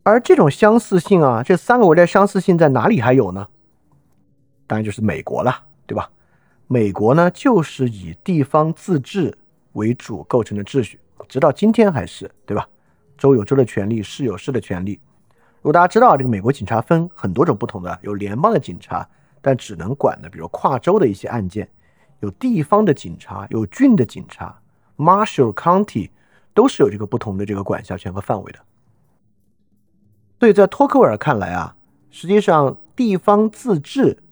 [0.05, 3.49] 而这种相似性啊，这三个国家相似性在哪里还有呢？
[4.69, 6.09] 当然就是美国了，对吧？
[6.69, 9.37] 美国呢，就是以地方自治
[9.73, 10.99] 为主构成的秩序，
[11.29, 12.69] 直到今天还是，对吧？
[13.17, 14.99] 州有州的权利，市有市的权利。
[15.63, 19.07] 如果大家知道，这个美国警察分很多种不同的，有联邦的警察，
[19.43, 21.67] 但只能管的，比如跨州的一些案件；
[22.21, 24.59] 有地方的警察，有郡的警察
[24.97, 26.09] ，Marshall County
[26.55, 28.59] 都是有这个不同的这个管辖权和范围的。
[30.39, 31.77] 所以在托克维尔看来啊，
[32.11, 34.23] 实际上地方自治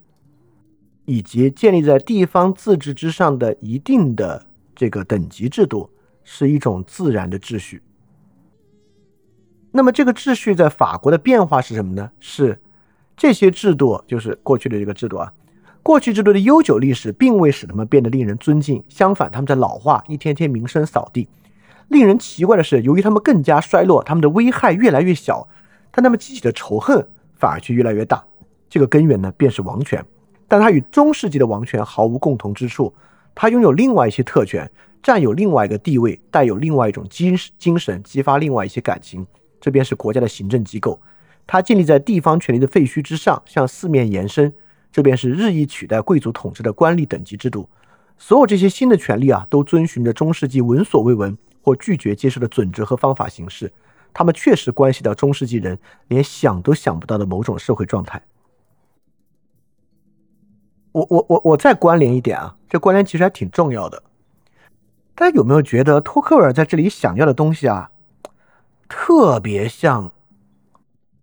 [1.05, 4.47] 以及建立在地方自治之上的一定的
[4.79, 5.91] 这个等级制度
[6.23, 7.83] 是一种自然的秩序。
[9.73, 12.13] 那么这个秩序在法国的变化是什么呢？
[12.21, 12.63] 是
[13.17, 15.33] 这些制度，就是过去的这个制度啊，
[15.83, 21.29] 过去制度的悠久历史并未使他们变得令人尊敬，相反，他们在老化，一天天名声扫地。
[21.89, 25.49] 令人奇怪的是，由于他们更加衰落，他们的危害越来越小。
[25.91, 28.25] 但他们激起的仇恨反而却越来越大，
[28.69, 30.05] 这个根源呢，便是王权。
[30.47, 32.95] 但它与中世纪的王权毫无共同之处，
[33.41, 34.69] 它拥有另外一些特权，
[35.01, 39.25] 占有另外一个地位，带有另外一种精精神，激发另外一些感情。
[39.61, 41.01] 这便是国家的行政机构，
[41.47, 44.53] 它建立在地方权力的废墟之上，向四面延伸。
[44.91, 47.69] 这便是日益取代贵族统治的官吏等级制度。
[48.19, 53.73] 所有这些新的权利啊，都遵循着中世纪闻所未闻或拒绝接受的准则和方法行事。
[54.13, 55.79] 他们确实关系到中世纪人
[56.09, 58.21] 连想都想不到的某种社会状态。
[60.93, 64.03] 我我我我再关联一点啊，这关联其实还挺重要的。
[65.15, 67.91] 大家有没有觉得托克维尔在这里想要的东西啊，
[68.89, 70.13] 特别像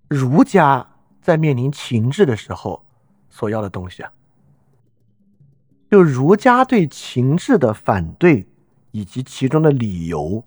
[0.07, 0.87] 儒家
[1.21, 2.85] 在面临情志的时候
[3.29, 4.11] 所要的东西啊？
[5.89, 8.47] 就儒家对情志的反对
[8.91, 10.43] 以及其中的理由。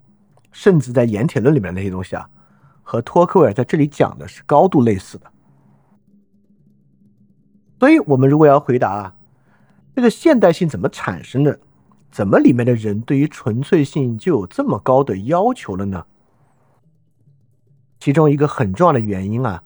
[0.51, 2.27] 甚至在《盐铁论》里面那些东西啊，
[2.81, 5.31] 和托克维尔在这里讲的是高度类似的。
[7.79, 9.15] 所以，我们如果要回答啊，
[9.95, 11.59] 这个现代性怎么产生的？
[12.11, 16.05] 怎么里面的人对于纯粹性就有这么高的要求了呢？
[17.99, 19.63] 其中一个很重要的原因啊，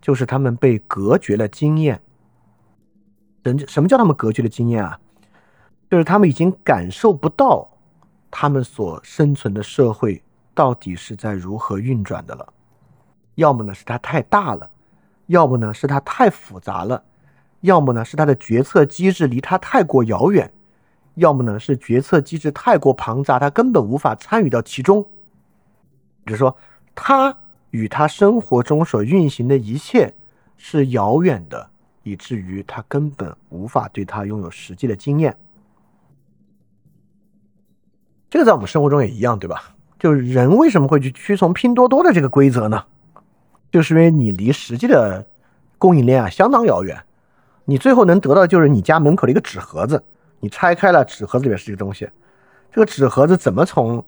[0.00, 2.00] 就是他们被隔绝了经验。
[3.42, 4.98] 人什么叫他们隔绝了经验啊？
[5.88, 7.70] 就是他们已经感受不到。
[8.36, 10.20] 他们所生存的社会
[10.54, 12.52] 到底是在如何运转的了？
[13.36, 14.68] 要么呢是它太大了，
[15.26, 17.00] 要么呢是它太复杂了，
[17.64, 20.52] 要么呢是他的决策机制离他太过遥远，
[21.14, 25.02] 要么呢是决策机制太过庞杂，他根本无法参与到其中。
[26.24, 26.54] 比如说，
[26.94, 27.34] 他
[27.70, 30.14] 与他生活中所运行的一切
[30.58, 31.70] 是遥远的，
[32.02, 35.34] 以至于他根本无法对他拥有实际的经验。
[38.28, 39.74] 这个在我们生活中也一样，对吧？
[39.98, 42.84] 就是人为什么会去屈从拼多多的这个规则呢？
[43.72, 45.26] 就是因为你离实际的
[45.78, 47.02] 供应链啊相当遥远，
[47.64, 50.02] 你最后能得到就是你家门口的一个纸盒子，
[50.40, 52.08] 你拆开了纸盒子里面是这个东西，
[52.70, 54.04] 这个纸盒子怎么从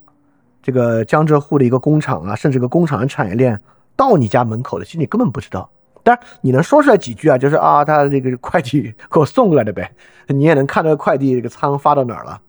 [0.61, 3.59] 这个江浙沪的一个工厂啊，甚至个工厂的产业链
[3.95, 5.69] 到你家门口的，其实你根本不知道。
[6.03, 9.91] 当然你能说出来几句啊，就是啊，他这个快递给我送过来的呗，
[10.27, 12.39] 你也能看到快递这个仓发到哪儿了。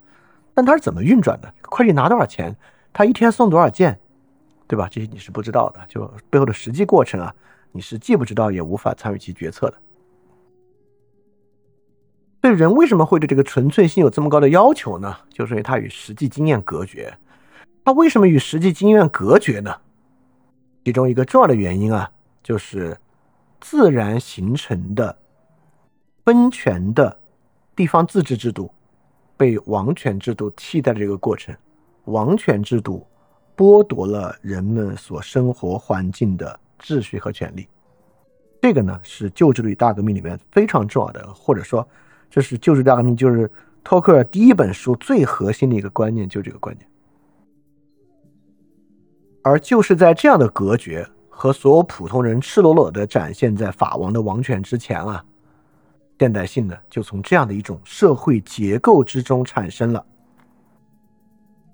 [0.54, 1.52] 但它是怎么运转的？
[1.62, 2.54] 快递拿多少钱？
[2.92, 3.98] 他一天送多少件？
[4.66, 4.88] 对吧？
[4.90, 5.80] 这些你是不知道的。
[5.88, 7.34] 就背后的实际过程啊，
[7.72, 9.74] 你是既不知道也无法参与其决策的。
[12.40, 15.16] 对人为什么会对这个纯粹性有这么高的要求呢？
[15.30, 17.16] 就是因为它与实际经验隔绝。
[17.84, 19.74] 它为什么与实际经验隔绝呢？
[20.84, 22.10] 其中一个重要的原因啊，
[22.42, 22.96] 就是
[23.60, 25.16] 自然形成的
[26.24, 27.18] 分权的
[27.74, 28.70] 地方自治制度。
[29.36, 31.54] 被王权制度替代的这个过程，
[32.06, 33.06] 王权制度
[33.56, 37.68] 剥夺了人们所生活环境的秩序和权利。
[38.60, 41.88] 这个呢是旧制度大革命里面非常重要的，或者说
[42.30, 43.50] 这是旧时大革命就是
[43.82, 46.88] 托克尔第一本书最核心的一个观念，就这个观念。
[49.42, 55.24] 而就是在这样的隔绝和所有普通人赤裸裸的展现在法王的王权之前啊。
[56.18, 60.04] 现代性呢，就从这样的一种社会结构之中产生了。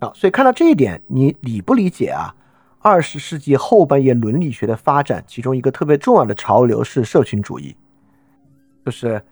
[0.00, 2.36] 啊，所以看到这一点，你理不理解啊？
[2.80, 7.74] 二十世纪后半叶伦理学的发展，其中一个特别重要的潮流是社群主义，
[8.84, 9.24] 就是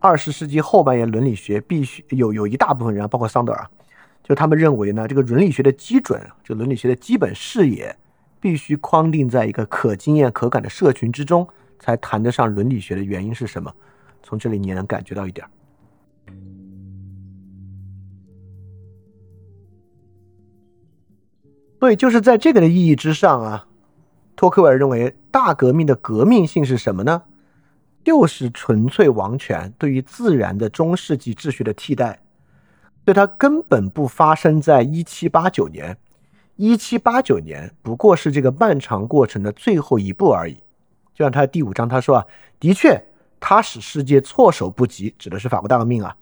[0.00, 3.68] 二十世纪后半叶伦理学必须有有一大部分人啊，包括桑德尔，
[4.22, 7.96] 就他们认为呢，这个伦理学的基准，就伦理学的基本视野，
[8.40, 11.48] 必须框定在一个可经验可感的社群之中，
[11.80, 13.74] 才谈得上伦理学的原因是什么？
[14.22, 15.46] 从这里你也能感觉到一点
[21.80, 23.66] 所以就是在这个的意义之上啊，
[24.36, 27.22] 托克维尔认为大革命的革命性是什么呢？
[28.04, 32.20] 就是纯粹王权对于自然的中世纪秩序的替代，
[33.04, 35.96] 对它根本不发生在一七八九年，
[36.56, 40.54] 一七八九年不过是这个漫长过程的最后一步而已。
[41.14, 42.26] 就像他第五章他说啊，
[42.60, 43.04] 的确。
[43.40, 46.16] 它使世界措手不及，指的是法国大革命啊。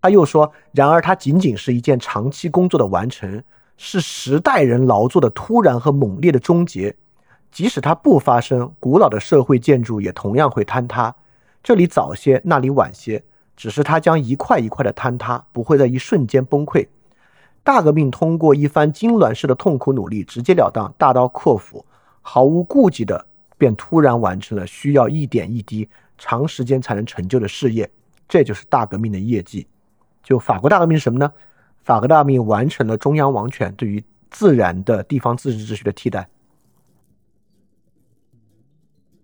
[0.00, 3.44] 他又说，然而它仅仅是一件长期工作的完成，
[3.76, 6.96] 是十代人劳作的突然和猛烈的终结。
[7.50, 11.14] 即使它不发生，古老的社会建筑也同样会坍塌，
[11.62, 13.22] 这里早些，那里晚些，
[13.56, 16.86] 只是它将一块一块的坍塌，不会在一瞬间崩溃。
[17.62, 21.84] 大革命通过一番痉挛式的痛苦努力，直截了当、大刀阔斧、
[22.20, 23.26] 毫无顾忌的。
[23.58, 27.90] 便突然完成了需要一点一滴、长时间才能成就的事业，
[28.28, 29.66] 这就是大革命的业绩。
[30.22, 31.32] 就法国大革命是什么呢？
[31.82, 36.28] 法国大革命完成了中央王权对于自然的地方自治秩序的替代，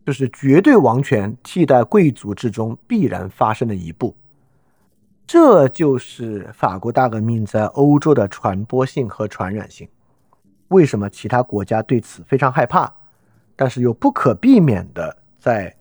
[0.05, 4.17] 就是绝对王权替代贵族之中必然发生的一步。
[5.27, 9.89] 这就是法国大革命在欧洲的传播性和传染性。
[10.69, 12.93] 为什么其他国家对此非常害怕？
[13.55, 15.75] 但是又不可避免的，在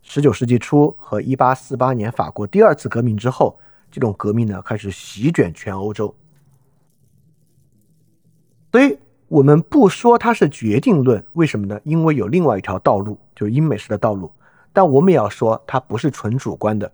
[0.00, 6.14] 十九世纪初和一八四八年法国第二次革命之后，这种革命呢开始席卷全欧洲。
[8.72, 8.98] 所以
[9.28, 11.78] 我们不说它是决定论，为什么呢？
[11.84, 14.32] 因为有另外一条道路，就是英美式的道路。
[14.72, 16.90] 但我们也要说，它不是纯主观的，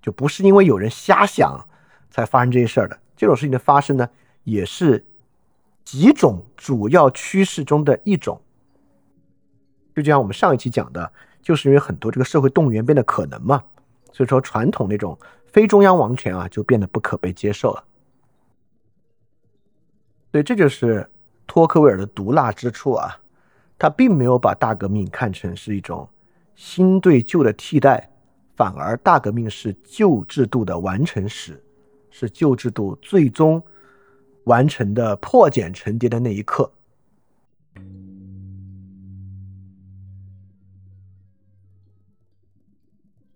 [0.00, 1.62] 就不是因为有人瞎想
[2.10, 2.98] 才发生这些事儿的。
[3.16, 4.08] 这种事情的发生呢，
[4.44, 5.04] 也是
[5.84, 8.40] 几种主要趋势中的一种。
[9.94, 11.12] 就像我们上一期讲的，
[11.42, 13.62] 就是因为很多这个社会动员变得可能嘛，
[14.10, 17.84] 所以说传统那种非中央王权啊就变得不可被接受了。
[20.32, 21.08] 所以这就是
[21.46, 23.20] 托克维尔的毒辣之处啊，
[23.78, 26.08] 他并没有把大革命看成是一种
[26.54, 28.10] 新对旧的替代，
[28.56, 31.62] 反而大革命是旧制度的完成史，
[32.10, 33.62] 是旧制度最终
[34.44, 36.70] 完成的破茧成蝶的那一刻。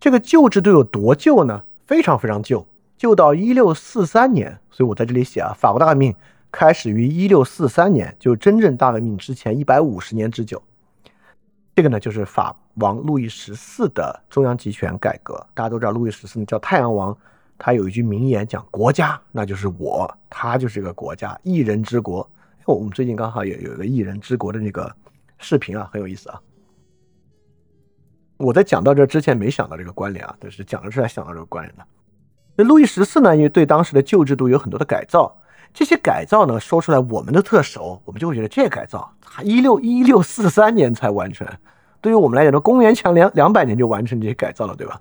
[0.00, 1.64] 这个旧制度有多旧呢？
[1.86, 2.64] 非常非常旧，
[2.96, 4.60] 旧到一六四三年。
[4.70, 6.14] 所以我在这里写啊，法国大革命
[6.50, 10.62] 开始于一六四三年，就真正大革命之前一百五十年之久。
[11.74, 15.34] 这个呢，就是法王路易十四的中央集权改革。
[15.54, 17.16] 大家都知道，路易十四呢叫太阳王，
[17.56, 22.28] 他有一句名言讲：“国家那就是我，他就是一个国家，一人之国。”
[22.66, 24.94] 我们最近刚好也有一个一人之国的那个
[25.38, 26.40] 视频啊，很有意思啊。
[28.36, 31.86] 我在讲到这之前没想到这个关联啊，但是讲了出来想到这个关联的。
[32.56, 35.40] 那路易十四呢，因为对当时的旧制度有很多的改造，
[35.72, 39.12] 这些改造呢说出来我们都特熟，我们就会觉得这改造
[39.42, 41.46] 一六一六四三年才完成，
[42.00, 45.00] 对于我们来讲，说公元前两两百年就完成这些改造了，对吧？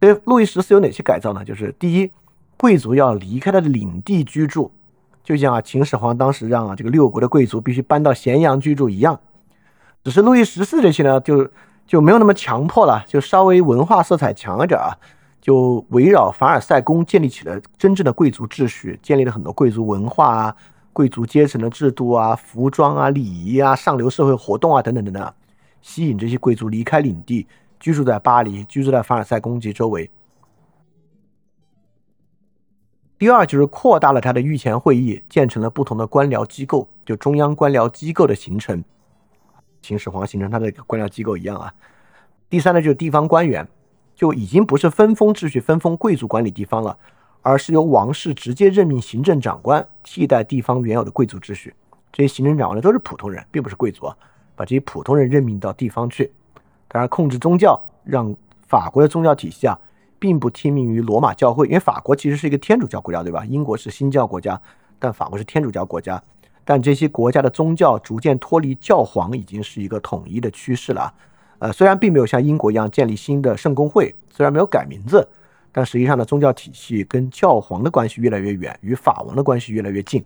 [0.00, 1.44] 所以路易十四有哪些改造呢？
[1.44, 2.10] 就是第一，
[2.56, 4.72] 贵族要离开他的领地居住，
[5.22, 9.18] 就像啊秦始皇当时让啊这个六国的贵族必须搬到咸阳居住一样。
[10.04, 11.48] 只是路易十四这些呢，就
[11.86, 14.94] 就没有那么强迫了，就稍微文化色彩强一点啊，
[15.48, 20.56] 就围绕凡尔赛宫建立起了真正的贵族秩序，建立了很多贵族文化啊、
[20.92, 25.34] 贵族阶层的制度啊、服装啊、礼仪啊、上流社会活动啊等等等等，
[25.80, 27.46] 吸引这些贵族离开领地。
[27.80, 30.10] 居住在巴黎，居住在凡尔赛宫及周围。
[33.16, 38.84] 第二就是扩大了他的御前会议，建成了不同的官僚机构，就中央官僚机构的形成。
[39.80, 41.72] 秦始皇形成他的官僚机构一样啊。
[42.50, 43.66] 第三呢，就是地方官员
[44.18, 46.98] 就已经不是分封秩序、分封贵族管理地方了，
[47.40, 51.72] 而是由王室直接任命行政长官，替代地方原有的贵族秩序。
[52.12, 54.16] 这些行政长官呢，都是普通人，并不是贵族啊，
[54.56, 56.32] 把这些普通人任命到地方去。
[56.88, 58.34] 当然，控制宗教，让
[58.66, 59.78] 法国的宗教体系啊，
[60.18, 63.44] 并不听命于罗马教会，因为法国其实是一个天主教国家，对吧？
[63.44, 64.60] 英国是新教国家，
[64.98, 66.20] 但法国是天主教国家。
[66.64, 71.14] 但这些国家的宗教逐渐脱离教皇，已经是一个统一的趋势了。
[71.60, 75.26] 呃，虽然并没有像英国一样建立新的圣公会，虽然没有改名字，
[75.72, 80.24] 但实际上呢，宗教体系跟教皇的关系越来越远，与法王的关系越来越近。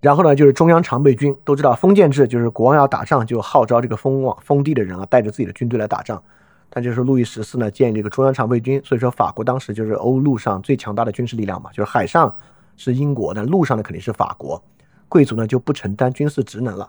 [0.00, 6.22] 然后呢，就是中央常备军都知道封建制，就是国王要打仗就号召这个封王封地的人啊，带着自己的军队来打仗。
[6.70, 12.32] 但就是路易十四呢，建立一个中央常备军，所以说法国当时就是欧陆上最强大的军事力量嘛，就是海上
[12.76, 14.62] 是英国，但陆上的肯定是法国。
[15.08, 16.88] 贵族呢就不承担军事职能了。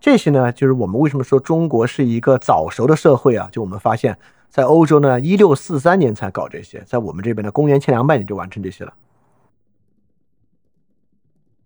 [0.00, 3.48] 这些呢，就是我们为什么说中国是一个早熟的社会啊？
[3.50, 4.18] 就我们发现，
[4.50, 8.92] 在欧洲呢，一六四三年才搞这些，在我们这边呢，公元前两百年就完成这些了。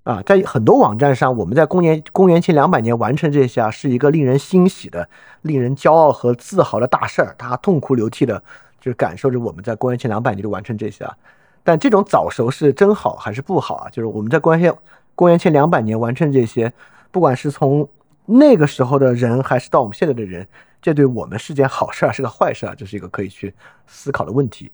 [0.05, 5.07] 啊，在很多网站上，我们在公元公元前两百年完成这些啊，是一个令人欣喜的、
[5.43, 7.35] 令人骄傲和自豪的大事儿。
[7.37, 8.43] 大家痛哭流涕的，
[8.81, 11.15] 就是感受着我们在公元前两百年就完成这些啊。
[11.63, 13.91] 但这种早熟是真好还是不好啊？
[13.91, 14.75] 就是我们在公元
[15.15, 16.73] 公元前两百年完成这些，
[17.11, 17.87] 不管是从
[18.31, 20.47] 那个时候的人，还是到我们现在的人，
[20.83, 23.55] 这对我们是件好事儿，是个坏事儿，这是一个可以去
[23.87, 24.71] 思考的问题。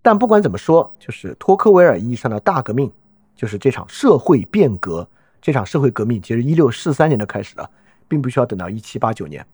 [0.00, 2.92] 但不管怎么说，就是托克维尔意义上的大革命。
[3.34, 5.08] 就是这场社会变革，
[5.40, 7.70] 这场社会革命其实一六四三年就开始了，
[8.08, 9.46] 并不需要等到一七八九年。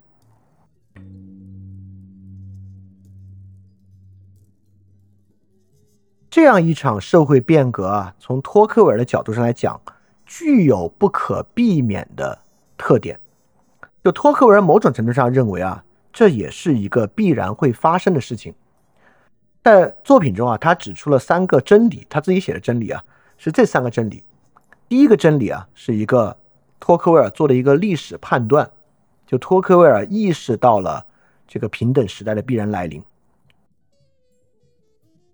[6.31, 9.79] 这样一场社会变革啊，从托克维尔的角度上来讲，
[10.27, 12.39] 具有不可避免的
[12.77, 13.19] 特点。
[14.03, 18.55] 就托克维尔某种程度上认为啊，这也是一个必然会发生的事情。
[19.63, 23.03] 在作品中啊，他指出了三个真理，他自己写的真理啊。
[23.37, 24.23] 是这三个真理。
[24.89, 26.37] 第一个真理啊，是一个
[26.79, 28.71] 托克维尔做的一个历史判断，
[29.27, 31.05] 就托克维尔意识到了
[31.49, 33.03] 这个平等时代的必然来临。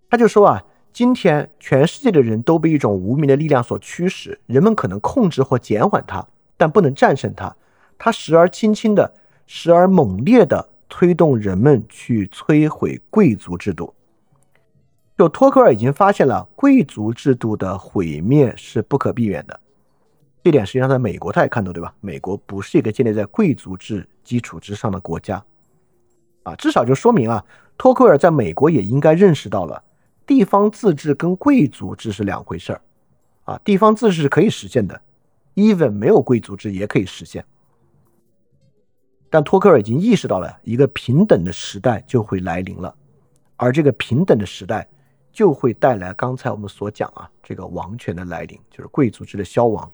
[0.08, 6.26] 他就说啊，今天全世界的人都被一种无名的力量所驱使，人们可能控制或减缓它，
[6.56, 7.54] 但不能战胜它。
[7.98, 9.12] 它时而轻轻的，
[9.46, 13.94] 时而猛烈的推动人们去摧毁贵族制度。
[15.16, 19.60] 就托克尔已经发现了贵族制度的毁灭是不可避免的，
[20.42, 21.94] 这点实际上在美国他也看到，对吧？
[22.00, 25.44] 美国不是一个建立在贵族制基础之上的国家，
[26.42, 27.44] 啊，至少就说明啊，
[27.76, 29.82] 托克尔在美国也应该认识到了
[30.30, 32.80] 地方自治跟贵族制是两回事儿，
[33.42, 35.02] 啊，地方自治是可以实现的
[35.56, 37.44] ，even 没有贵族制也可以实现，
[39.28, 42.94] 但托克尔已经意识到了一个平等的时代就会来临了，
[43.56, 44.88] 而这个平等的时代。
[45.32, 49.88] 就会带来刚才我们所讲啊，这个王权的来临，就是贵族制的消亡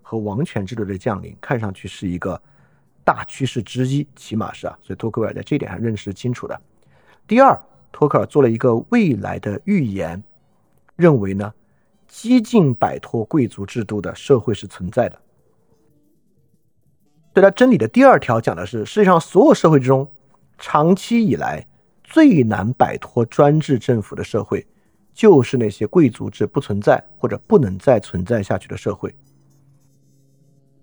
[0.00, 2.40] 和王权制度的降临，看上去是一个
[3.04, 6.58] 大趋势之一，起码是啊，所以托克尔在这点上认识清楚的。
[7.26, 7.62] 第二，
[7.92, 10.22] 托克尔做了一个未来的预言，
[10.96, 11.52] 认为呢，
[12.06, 15.18] 激进摆脱贵族制度的社会是存在的。
[17.32, 20.10] 对他真理的第二条讲的是，世界上所有社会之中，
[20.58, 21.66] 长期以来
[22.02, 24.66] 最难摆脱专制政府的社会。
[25.14, 29.12] 就是那些贵族制不存在或者不能再存在下去的社会。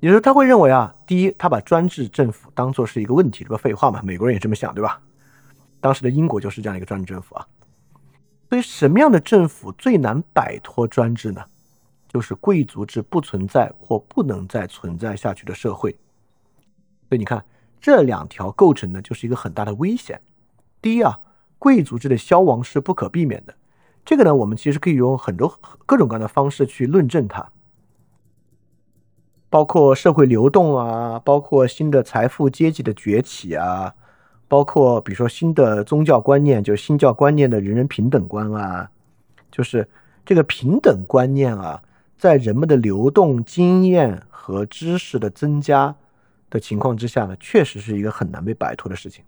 [0.02, 4.02] 也就是他会认为啊，第一，他把专制政府当做是一个问题，这不废话嘛？
[4.04, 5.02] 美国人也这么想，对吧？
[5.86, 7.48] 当时的英国就是这样一个专制政府啊。
[8.50, 11.46] 所以，什么样的政府最难摆脱专制呢？
[12.08, 15.92] 就是贵族制不存在或不能再存在下去的社会。
[17.08, 17.46] 所以你看，
[17.80, 20.20] 这两条构成的就是一个很大的危险。
[20.82, 21.20] 第一啊，
[21.60, 23.54] 贵族制的消亡是不可避免的。
[24.04, 27.52] 这个呢，我们其实可以用很多各种各样的方式去论证它，
[29.52, 33.94] 包括社会流动啊，包括新的财富阶级的崛起啊，
[34.48, 38.90] 包括比如说新的宗教观念，就是新教观念的人人平等观啊，
[39.52, 39.88] 就是
[40.26, 41.82] 这个平等观念啊，
[42.18, 45.96] 在人们的流动经验和知识的增加
[46.50, 49.24] 的情况之下呢，确实是一个很难被摆脱的事情。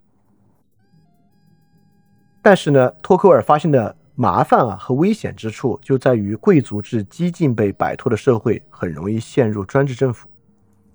[2.41, 3.95] 但是呢，托克尔发现的。
[4.19, 10.27] 麻烦啊和危险之处就在于贵族制激进被摆脱的社会很容易陷入专制政府。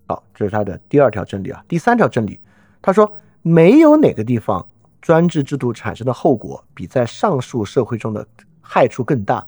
[0.08, 1.64] 好，这是他的第二条真理啊。
[1.68, 2.40] 第三条真理，
[2.82, 3.08] 他说
[3.42, 4.66] 没有哪个地方
[5.00, 8.26] 专制制度产生的后果比在上述社会中的
[8.60, 9.46] 害处更大，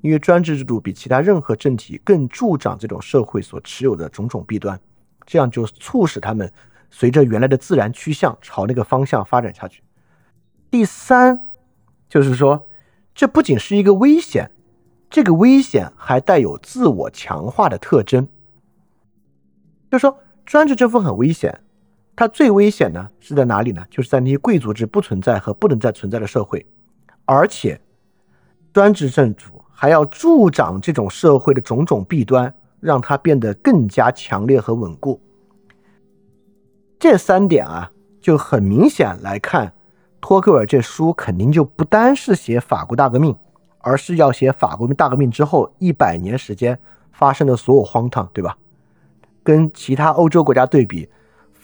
[0.00, 4.80] 因为专制制度比其他任何政体更助长这种社会所持有的种种弊端，
[5.24, 6.50] 这样就促使他们
[6.90, 9.82] 随着原来的自然趋向朝那个方向发展下去。
[10.70, 11.40] 第三
[12.08, 12.66] 就是说。
[13.16, 14.50] 这不仅是一个危险，
[15.08, 18.26] 这个危险还带有自我强化的特征。
[19.88, 21.60] 就说专制政府很危险，
[22.16, 23.84] 它最危险呢是在哪里呢？
[23.90, 26.64] 就是在那些贵族制不存在和不能再存在的社会，
[27.24, 27.80] 而且
[28.72, 35.20] 专制政府还要助长这种社会的种种弊端，让它变得更加强烈和稳固。
[36.98, 39.72] 这三点啊，就很明显来看。
[40.20, 43.36] 托克维尔这书肯定就不单是写法国大革命，
[43.80, 46.78] 而是要写法国大革命之后一百年时间
[47.12, 48.56] 发生的所有荒唐，对吧？
[49.42, 51.06] 跟其他欧洲国家对比，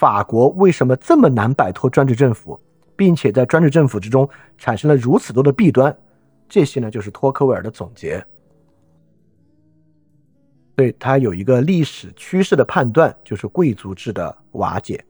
[0.00, 2.58] 法国为什么这么难摆脱专制政府，
[2.96, 5.94] 并且在专制政府之中产生了如此多的弊端？
[6.48, 8.24] 这些呢，就是托克维尔的总结。
[10.74, 15.04] 对他有一个历史趋势的判断，就是贵族制的瓦解，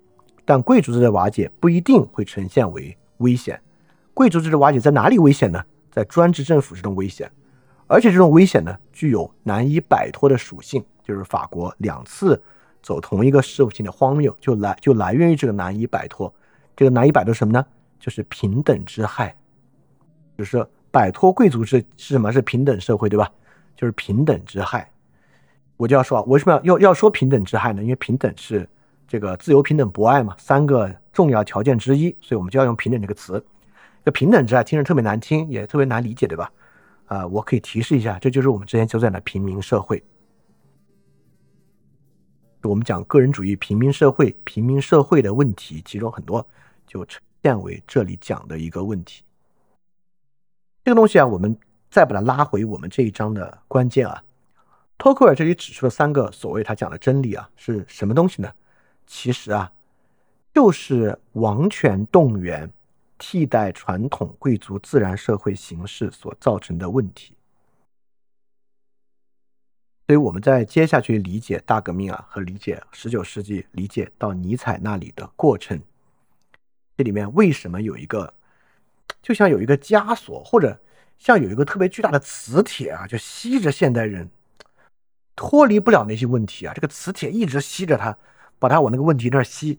[0.44, 2.98] 但贵族制的瓦解不一定会呈现为。
[3.18, 3.62] 危险，
[4.12, 5.62] 贵族制的瓦解在哪里危险呢？
[5.92, 7.30] 在专制政府之中危险，
[7.86, 12.42] 而且这种危险呢，具有难以摆脱的属性，就是法国两次
[12.82, 16.32] 走同一个事情的荒谬，就来就来源于这个难以摆脱。
[16.76, 17.64] 这个难以摆脱什么呢？
[17.98, 19.36] 就是平等之害，
[20.38, 22.32] 就是摆脱贵族制是什么？
[22.32, 23.30] 是平等社会，对吧？
[23.76, 24.90] 就是平等之害。
[25.76, 27.82] 我就要说啊，为什么要要要说平等之害呢？
[27.82, 28.68] 因为平等是。
[29.08, 33.44] 这个自由、平等、博爱嘛，三个重要条件之一，所以我们就要用平等这个词。
[34.04, 36.48] 这平等之爱听着特别难听，也特别难理解，对吧？
[37.06, 40.00] 啊，我可以提示一下，这就是我们之前就在的平民社会。
[42.62, 46.46] 我们讲个人主义、平民社会、平民社会的问题，其中很多
[46.86, 49.22] 就呈现为这里讲的一个问题。
[50.84, 51.56] 这个东西啊，我们
[51.90, 54.22] 再把它拉回我们这一章的关键啊，
[54.98, 58.52] 托克尔这里指出了三个所谓他讲的真理啊，是什么东西呢？
[59.06, 59.72] 其实啊，
[60.54, 62.70] 就是王权动员
[63.18, 67.34] 替代传统贵族自然社会形式所造成的问题。
[70.10, 75.80] 所以我们在接下去理解大革命啊，和理解十九世纪、理解到尼采那里的过程，
[76.96, 78.34] 这里面为什么有一个，
[79.22, 80.76] 就像有一个枷锁，或者
[81.16, 84.28] 像有一个特别巨大的磁铁啊，就吸着现代人，
[85.36, 88.18] 脱离不了那些问题啊，这个磁铁一直吸着他。
[88.58, 89.78] 把它往那个问题那儿吸，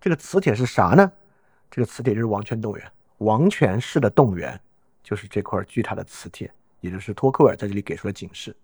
[0.00, 1.10] 这个磁铁是啥呢？
[1.72, 4.60] 这个磁铁就是王权动员，王权式的动员
[5.02, 6.48] 就是这块巨大的磁铁，
[6.82, 8.54] 也就是托克尔在这里给出了警示。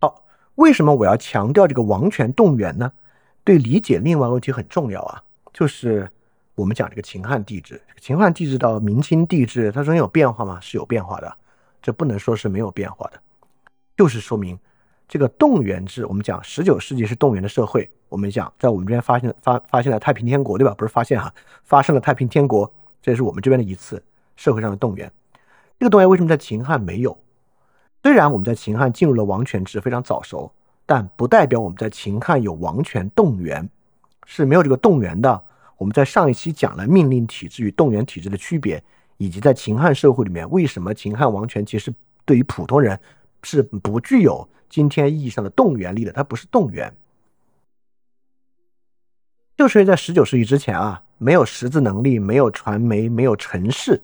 [0.00, 0.24] 好，
[0.54, 2.92] 为什么我要强调这个王权动员呢？
[3.42, 5.22] 对理解另外问题很重要啊，
[5.52, 6.10] 就是
[6.54, 10.60] 我们讲这个秦汉帝制，秦汉帝制到明清帝制，它中间有变化吗？
[10.60, 11.36] 是有变化的。
[11.82, 13.18] 这不能说是没有变化的，
[13.96, 14.58] 就是说明
[15.08, 16.04] 这个动员制。
[16.04, 20.74] 我们讲十九世纪是动员的社会，我们讲在我们这边发现发发现了太平天国，对吧？
[20.74, 21.32] 不是发现哈，
[21.64, 22.70] 发生了太平天国，
[23.00, 24.02] 这是我们这边的一次
[24.40, 25.12] 社会上的动员。
[25.78, 27.18] 这个动员为什么在秦汉没有？
[28.02, 30.50] 虽然我们在秦汉进入了王权制非常早熟，
[30.86, 33.68] 但不代表我们在秦汉有王权动员
[34.24, 35.44] 是没有这个动员的。
[35.76, 38.82] 我们在上一期讲了命令体制与动员体制的区别。
[39.18, 41.92] 以及在秦汉社会里面，为什么秦汉王权其实
[42.24, 42.98] 对于普通人
[43.42, 46.12] 是不具有今天意义上的动员力的？
[46.12, 46.90] 它不是动员，
[49.58, 54.00] 就是因为在十九世纪之前啊，没有识字能力，没有传媒，没有城市，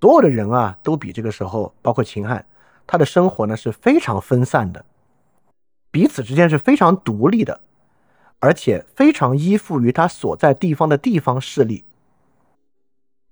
[0.00, 2.44] 所有的人啊，都比这个时候，包括秦汉，
[2.86, 4.84] 他的生活呢是非常分散的，
[5.90, 7.60] 彼此之间是非常独立的。
[8.40, 11.84] 而且非常依附于他所在地方的地方势力。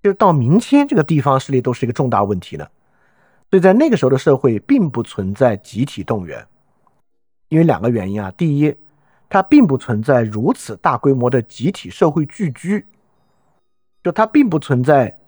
[0.03, 2.67] 就到明清，这个地方势力都是一个重大问题呢。
[3.49, 6.45] 所以在那个时候的社会，并不存在集体动员，
[7.51, 8.33] 因为两个原因啊。
[8.33, 8.77] 第一，
[9.29, 12.85] 它并不存在如此大规模的集体社会聚居，
[14.03, 15.21] 就它并不存在，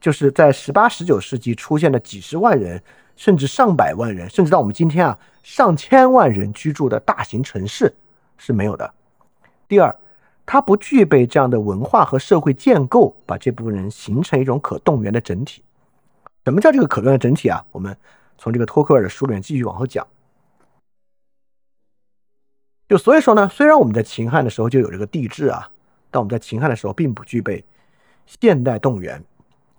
[0.00, 2.82] 就是在十八、十九世纪出现的几十万人，
[3.16, 7.92] 甚至上百万人，甚至到我们今天啊，上千万人居住的大型城市
[8.36, 8.94] 是没有的。
[9.66, 9.94] 第二，
[10.46, 15.62] 它不具备这样的文化和社会建构，把这部分人形成一种可动员的整体。
[16.44, 17.64] 什么叫这个可动员整体啊？
[17.72, 17.96] 我们
[18.38, 20.06] 从这个托克尔的书里面继续往后讲。
[22.88, 25.68] 就所以说呢，虽然我们在秦汉的时候就有这个帝制啊，
[26.10, 27.62] 但我们在秦汉的时候并不具备
[28.24, 29.22] 现代动员。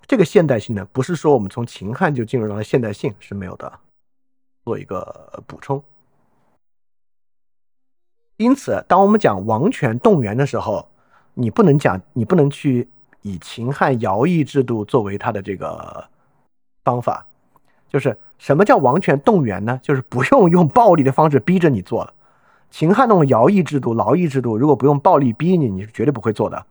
[0.10, 3.72] 这个现代性呢，不是说我们从秦汉就进入到了现代性是没有的。
[4.66, 5.84] 做一个补充。
[8.38, 10.90] 因此，当我们讲王权动员的时候，
[11.36, 12.90] 你不能讲，你不能去
[13.22, 16.10] 以秦汉徭役制度作为它的这个。
[16.84, 17.28] 方法
[17.88, 19.80] 就是什么叫王权动员呢？
[19.84, 22.12] 就是不用用暴力的方式逼着你做了。
[22.72, 26.66] 秦汉那种徭役制度、劳役制度，如果不用暴力逼你，你是绝对不会做的。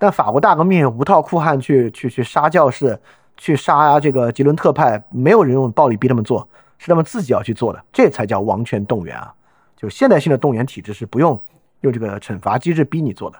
[0.00, 2.98] 但法国大革命无套酷汉去去去杀教士，
[3.36, 6.48] 去杀这个吉伦特派，没有人用暴力逼他们做，
[6.78, 9.34] 是他们自己要去做的，这才叫王权动员啊！
[9.76, 11.38] 就现代性的动员体制是不用
[11.82, 13.38] 用这个惩罚机制逼你做的。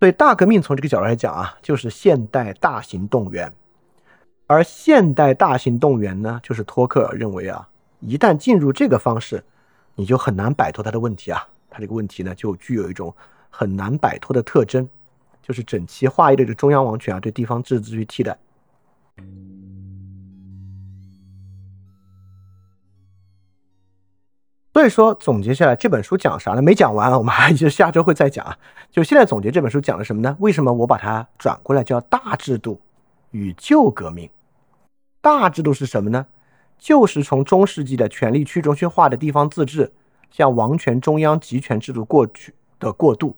[0.00, 3.52] 所以大革命从这个角度来讲啊，就是现代大型动员，
[4.46, 7.68] 而现代大型动员呢，就是托克尔认为啊，
[8.00, 9.44] 一旦进入这个方式，
[9.96, 13.14] 你就很难摆脱他的问题啊，他这个问题呢，就具有一种
[13.58, 14.86] 很难摆脱的特征，
[15.40, 18.36] 就是整齐划一的这中央王权啊，对地方自治去替代。
[24.74, 26.60] 所以说，总结下来这本书讲啥呢？
[26.60, 28.58] 没讲完，我们还 就下周会再讲啊。
[28.90, 30.36] 就现在总结这本书讲了什么呢？
[30.38, 32.78] 为什么我把它转过来叫大制度
[33.30, 34.28] 与旧革命？
[35.22, 36.26] 大制度是什么呢？
[36.76, 39.90] 就是从中世纪的权力去中心化的地方自治
[40.30, 43.34] 向王权中央集权制度过去的过渡。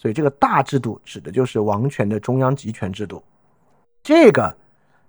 [0.00, 3.22] 所以这个大制度指的就是王权的中央集权制度。
[4.02, 4.56] 这个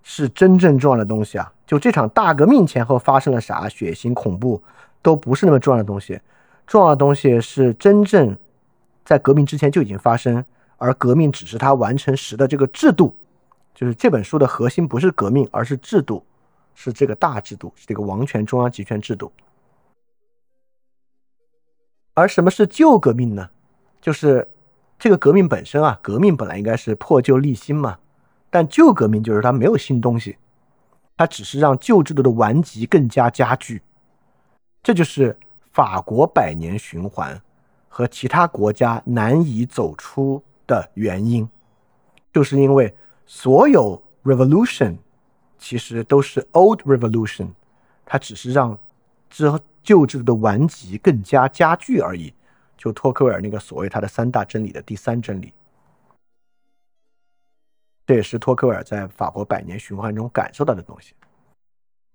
[0.03, 1.53] 是真正重要的东西啊！
[1.65, 3.69] 就这场大革命前后发生了啥？
[3.69, 4.61] 血腥恐怖。
[5.03, 6.21] 都不是那么重要的东西，
[6.67, 8.37] 重要的东西是真正
[9.03, 10.45] 在革命之前就已经发生，
[10.77, 13.15] 而革命只是它完成时的这个制度。
[13.73, 16.23] 就是这本书的核心不是革命，而是制度，
[16.75, 19.31] 是这个大制度，是这个王权中央集权制度。
[22.13, 23.49] 而什么是旧革命呢？
[23.99, 24.47] 就是
[25.01, 27.97] 这个革命本身啊，革命本来应该是破旧立新嘛，
[28.51, 30.37] 但旧革命就是它没有新东西，
[31.17, 33.81] 它只是让旧制度的顽疾更加加剧。
[34.83, 35.35] 这就是
[35.71, 37.41] 法国百年循环
[37.89, 41.49] 和其他国家难以走出的原因，
[42.31, 42.95] 就是因为
[43.25, 44.97] 所有 revolution
[45.57, 47.47] 其实都是 old revolution，
[48.05, 48.77] 它只是让
[49.31, 49.51] 之
[49.81, 52.31] 旧制度的顽疾更加加剧而已。
[52.81, 55.53] 就托克维尔那个所谓他的三大真理的第三真理，
[58.07, 61.13] 这也是托克维尔在法国百年循环中感受到的东西。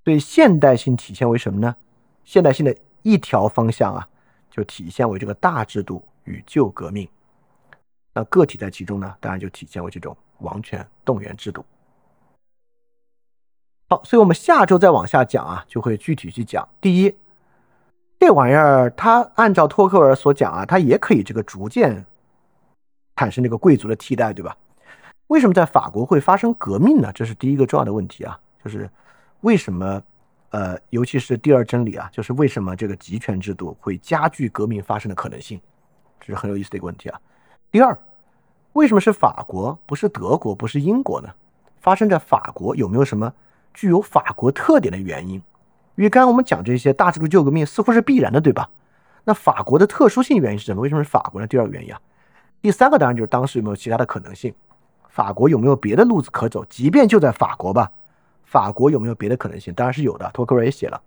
[0.02, 1.76] 对现代性体现为什么呢？
[2.24, 4.09] 现代性的一条方向啊，
[4.51, 7.09] 就体现为这个大制度与旧革命。
[8.12, 11.64] 那个体在其中呢，当然就体现为这种王权动员制度。
[13.88, 16.68] 好，所以我们下周再往下讲啊，就会具体去讲。
[16.80, 17.16] 第一，
[18.18, 22.05] 这玩意儿它按照托克尔所讲啊，它也可以这个逐渐
[23.16, 24.56] 产生这个贵族的替代，对吧？
[25.28, 27.10] 为什么在法国会发生革命呢？
[27.12, 28.88] 这是第一个重要的问题啊，就是
[29.40, 30.02] 为什么？
[30.51, 35.60] 呃，尤其是第二真理啊，就是为什么这个集权制度会加剧革命发生的可能性，
[36.20, 37.20] 这是很有意思的一个问题啊。
[37.70, 37.98] 第二，
[38.72, 41.28] 为什么是法国，不是德国，不是英国呢？
[41.80, 43.30] 发生在法国有没有什么
[43.74, 45.43] 具有法国特点的原因？
[45.97, 48.70] 因为刚刚我们讲这些大制度旧革命似乎是必然的，对吧？
[49.24, 50.81] 那法国的特殊性原因是什么？
[50.82, 51.47] 为什么是法国呢？
[51.47, 52.01] 第二个原因啊。
[52.60, 54.55] 第三个当然就是当时有没有其他的可能性？
[55.09, 56.64] 法国有没有别的路子可走？
[56.66, 57.90] 即便就在法国吧。
[58.44, 59.74] 法国有没有别的可能性？
[59.74, 60.31] 当然是有的。
[60.32, 61.02] 托克维尔也写了，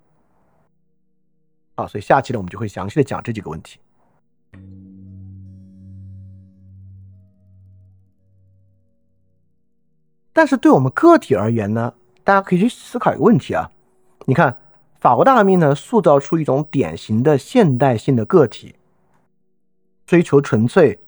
[1.75, 3.79] 好，所以下期呢，我们就会详细的讲这几个问题。
[10.33, 11.93] 但是对我们个体而言呢，
[12.23, 13.69] 大家可以去思考一个问题啊。
[14.25, 14.57] 你看，
[14.99, 18.75] 法国大革命呢，塑造出一种典型的现代性的个体，
[20.05, 20.99] 追求纯粹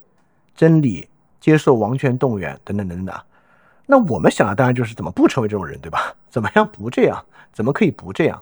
[0.56, 1.10] 真理，
[1.42, 3.16] 接受王权动员，等等等等。
[3.88, 6.16] 那我们想的当然就是怎么不成为这种人，对吧？
[6.30, 7.26] 怎么样不这样？
[7.52, 8.42] 怎么可以不这样？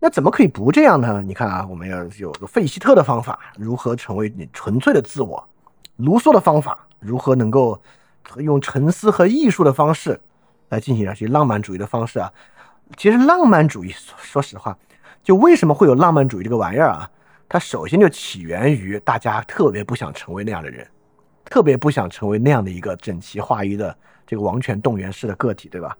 [0.00, 1.22] 那怎么可以不这样呢？
[1.22, 5.40] 你看啊，我们要有个费希特的方法，如何成为你纯粹的自我；
[5.98, 7.80] 卢梭的方法，如何能够
[8.38, 10.20] 用沉思和艺术的方式
[10.70, 12.32] 来进行一些浪漫主义的方式啊？
[12.96, 14.76] 其实浪漫主义，说实话，
[15.22, 17.10] 就为什么会有浪漫主义这个玩意儿啊？
[17.48, 20.86] 它首先就起源于大家特别不想成为那样的人，
[21.44, 23.96] 特别不想成为那样的一个整齐划一的
[24.26, 25.96] 这个王权动员式的个体，对吧？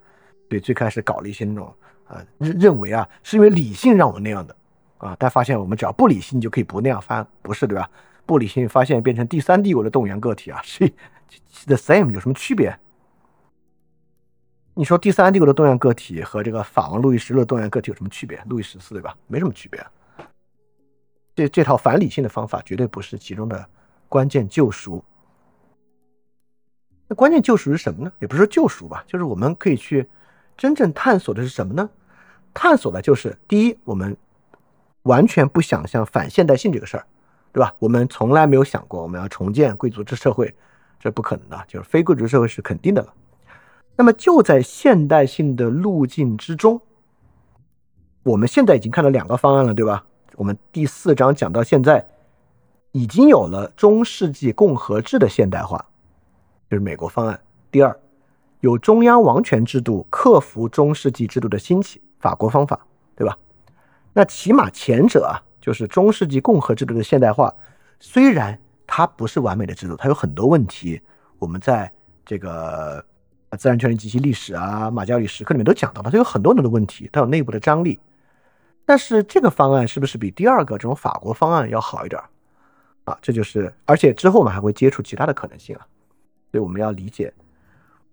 [0.48, 1.72] 对最开始搞了一些那种。
[2.08, 4.56] 啊，认认为啊，是因为理性让我那样的，
[4.96, 7.86] 啊，但发现我们只要不理性就可以不那样，发不是对吧？
[8.24, 10.90] 不理性发现变成第三帝国的动员个体啊，是
[11.66, 12.74] the same 有什么区别？
[14.78, 18.40] 你说第三帝国的动员个体和这个法王路易十六的动员个体有什么区别？
[18.46, 19.12] 路易十四对吧？
[19.26, 19.84] 没什么区别。
[21.34, 23.68] 这这套反理性的方法绝对不是其中的
[24.08, 25.02] 关键救赎。
[27.08, 28.12] 那关键救赎是什么呢？
[28.20, 30.08] 也不是救赎吧，就是我们可以去
[30.56, 31.90] 真正探索的是什么呢？
[32.54, 34.16] 探索的就是第一，我们
[35.02, 37.04] 完全不想象反现代性这个事儿，
[37.52, 37.74] 对吧？
[37.80, 40.54] 我们从来没有想过我们要重建贵族制社会，
[41.00, 43.12] 这不可能的，就是非贵族社会是肯定的了。
[43.98, 46.80] 那么就在现代性的路径之中，
[48.22, 50.06] 我们现在已经看到两个方案了，对吧？
[50.36, 52.06] 我们第四章讲到现在，
[52.92, 55.84] 已经有了中世纪共和制的现代化，
[56.70, 57.40] 就是美国方案。
[57.72, 57.98] 第二，
[58.60, 62.00] 有中央王权制度克服中世纪制度的兴起。
[62.20, 63.36] 法国方法，对吧？
[64.12, 67.52] 那起码前者啊，就是中世纪共和制度的现代化，
[67.98, 68.56] 虽然
[68.86, 71.00] 它不是完美的制度，它有很多问题。
[71.40, 71.90] 我们在
[72.24, 73.04] 这个
[73.50, 77.98] 啊自然权利及其历史啊、马加里时刻里面都讲到了，它有很多很多的问题，它有内部的张力。
[78.84, 82.22] 但是这个方案是不是比第二个这种法国方案要好一点
[83.04, 83.18] 啊？
[83.20, 85.86] 这就是，而且之后我们还会接触其他的可能性啊。
[86.50, 87.32] 所以我们要理解。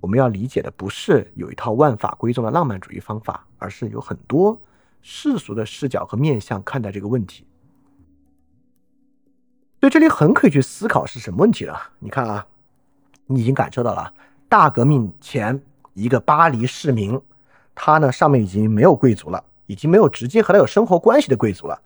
[0.02, 4.62] 我们要理解的不是有一套万法归宗的浪漫主义方法，而是有很多
[5.02, 7.48] 世俗的视角和面向看待这个问题。
[9.80, 11.82] 所以这里很可以去思考是什么问题了。
[11.98, 12.46] 你看啊，
[13.26, 14.14] 你已经感受到了
[14.58, 15.62] 大革命前
[15.96, 17.20] 一个巴黎市民，
[17.76, 21.78] 他呢上面已经没有贵族了，已经没有直接和他有生活关系的贵族了，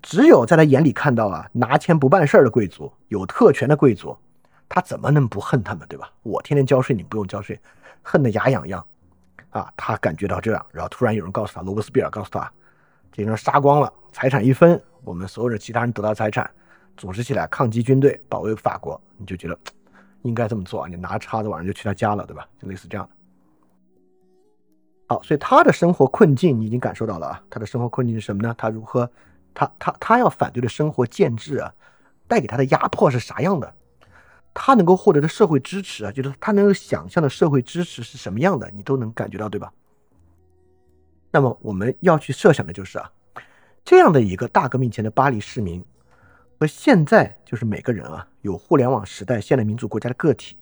[0.00, 4.16] 只有在他眼里看到啊拿钱不办事儿的贵族，有特权的贵族。
[4.68, 6.12] 他怎么能不恨他们，对吧？
[6.22, 7.58] 我天天交税，你不用交税，
[8.04, 8.86] 恨得牙痒痒，
[9.50, 9.68] 啊！
[9.76, 12.48] 他感觉到这样，然后突然有人告诉他，罗伯斯庇尔告诉他，
[13.10, 16.48] 这人杀光了，财产一分，我们所有的其他人得到财产，
[16.96, 19.58] 组织起来抗击军队，保卫法国，你就觉得
[20.22, 22.48] 应该这么做啊，你拿叉子晚上就去他家了，对吧？
[22.60, 23.12] 就类似这样的。
[25.08, 28.54] 好，所以他的生活困境你已经感受到了啊，他的生活困境是什么呢？
[28.56, 29.10] 他如何，
[29.52, 31.74] 他他他要反对的生活建制啊，
[32.26, 33.74] 带给他的压迫是啥样的？
[34.54, 39.72] 他能够获得的社会支持啊，就是他能够想象的社会支持是什么样的，你都能感觉到，对吧？
[41.30, 43.10] 那么我们要去设想的就是啊，
[43.84, 45.82] 这样的一个大革命前的巴黎市民，
[46.62, 50.56] 和现在就是每个人啊，有互联网时代现代民主国家的个体，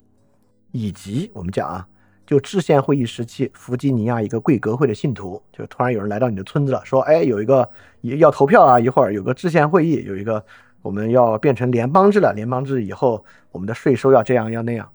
[0.73, 1.87] 以及我们讲啊，
[2.27, 7.69] 就制宪会议时期弗吉尼亚一个贵格会的信徒，就突然有人来到你的村子了，说，哎，有一个
[8.01, 10.43] 要投票啊，一会儿有个制宪会议，有一个。
[10.81, 13.23] 我们要变成联邦制了，联邦制以后，
[13.53, 14.91] 我们的税收要这样要那样，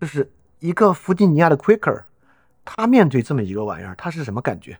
[0.00, 2.04] 就是一个弗吉尼亚的 Quaker，
[2.64, 4.78] 他面对这么一个玩意儿，他是什么感觉？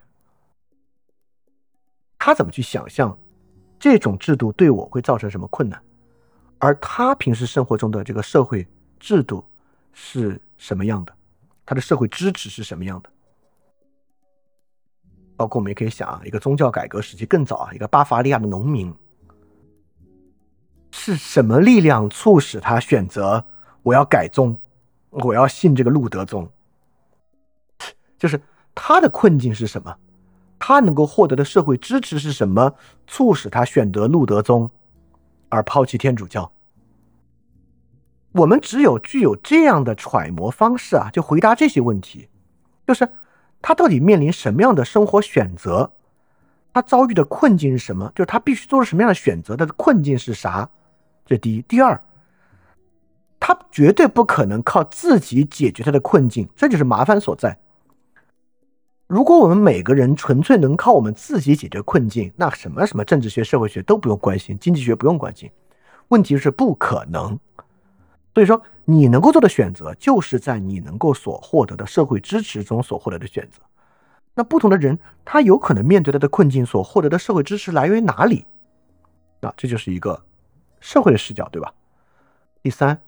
[2.18, 3.18] 他怎么去想象
[3.78, 5.80] 这种制度对我会造成什么困难？
[6.58, 8.66] 而他平时生活中的这个社会
[8.98, 9.44] 制度
[9.92, 11.12] 是什么样的？
[11.66, 13.10] 他的社会支持是什么样的？
[15.36, 18.94] 包括我们也可以想啊，一个宗教改革时期更早啊，一个巴伐利亚的农民。
[20.90, 23.44] 是什么力量促使他选择
[23.82, 24.56] 我要改宗，
[25.10, 26.48] 我要信这个路德宗？
[28.16, 28.40] 就是
[28.74, 29.94] 他的困境是什么？
[30.66, 32.74] 他能够获得的社会支持是什么？
[33.06, 34.70] 促使他选择路德宗
[35.50, 36.50] 而抛弃天主教？
[38.32, 42.30] 我们只有具有这样的揣摩方式啊，就回答这些问题：
[42.86, 43.06] 就是
[43.60, 45.92] 他到底面临什么样的生活选择？
[46.72, 48.10] 他遭遇的困境是什么？
[48.14, 49.54] 就是他必须做出什么样的选择？
[49.54, 50.66] 他的困境是啥？
[51.26, 52.02] 这第一，第二，
[53.38, 57.54] 他绝对不可能靠自己解决他的困境，这就是麻烦所在。
[59.06, 65.50] 如果我们每个人纯粹能靠我们自己解决困境，那什么什么政治学、社会学都不用关心，经济学不用关心，
[66.08, 67.38] 问题是不可能。
[68.32, 73.60] 所以说，你能够做的选择，就是在你能够所获得的社会支持中所获得的选择。
[74.34, 78.46] 那不同的人，他有可能面对他的困境所获得的社会支持来源于哪里？
[79.40, 80.24] 那这就是一个。
[80.80, 81.72] 社会的视角，对吧？
[82.62, 83.00] 第三，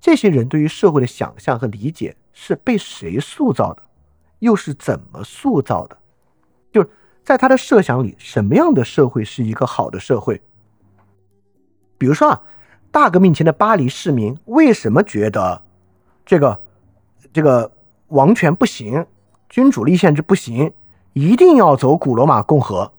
[0.00, 3.82] 这些人对于社会的想象和理解是被谁塑造的，
[4.38, 5.96] 又是怎么塑造的？
[6.72, 6.88] 就是
[7.24, 10.40] 在他的设想里，什么样的社会是一个好的社会？
[11.98, 12.42] 比如说啊，
[12.90, 15.62] 大革命前的巴黎市民为什么觉得
[16.24, 16.60] 这个
[17.32, 17.72] 这个
[18.08, 19.06] 王权不行，
[19.48, 20.72] 君主立宪制不行，
[21.14, 22.92] 一定要走古罗马共和？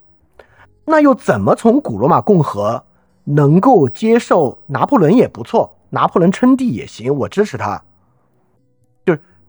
[0.85, 2.85] 那又怎么从古罗马共和
[3.25, 7.83] 能够接受拿破仑也不错，拿破仑称帝也行，我支持他。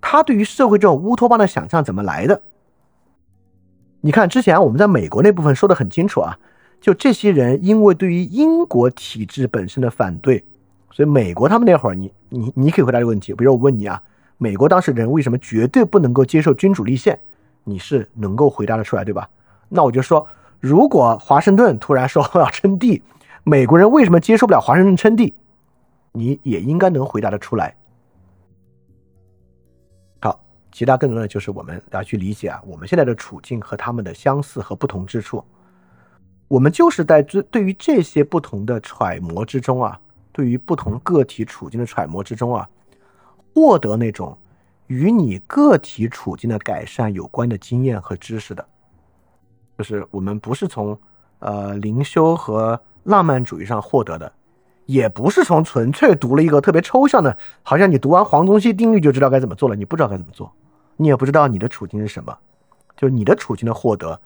[0.01, 2.43] 他对于社会这种乌托邦的想象怎么来的？
[4.01, 6.39] 你看之前我们在美国那部分说的很清楚啊。
[6.81, 10.45] 就这些人，因为对于英国体制本身的反对，
[10.93, 13.35] 所以美国他们那会儿，你你你可以回答这个问题。
[13.35, 14.01] 比如我问你啊，
[14.37, 17.19] 美国当时人为什么绝对不能够接受君主立宪？
[17.65, 19.29] 你是能够回答得出来，对吧？
[19.69, 20.25] 那我就说，
[20.61, 23.03] 如果华盛顿突然说要称帝，
[23.43, 25.35] 美国人为什么接受不了华盛顿称帝？
[26.13, 27.75] 你也应该能回答得出来。
[30.79, 35.45] 其他更多的就是我们要去理解啊，我们现在的处境和他们的相似和不同之处。
[36.47, 39.99] 我们就是在这对于这些不同的揣摩之中啊，
[40.31, 42.69] 对于不同个体处境的揣摩之中啊，
[43.53, 44.39] 获得那种
[44.87, 48.65] 与你个体处境的改善有关的经验和知识的，
[49.77, 50.97] 就是我们不是从
[51.41, 54.33] 呃灵修和浪漫主义上获得的，
[54.87, 60.55] 也不是从纯粹读了一个特别抽象的，好像你读完黄宗羲定律就知道该怎么做了，你不知道该怎么做，
[61.01, 62.37] 你也不知道你的处境是什么，
[62.97, 64.21] 就是你的处境的获得，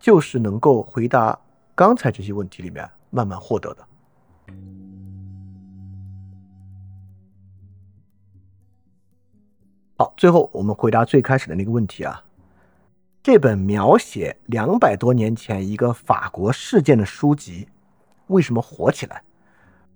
[0.00, 1.38] 就是能够回答。
[1.74, 3.86] 刚才这些问题里面慢慢获得的。
[9.98, 12.24] 好，最后我们回答最开始的那个问题啊，
[13.22, 17.68] 这本描写两百多年前一个法国事件的书籍
[18.28, 19.22] 为什么火起来？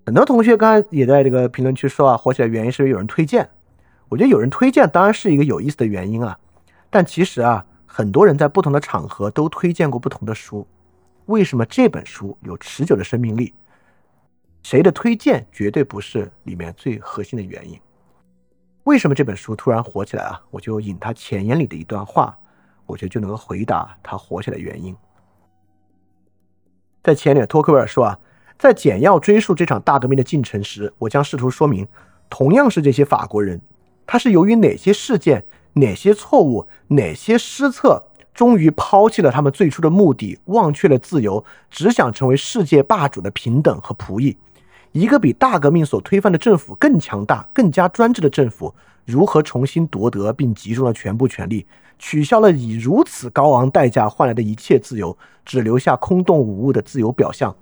[0.05, 3.49] 很多同学刚才也在这个评论区说啊，火起来原因是有人推荐。
[4.11, 6.39] 我觉得有人推荐当然是一个有意思的原因啊，
[6.91, 10.67] 但其实啊，很多人在不同的场合都推荐过不同的书。
[11.27, 13.55] 为什么这本书有持久的生命力？
[14.63, 17.81] 谁的推荐绝对不是里面最核心的原因。
[18.83, 20.43] 为什么这本书突然火起来啊？
[20.51, 22.37] 我就引他前言里的一段话，
[22.87, 24.95] 我觉得就能够回答他火起来的原因。
[27.03, 28.19] 在前言，托克维尔说啊，
[28.59, 31.87] 在简要追溯这场大革命的进程时，我将试图说明，
[32.29, 33.61] 同样是这些法国人，
[34.13, 38.03] 他是由于哪些事件、哪些错误、哪些失策。
[38.35, 44.37] 终于抛弃了他们最初的目的，忘却了自由，只想成为世界霸主的平等和仆役。
[44.91, 48.75] 一个比大革命所推翻的政府更强大、更加专制的政府，
[49.05, 51.65] 如何重新夺得并集中了全部权力，
[51.97, 57.55] 取消了以如此高昂代价换来的一切自由，只留下空洞无物的自由表象？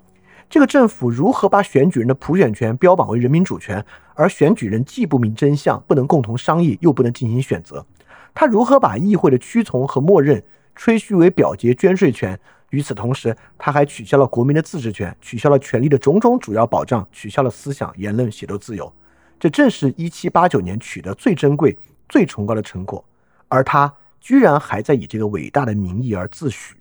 [0.49, 3.85] 这个政府如何把选举人的普选权标榜为人民主权，
[4.15, 7.85] 而选举人既不明真相，不能共同商议，又不能进行选择？
[8.33, 10.43] 他如何把议会的屈从和默认？
[10.75, 12.39] 吹嘘为表决捐税权，
[12.69, 18.91] 与此同时，他还取消了国民的自治权，取消了权利的种种主要保障，取消了思想、言论、写作自由。
[19.37, 21.77] 这正是一七八九年取得最珍贵、
[22.07, 23.03] 最崇高的成果，
[23.49, 26.71] 而他居然还在以这个伟大的名义而自诩。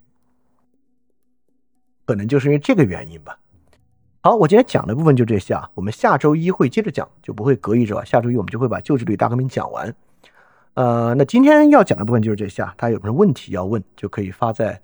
[2.06, 3.36] 可能就是因为这个原因吧。
[4.20, 8.04] 好，我今天讲的部分就这些啊，我们下周一会接着讲，就不会隔一周啊。
[8.04, 9.94] 下周一我们就会把旧制度大革命讲完。
[10.74, 12.74] 呃，那今天要讲的部分就是这些啊。
[12.76, 14.80] 大家有什么问题要问，就可以发在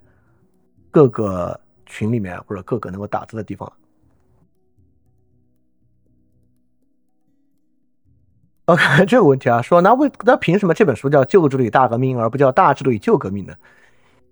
[0.89, 3.71] 各个群里面或者各个能够打字的地方。
[8.65, 13.53] OK， 这个问题啊，说那为那凭什么这本书叫《旧制度与大革命》而不叫《大制度与旧革命》呢？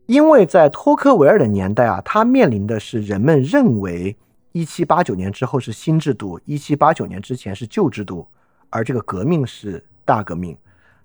[0.05, 4.15] 因为在托克维尔的年代啊，他面临的是人们认为
[4.53, 8.27] 一七八九年之后是新制度，一七八九年之前是旧制度，
[8.69, 10.55] 而这个革命是大革命。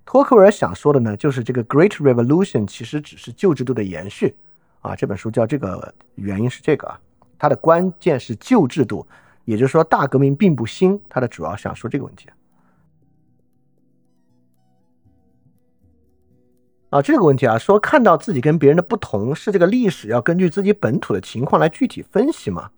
[0.04, 4.36] 托克维尔想说的呢，就是这个 Great Revolution 其实只是旧制度的延续
[4.82, 4.94] 啊。
[4.94, 7.00] 这本书叫这个原因是这个啊，
[7.38, 9.06] 它的关键是旧制度，
[9.46, 11.00] 也就是说大革命并不新。
[11.08, 12.28] 他的主要想说这个问题
[16.90, 22.70] 啊，这个问题啊，说看到自己跟别人的不同，是这个历史要根据自己本土的情况来具体分析吗？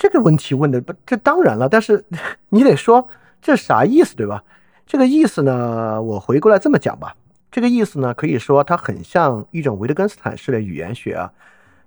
[0.00, 2.02] 这个问题问的不，这当然了，但是
[2.48, 3.06] 你得说
[3.42, 4.42] 这啥意思，对吧？
[4.86, 7.14] 这个意思呢，我回过来这么讲吧。
[7.50, 11.30] 这个意思呢，可以说它很像一种维特根斯坦式的语言学啊。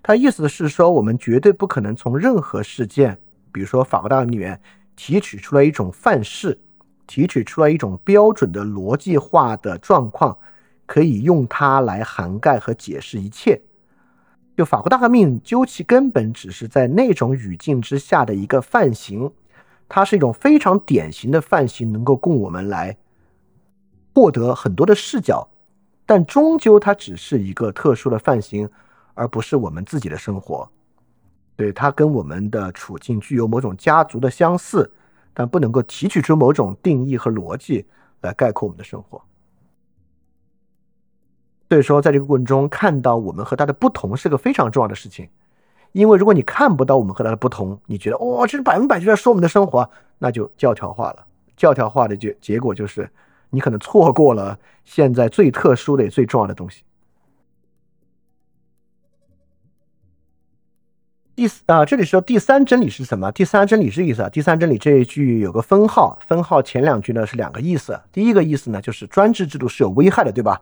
[0.03, 3.17] 它意思是说，我们绝对不可能从任何事件，
[3.51, 4.61] 比如说法国大革命里面
[4.95, 6.59] 提取出来一种范式，
[7.07, 10.37] 提取出来一种标准的逻辑化的状况，
[10.85, 13.59] 可以用它来涵盖和解释一切。
[14.55, 19.31] 就法国大革命究其根本，只是在那种语境之下的一个范型。
[19.89, 22.97] 它是一种非常典型的范型，能够供我们来
[24.13, 25.47] 获得很多的视角，
[26.05, 28.69] 但终究它只是一个特殊的范型，
[29.13, 30.67] 而不是我们自己的生活。
[31.55, 34.91] 对它跟我们的处境具有某种家族的相似，
[35.33, 37.85] 但不能够提取出某种定义和逻辑
[38.21, 39.21] 来概括我们的生活。
[41.73, 45.27] 所以说，在这个过程中看到我们和他的不同是个非常重要的事情。
[45.91, 49.89] 因为如果你看不到我们和他的不同，你觉得哦，这是百分百就在说我们的生活，
[50.19, 51.25] 那就教条化了。
[51.57, 53.09] 教条化的结结果就是，
[53.49, 56.83] 你可能错过了现在最特殊的、也最重要的东西。
[61.35, 63.31] 第四啊，这里说第三真理是什么？
[63.31, 64.29] 第三真理是意思啊？
[64.29, 67.99] 第三真理这一句有个分号，分号前两句呢是两个意思。
[68.11, 70.61] 第一个意思呢就是专制制度是有危害的，对吧？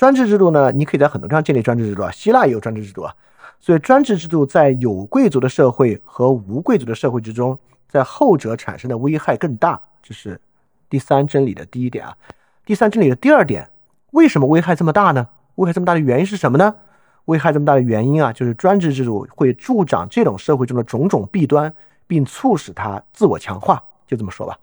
[0.00, 3.14] 专制制度呢，你可以在很多地方建立专制制度啊，希腊也有专制制度啊。
[3.60, 9.78] 所以专制制度在有贵族的社会和无贵族的社会之中，在后者产生的危害更大。
[10.02, 10.40] 这是
[10.88, 12.16] 第三真理的第一点啊。
[12.64, 13.68] 第三真理的第二点，
[14.12, 15.28] 为什么危害这么大呢？
[15.56, 16.74] 危害这么大的原因是什么呢？
[17.26, 21.70] 危害这么大的原因啊，就是专制制度会助长这种社会中的种种弊端，
[22.06, 23.84] 并促使它自我强化。
[24.06, 24.58] 就这么说吧，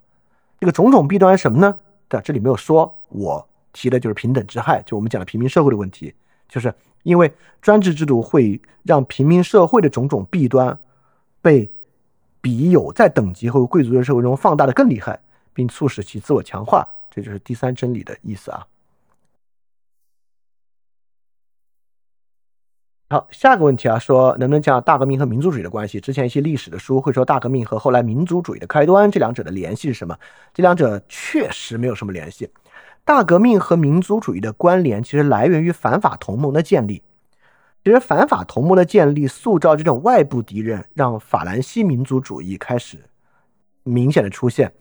[0.59, 1.77] 这个种种弊端是什么呢？
[2.09, 6.13] 在这里没有说，我提的就是平等之害，就我们讲的平民社会的问题，
[6.47, 6.73] 就是
[7.03, 7.31] 因为
[7.61, 10.77] 专制制度会让平民社会的种种弊端
[11.41, 11.69] 被
[12.41, 15.19] 比有在等级和贵族的社会中放大的更厉害，
[15.53, 16.87] 并促使其自我强化。
[17.09, 18.65] 这就是第三真理的意思啊。
[23.09, 25.97] 好，下个问题啊，说能不能讲大革命和民族主义的关系？
[25.99, 30.17] 之前一些历史的书会说大革命和后来民族主义的开端，这两者的联系是什么？
[30.53, 32.49] 这两者确实没有什么联系。
[33.07, 37.01] 大革命和民族主义的关联其实来源于反法同盟的建立。
[37.81, 42.97] 其实反法同盟的建立塑造这种外部敌人，让法兰西民族主义开始
[43.83, 44.73] 明显的出现。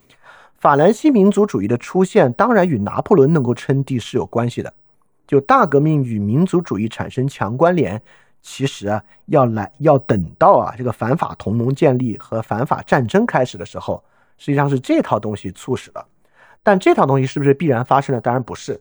[0.57, 4.75] 法兰西民族主义的出现当然与拿破仑能够称帝是有关系的。
[5.29, 8.03] 就大革命与民族主义产生强关联，
[8.43, 14.03] 其实啊，要来要等到啊这个反法同盟建立和反法战争开始的时候，
[14.37, 16.05] 实际上是这套东西促使的。
[16.67, 18.21] 但这套东西是不是必然发生的？
[18.21, 18.81] 当然不是。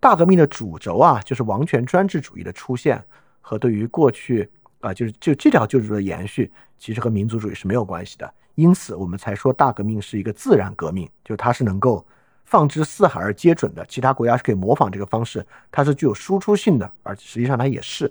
[0.00, 3.04] 大革命的主轴啊，就是王权专制主义的出现
[3.42, 4.50] 和对于过去
[4.80, 8.32] 啊，就是就这条旧制度的延续，其实和民族主义是没有关系的。
[8.54, 12.02] 因此，我们才说大革命是一个自然革命，就它是能够。
[12.46, 18.10] 放之四海而皆准的，其他国家是可以模仿这个方式，它是具有输出性的，而实际上它也是。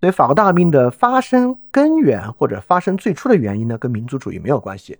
[0.00, 4.98] 所以法国大革命的发生根源或者发生最初的原因呢，跟民族主义没有关系，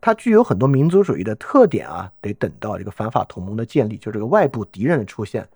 [0.00, 5.48] 它具有很多民族主义的特点啊，得等到这个反法同盟的建立，就这个外部敌人的出现，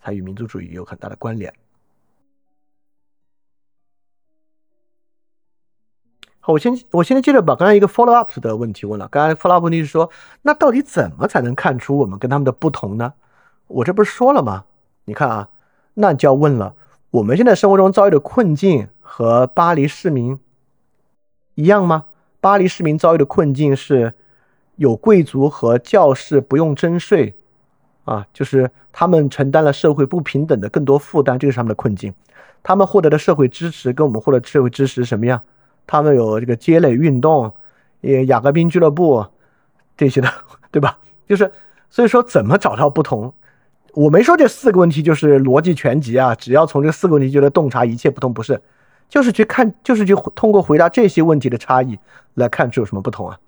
[0.00, 1.52] 才与民族主义有很大的关联。
[6.40, 9.06] 好我先，我现在接着把刚才一个 follow up 的问题问了。
[9.08, 10.10] 刚才 follow up 问题是说，
[10.42, 13.12] 那到底怎么才能看出我们跟他们的不同呢？
[13.66, 14.64] 我这不是说了吗？
[15.04, 15.50] 你看啊，
[15.94, 16.74] 那就要问了，
[17.10, 20.40] 我们现在生活中遭遇的困境和巴黎市民
[21.54, 22.06] 一样吗？
[22.40, 24.14] 巴黎市民遭遇的困境是
[24.76, 27.34] 有贵族和教士不用征税
[28.04, 32.14] 啊，就是他们承担了社会不平等的更多负担，这个是他们的困境。
[32.62, 35.42] 他们获得的社会支持跟我们获得社会支持什么样？
[35.86, 37.52] 他们有这个街垒运动，
[38.00, 39.26] 也雅各宾俱乐部
[39.96, 40.28] 这些的，
[40.70, 40.98] 对吧？
[41.26, 41.50] 就是
[41.90, 43.32] 所以说，怎么找到不同？
[43.94, 48.60] 我没说这四个问题就是逻辑全集啊，只要从这四个问题就能洞察一切不同，不是？
[49.08, 51.98] 就是去看，就是去通过回答这些问题的差异
[52.34, 53.38] 来看这有什么不同啊？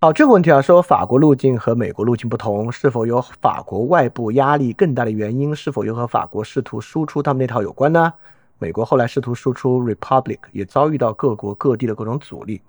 [0.00, 5.56] 好，这个问题啊，说法国路径和美国路径不同，是否有法国外部压力更大的原因？
[5.56, 8.12] 是否又和法国试图输出他们那套有关呢？
[8.58, 12.60] 美国后来试图输出 Republic，也遭遇到各国各地的各种阻力。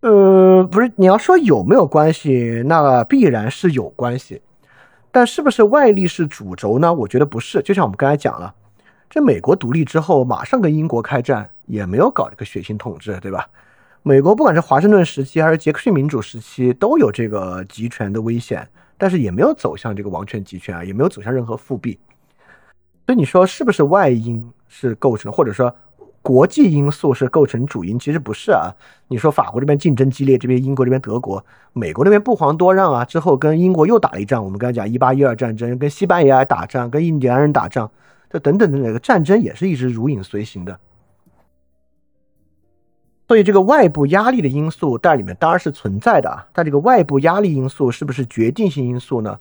[0.00, 4.42] 呃，不是，你要说有没有关系，那必然是有关系。
[5.14, 6.92] 但是不是外力是主轴呢？
[6.92, 7.62] 我觉得不是。
[7.62, 8.52] 就像我们刚才讲了，
[9.08, 13.48] 这美国独立之后，马上跟英国开战，也没有搞这个血腥统治，对吧？
[14.02, 18.68] 美国不管是华盛顿时期还是杰克逊民主时期，都有这个集权的危险，
[18.98, 21.96] 但是也没有走向这个王权集权啊，也没有走向任何复辟。
[23.06, 25.72] 所以你说是不是外因是构成，或者说
[26.24, 27.98] 国际因素是构成主因？
[27.98, 28.72] 其实不是啊。
[29.08, 31.44] 你说法国这边竞争激烈，这边英国这边德国，
[31.74, 33.04] 美国那边不遑多让啊。
[33.04, 37.90] 之后跟英国又打了一仗，我们刚才讲一八一二战争，跟西班牙打仗，跟印第安人打仗，
[38.30, 40.80] 这等等的那个战争也是一直如影随形的。
[43.28, 49.38] 所以这个外部压力的因素在里面当然是存在的啊，但这个外部压力因素是不是决定性因素呢？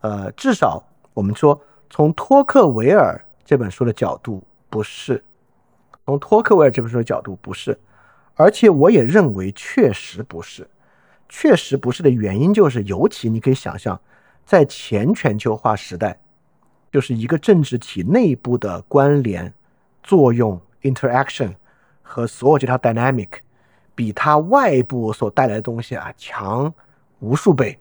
[0.00, 0.82] 呃，至少
[1.14, 5.22] 我们说从托克维尔这本书的角度不是，
[6.06, 7.76] 从托克维尔这本书的角度不是，
[8.36, 10.66] 而且我也认为确实不是，
[11.28, 14.00] 确实不是的原因就是，尤其你可以想象，
[14.44, 16.16] 在前全球化时代，
[16.92, 19.52] 就是一个政治体内部的关联、
[20.04, 21.52] 作用、interaction
[22.02, 23.28] 和所有这套 dynamic，
[23.96, 26.72] 比它外部所带来的东西啊强
[27.18, 27.76] 无数倍。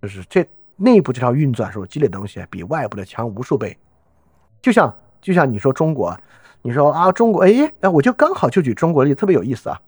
[0.00, 0.46] 就是这
[0.76, 3.76] 内部这套运转所积累的东西，比外部的强无数倍。
[4.62, 6.16] 就像就像你说中国，
[6.66, 9.78] 你说啊中国，哎哎，我就刚好就举中国例子，特别有意思啊。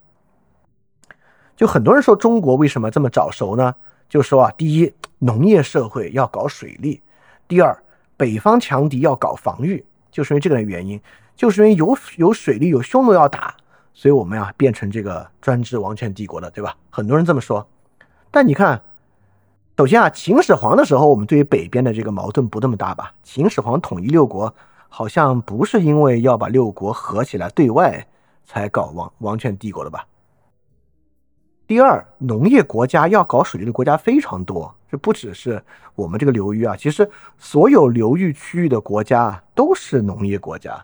[1.56, 3.74] 就很多人说中国为什么这么早熟呢？
[4.10, 7.00] 就说啊，第一，农业社会要搞水利；
[7.48, 7.74] 第二，
[8.18, 11.00] 北方强敌要搞防御，就是因为这个原因，
[11.34, 13.56] 就是因为有有水利有匈奴要打，
[13.94, 16.76] 所以我们呀变成这个专制王权帝国的，对吧？
[16.90, 17.66] 很多人这么说。
[18.30, 18.82] 但你看，
[19.78, 23.14] 首先啊，秦始皇的时候，我们对于北边的这个矛盾不那么大吧？
[23.22, 24.54] 秦始皇统一六国，
[24.96, 28.02] 好像不是因为要把六国合起来对外
[28.46, 30.06] 才搞王王权帝国的吧？
[31.66, 35.62] 第二，农业国家要搞水利的国家非常多，这不只是
[35.94, 37.06] 我们这个流域啊，其实
[37.36, 40.82] 所有流域区域的国家都是农业国家，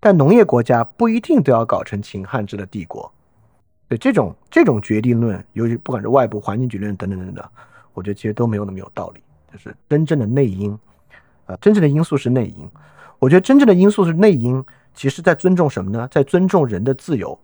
[0.00, 3.08] 但农业国家不一定都要搞成秦汉制的帝国。
[3.86, 7.44] 对这种这种决定论，尤其不管是外部环境决定论等等等等，
[7.92, 9.20] 我觉得其实都没有那么有道理。
[9.52, 10.76] 就是真正的内因，
[11.46, 12.68] 呃，真正的因素是内因。
[13.24, 16.06] 我觉得真正的因素是内因，其实在尊重什么呢？
[16.10, 17.38] 在尊重人的自由。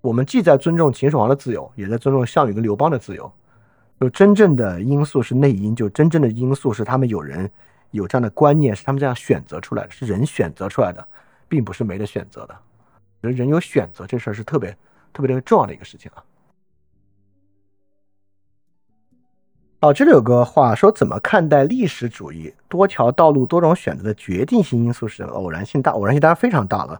[0.00, 3.32] 我们既在尊重秦始皇的自由，也在尊重项羽跟刘邦的自由。
[4.00, 7.48] 就真正的因素是内因，就真正的因素是他们有人
[7.92, 11.06] 有这样的观念，是他们这样选择出来的，是人选择出来的，
[11.48, 12.56] 并不是没得选择的。
[13.20, 14.76] 人人有选择这事儿是特别
[15.12, 16.24] 特别特别重要的一个事情啊。
[19.84, 22.50] 哦，这里有个话说，怎么看待历史主义？
[22.70, 26.98] 多条道路、多种选择的决定性因素是偶然性大，偶然性当然非常大了。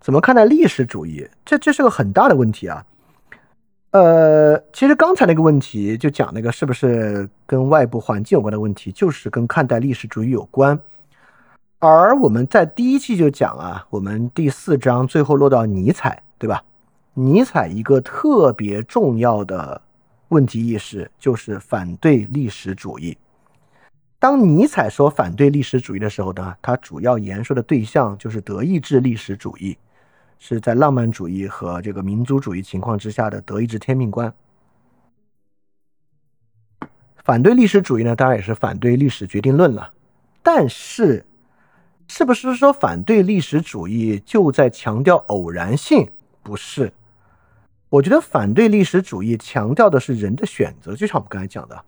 [0.00, 1.28] 怎么看待历史主义？
[1.44, 2.82] 这这是个很大的问题啊。
[3.90, 10.80] 呃，其实刚才那个问题就讲那个是不是跟外部环境有关的问题，就是跟看待历史主义有关。
[11.80, 16.64] 而我们在第一期就讲啊，我们第四章最后落到尼采，对吧？
[17.12, 19.82] 尼采一个特别重要的
[20.32, 23.16] 问题意识就是反对历史主义。
[24.18, 29.78] 当尼采说反对历史主义的时候呢，他主要言说的对象就是德意志历史主义。
[30.44, 34.34] 是在浪漫主义和这个民族主义情况之下的德意志天命观。
[37.22, 39.92] 反对历史主义呢，当然也是反对历史决定论了。
[40.42, 41.24] 但是，
[42.08, 46.10] 是不是说反对历史主义就在强调偶然性？
[46.42, 46.92] 不是。
[47.92, 51.78] 我觉得反对历史主义强调的是人的选择，就像我们刚才讲的，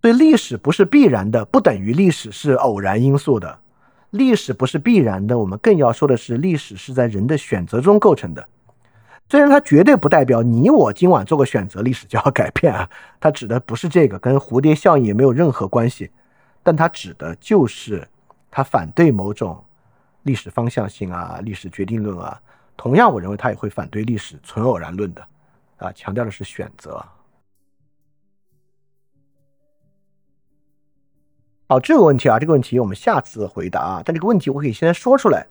[0.00, 3.58] 对历史不是必然的，不等于历史是偶然因素的。
[4.08, 8.48] 历史不是必然的，我们更要说的是，历史是在人的选择中构成的。
[9.28, 12.88] 虽然它绝对不代表你我今晚做个选择，历史就要改变啊，
[13.20, 16.10] 它指的不是这个，跟蝴蝶效应也没有任何关系。
[16.62, 18.08] 但它指的就是，
[18.50, 19.62] 它反对某种
[20.22, 22.40] 历史方向性啊，历史决定论啊。
[22.82, 25.24] 同样，我认为他也会反对历史纯偶然论的，
[25.76, 27.00] 啊，强调的是选择。
[31.68, 34.02] 好，这个问题啊，这个问题我们下次回答啊。
[34.04, 35.46] 但这个问题我可以现在说出来，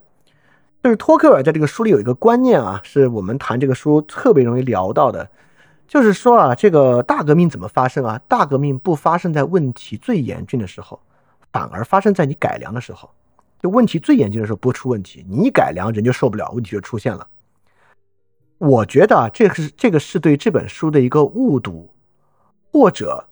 [0.83, 5.29] 就是托克尔在这个书里有一个观念啊，是我们谈这个书特别容易聊到的，
[5.87, 8.19] 就是说啊，这个大革命怎么发生啊？
[8.27, 10.99] 大革命不发生在问题最严峻的时候，
[11.53, 13.09] 反而发生在你改良的时候。
[13.61, 17.27] 就问题最严峻的时候不出问题，你一改良人就受不了，问题就出现了。
[18.57, 21.93] 我觉得啊，这个是这个是对这本书的一个误读，
[22.71, 23.27] 或者。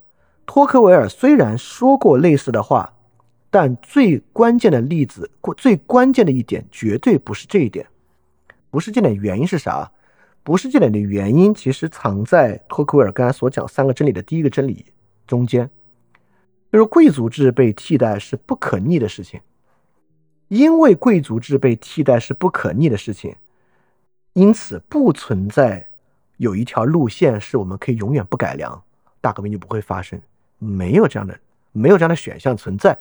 [0.52, 2.92] 托克维尔虽然说过类似的话，
[3.52, 7.86] 但最关键的例子，最关键的一点绝对不是这一点，
[8.72, 9.16] 不是这点。
[9.16, 9.92] 原因是啥？
[10.42, 14.84] 不是这点的原因，其实藏在托克维尔刚才所讲三个真理的第一个真理
[15.28, 15.70] 中间，
[16.72, 19.40] 就是贵族制被替代是不可逆的事情。
[20.50, 23.36] 因为贵族制被替代是不可逆的事情，
[24.34, 25.88] 因此不存在
[26.38, 28.84] 有一条路线是我们可以永远不改良，
[29.22, 30.20] 大革命就不会发生。
[30.58, 31.40] 没有这样的，
[31.72, 32.98] 没有这样的选项存在。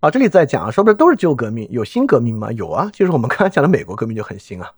[0.00, 2.50] 好，这里在讲啊，说不是都是旧革命，有新革命吗？
[2.50, 4.72] 有啊，就是我们刚才讲的美国革命就很新啊，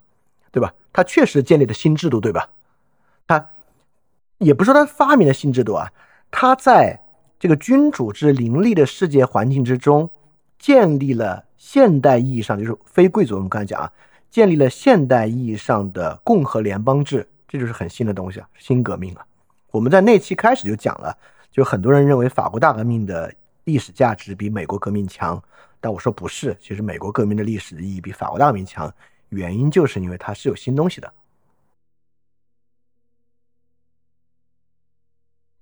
[0.53, 0.75] 对吧？
[0.93, 2.51] 它确实建立了新制度，对吧？
[3.27, 3.51] 它
[4.37, 5.91] 也不是说它发明了新制度啊，
[6.31, 7.01] 它在
[7.39, 10.09] 这个君主制林立的世界环境之中，
[10.59, 13.35] 建立了现代意义上就是非贵族。
[13.35, 13.91] 我们刚才讲啊，
[14.31, 17.27] 建立了现代意义上的共和联邦制。
[17.47, 19.25] 这就是很新的东西啊，新革命啊！
[19.71, 21.17] 我们在那期开始就讲了，
[21.53, 23.33] 就很多人认为法国大革命的
[23.63, 25.41] 历史价值比美国革命强，
[25.81, 28.93] 但我说不是，其实美国革命的历史意义比法国大革命强，
[29.29, 31.13] 原因就是因为它是有新东西的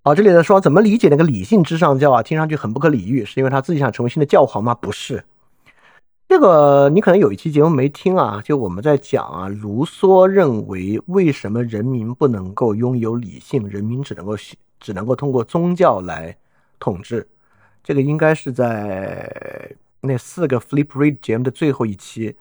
[0.04, 2.24] 好，这里的说怎么理解那个理性至上教啊？
[2.24, 4.74] 听上去很不可理喻，是因为他自己想成为新的教皇吗？
[4.74, 5.24] 不是，
[6.28, 14.36] 这个你可能有一期节目没听啊，就我们在讲啊，卢梭认为为什么人民不能够拥有理性，人民只能够
[14.80, 16.36] 只能够通过宗教来
[16.80, 17.24] 统治，
[17.84, 19.70] 这个应该是在
[20.00, 22.34] 那四个 Flip Read 节目的最后一期。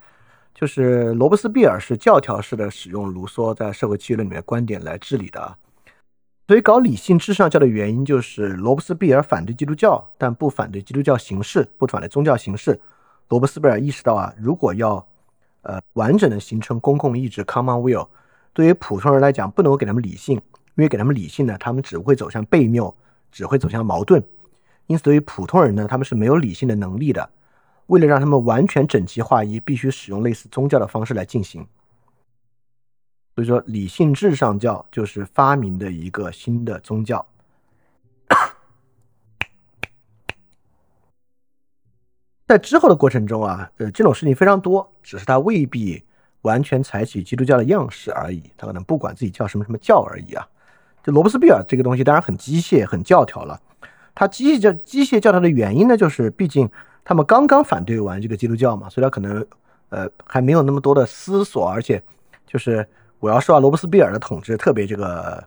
[0.52, 5.56] 就是罗伯斯庇尔是教条式的使用卢梭在社会契约论里面观点来治理的，
[6.52, 12.78] 所以搞理性至上教的原因就是罗伯斯庇尔反对基督教，但不反对基督教形式，不反对宗教形式。
[13.30, 15.02] 罗伯斯庇尔意识到啊，如果要
[15.62, 18.06] 呃完整的形成公共意志 （common will），
[18.52, 22.94] 对于普通人来讲，不能够给他们理性，因为给他们理性呢，他们只会走向悖谬，
[23.30, 24.22] 只会走向矛盾。
[24.88, 27.30] 因此，对于普通人呢，他们是没有理性的能力的。
[27.86, 31.66] 为了让他们完全整齐划一，必须使用类似宗教的方式来进行。
[33.34, 37.24] 所以说，理性至上教就是发明的一个新的宗教。
[42.46, 46.02] 在之后的过程中啊，呃，这种事情非常多，只是他未必
[46.42, 50.46] 完全采取基督教的样式而已，他可能不管自己叫什么什么教而已啊。
[51.02, 53.60] 就罗伯斯庇尔这个东西当然很机械、很教条了。
[54.14, 56.70] 他机械教机械教条的原因呢，就是毕竟。
[57.04, 59.44] 他们刚刚反对完这个基督教嘛，所以他可能，
[59.88, 62.00] 呃，还没有那么多的思索，而且，
[62.46, 62.88] 就是
[63.22, 65.42] 我要说啊，罗伯斯庇尔的统治特别这个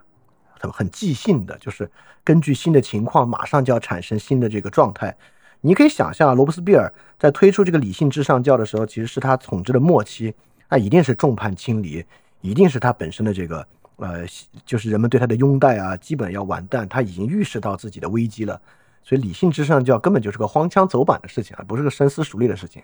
[0.58, 1.92] 很很即兴的，就是
[2.24, 5.14] 根据新的情况，马上就要产生新的这个状态。
[5.60, 6.90] 你可以想象啊，罗伯斯庇尔
[7.20, 10.34] 在推出这个理性至上教的时候，其实是他统治的末期，
[10.70, 12.02] 那一定是众叛亲离，
[12.40, 14.26] 一定是他本身的这个，呃，
[14.66, 18.62] 就是人们对他的拥戴啊，基本要完蛋，他已经预示到自己的危机了。
[19.04, 22.82] 所以理性至上教根本就是个荒腔走板的事情，而不是个深思熟虑的事情，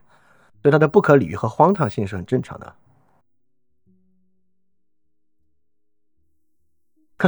[0.61, 2.75] 所以它的不可理喻和荒唐性是很正常的。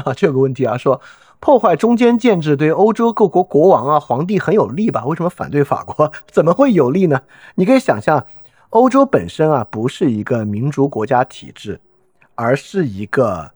[0.15, 1.01] 这有个问题啊，说
[1.39, 5.05] 破坏中间建制对欧洲各国国王啊、皇帝很有利吧？
[5.05, 6.11] 为什么反对法国？
[6.31, 7.21] 怎么会有利呢？
[7.55, 8.25] 你可以想象，
[8.69, 11.81] 欧洲本身啊不是一个民主国家体制，
[12.35, 13.51] 而是一个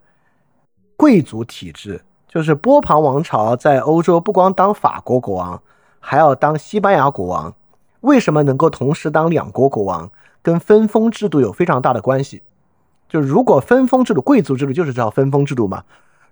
[0.95, 2.01] 贵族体制。
[2.27, 5.61] 就是波旁王朝在欧洲不光当法国国王，
[5.99, 7.53] 还要当西班牙国王。
[8.01, 10.11] 为什么能够同时当两国国王？
[10.43, 12.43] 跟分封制度有非常大的关系。
[13.09, 15.83] 就如果分封制度，贵族制度就是叫分封制度嘛。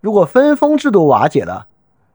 [0.05, 1.65] 如果分封制度瓦解了，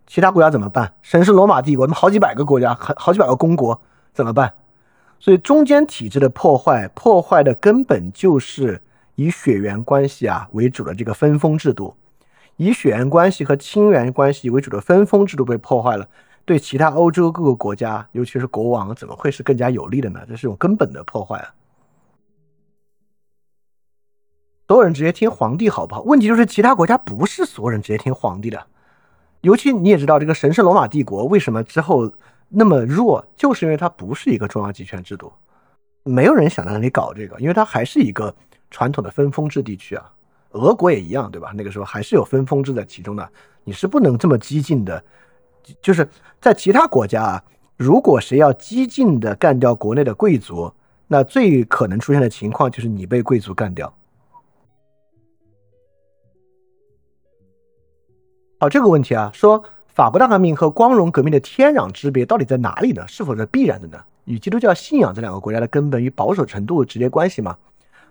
[0.07, 0.93] 其他国家怎么办？
[1.03, 3.81] 神圣罗马帝国，那么好几百个国家，好好几百个公国
[4.13, 4.53] 怎么办？
[5.19, 8.81] 所以中间体制的破坏，破坏的根本就是
[9.17, 11.97] 以血缘关系啊为主的这个分封制度。
[12.59, 16.07] 以血缘关系和亲缘关系为主的分封制度被破坏了，
[16.45, 20.21] 对其他欧洲各个国家，尤其是国王，怎么会是更加有利的呢？
[20.29, 21.49] 这是一种根本的破坏啊！
[24.71, 26.03] 所有人直接听皇帝好不好？
[26.03, 28.67] 问题就是其他国家不是所有人直接听皇帝的，
[29.41, 32.09] 尤其你也知道，这个神圣罗马帝国为什么之后
[32.49, 35.33] 那么弱，就是因为它不是一个中央集权制度，
[36.05, 38.33] 没有人想在那里搞这个，因为它还是一个
[38.71, 40.09] 传统的分封制地区啊。
[40.53, 41.51] 俄国也一样，对吧？
[41.53, 43.29] 那个时候还是有分封制在其中的，
[43.65, 45.03] 你是不能这么激进的。
[45.83, 46.09] 就是
[46.41, 47.45] 在其他国家啊，
[47.77, 50.73] 如果谁要激进的干掉国内的贵族，
[51.09, 53.93] 那最可能出现的情况就是你被贵族干掉。
[58.63, 63.03] 好，这个问题啊，说法国大革命和光荣革命的天壤之别到底在哪里呢？
[63.09, 63.99] 是否是必然的呢？
[64.27, 67.57] 与基督教信仰这两个国家的根本与保守程度直接关系吗？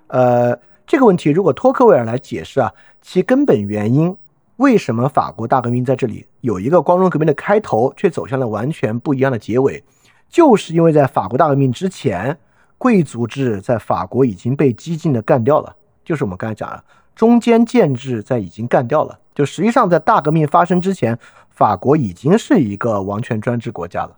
[0.07, 0.59] 呃。
[0.87, 4.17] 这个问题，如果托克维尔来解释啊，其根本原因，
[4.55, 9.83] 为什么法国大革命在这里有一个光荣革命的开头，却走向了完全不一样的结尾，
[10.27, 12.35] 就是因为在法国大革命之前，
[12.79, 19.19] 贵族制在法国已经被激进的干掉了，就是我们刚才讲的中间建制在已经干掉了。
[19.39, 21.17] 就实际上在大革命发生之前，
[21.49, 24.13] 法国已经是一个王权专制国家了，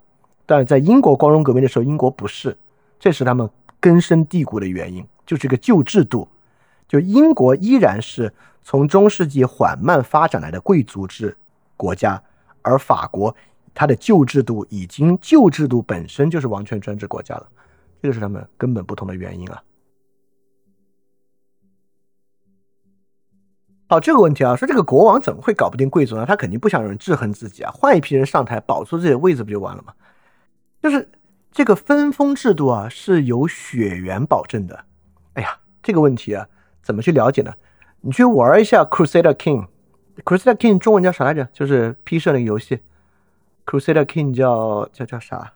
[0.48, 2.57] 但是在英国光荣革命的时候，英国不是，
[2.99, 3.48] 这是他们
[3.80, 6.27] 根深蒂固的原因，就是个旧制度。
[6.88, 8.34] 就英国依然是
[8.64, 11.38] 从中世纪缓慢发展来的贵族制
[11.77, 12.19] 国家，
[12.64, 13.35] 而法国
[13.76, 17.48] 它的旧制度已经旧制度本身就是王权专制国家了，
[18.02, 19.61] 这个是他们根本不同的原因啊。
[23.91, 26.26] 好，这个问题啊，说这个国王怎么会搞不定贵族呢？
[26.26, 29.93] 他肯定不想有人制衡自己啊，换一批人上台保住自己的位子不就完了吗？
[30.81, 31.09] 就是
[31.51, 34.85] 这个分封制度啊是有血缘保证的。
[35.34, 36.47] 哎呀，这个问题啊。
[36.81, 37.53] 怎么去了解呢？
[37.99, 41.43] 你去玩一下 Crusader King，Crusader King 中文叫啥来着？
[41.51, 42.80] 就是批社那个游戏。
[43.65, 45.51] Crusader King 叫叫叫啥？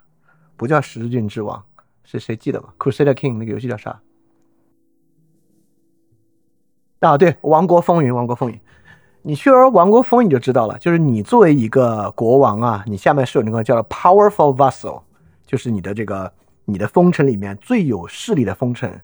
[0.57, 1.64] 不叫十字军之王，
[2.03, 3.98] 是谁记得吗？Crusader King 那个游戏叫啥？
[7.00, 8.60] 啊，对，王国风云，王国风云。
[9.22, 15.02] 你去玩王国风你就知道了，就是你作为一个国王啊，你下面是有那个叫做 powerful vassal，
[15.46, 16.32] 就是你的这个
[16.66, 19.02] 你的封臣里面最有势力的封臣，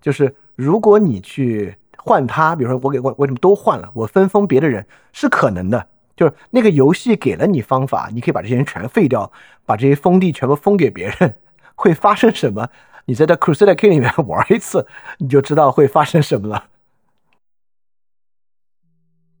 [0.00, 9.32] 就是如果你去换他，比如说我给我为什么都换了，我分封别的人是可能的，就是那个游戏给了你方法，你可以把这些人全废掉，
[9.64, 11.34] 把这些封地全部封给别人，
[11.74, 12.68] 会发生什么？
[13.06, 14.86] 你在这 Crusader King 里面玩一次，
[15.18, 16.64] 你就知道会发生什么了。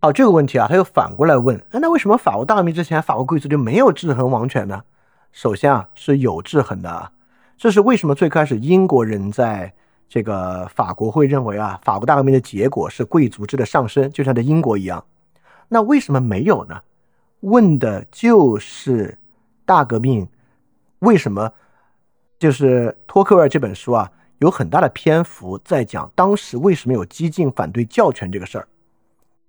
[0.04, 4.82] 好，这个问题啊，他又反过来问：那为什么法国大革命之前，法国贵族就没有制衡王权呢？
[5.32, 7.10] 首先啊，是有制衡的。
[7.56, 8.14] 这是为什么？
[8.14, 9.72] 最开始英国人在
[10.06, 15.02] 这个法国会认为啊，法国大革命的结果是贵族制的上升，就像在英国一样。
[15.68, 16.78] 那为什么没有呢？
[17.40, 19.16] 问的就是
[19.64, 20.28] 大革命
[20.98, 21.50] 为什么？
[22.38, 28.68] 就是托克维尔这本书啊，有很大的篇幅在讲当时为什么有激进反对教权这个事儿。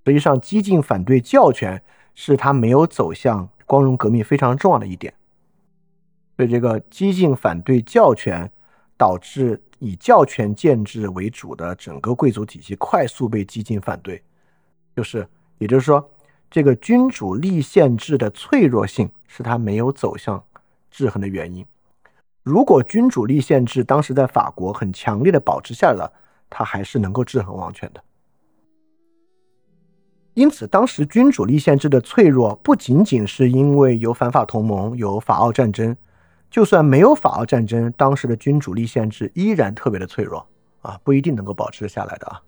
[0.06, 1.82] 实际上，激进反对教权
[2.14, 5.14] 是他没有走向光荣革命非常重要的一点。
[6.38, 8.52] 所以，这个激进反对教权
[8.98, 14.22] 导致以教权建制为主的整个贵族体系快速被激进反对。
[14.95, 15.27] 就是，
[15.57, 16.11] 也就是说，
[16.52, 20.44] 这个君主立宪制的脆弱性是他没有走向
[20.91, 21.65] 制衡的原因。
[22.44, 26.14] 如果君主立宪制当时在法国很强烈的保持下来了，
[26.49, 28.03] 他还是能够制衡王权的。
[30.36, 35.98] 因此，当时君主立宪制的脆弱不仅仅是因为有反法同盟、有法奥战争，
[36.52, 40.48] 就算没有法奥战争，当时的君主立宪制依然特别的脆弱
[40.82, 42.40] 啊，不一定能够保持下来的啊。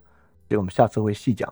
[0.48, 1.52] 这个我们下次会细讲。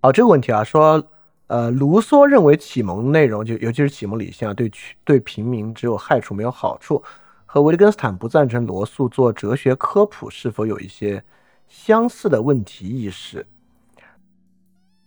[0.00, 1.02] 好，这个问题啊，说。
[1.48, 4.70] 呃，卢梭认为启蒙内容就尤其是启蒙理性啊，对
[5.04, 7.02] 对平民只有害处没有好处，
[7.44, 11.22] 和维特根斯坦不赞成罗素做哲学科普是否有一些
[11.72, 13.44] 相似的问题意识？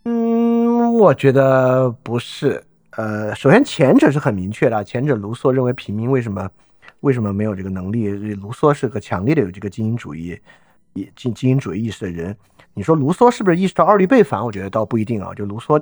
[0.04, 2.62] 嗯，我觉得不是。
[2.98, 6.50] 呃，首先前者是很明确的，前者卢梭认为平民为什么
[7.02, 8.10] 为什么没有这个能力？
[8.10, 10.38] 卢梭是个强烈的有这个精英主义、
[11.16, 12.36] 精精英主义意识的人。
[12.74, 14.44] 你说卢梭是不是意识到二律背反？
[14.44, 15.82] 我觉得倒不一定啊，就卢梭。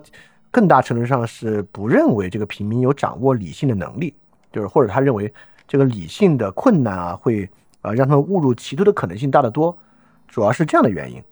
[0.51, 4.13] 更大程度上是不认为这个平民有掌握理性的能力，
[4.51, 5.33] 就是或者他认为
[5.65, 7.49] 这个理性的困难啊，会
[7.81, 9.75] 啊让他们误入歧途的可能性大得多，
[10.33, 11.23] 主要是这样的原因。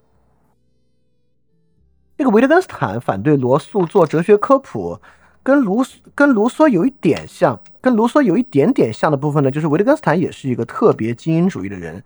[2.19, 4.99] 这个维特根斯坦反对罗素做哲学科普，
[5.41, 5.83] 跟卢
[6.13, 12.03] 跟卢梭有一点像，跟卢梭有一点点像的部分呢，就是维特根斯坦也是一个特别精英主义的人。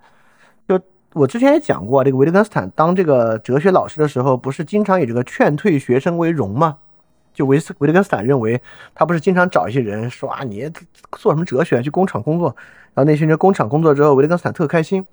[0.69, 0.79] 就
[1.11, 6.77] 我之前也讲过，这个维特根斯坦当这个哲学老师的时候，不是经常以这个劝退学生为荣吗？
[7.33, 8.61] 就维斯维特根斯坦认为，
[8.93, 10.71] 他不是经常找一些人说啊，你
[11.17, 11.81] 做什么哲学？
[11.81, 12.55] 去工厂工作。
[12.93, 15.05] 然后那些人工厂工作之后，维特根斯坦特开心。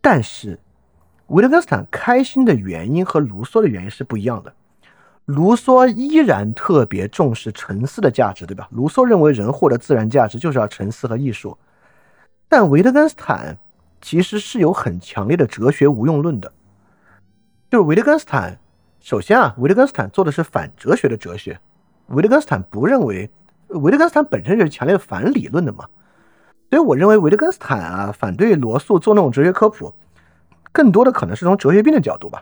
[0.00, 0.60] 但是，
[1.28, 4.52] 维特根斯坦开心的原因和卢梭的原因是不一样的。
[5.26, 8.66] 卢梭依然特别重视沉思的价值，对吧？
[8.70, 11.56] 卢梭认为人获得自然价值就是要沉思和艺术。
[12.48, 13.58] 但维特根斯坦
[14.00, 16.50] 其实是有很强烈的哲学无用论的，
[17.70, 18.58] 就是维特根斯坦。
[19.00, 21.60] 首先啊，维特根斯坦做的是反哲学的哲学。
[22.06, 23.30] 维特根斯坦不认为，
[23.68, 25.86] 维特根斯坦本身就是强烈的反理论的嘛。
[26.70, 29.92] 所以我认为维特根斯坦啊，反对罗素做那种哲学科普，
[30.78, 32.40] 更多的可能是从哲学病的角度吧。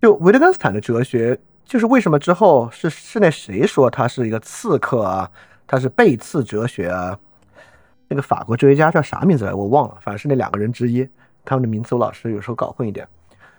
[0.00, 5.30] 就维特根斯坦的哲学，就是为什么之后是是那谁说他是一个刺客啊？
[5.66, 7.18] 他是背刺哲学啊？
[8.08, 9.52] 那个法国哲学家叫啥名字来？
[9.52, 11.06] 我忘了，反正是那两个人之一。
[11.44, 13.06] 他们的名词我老是有时候搞混一点。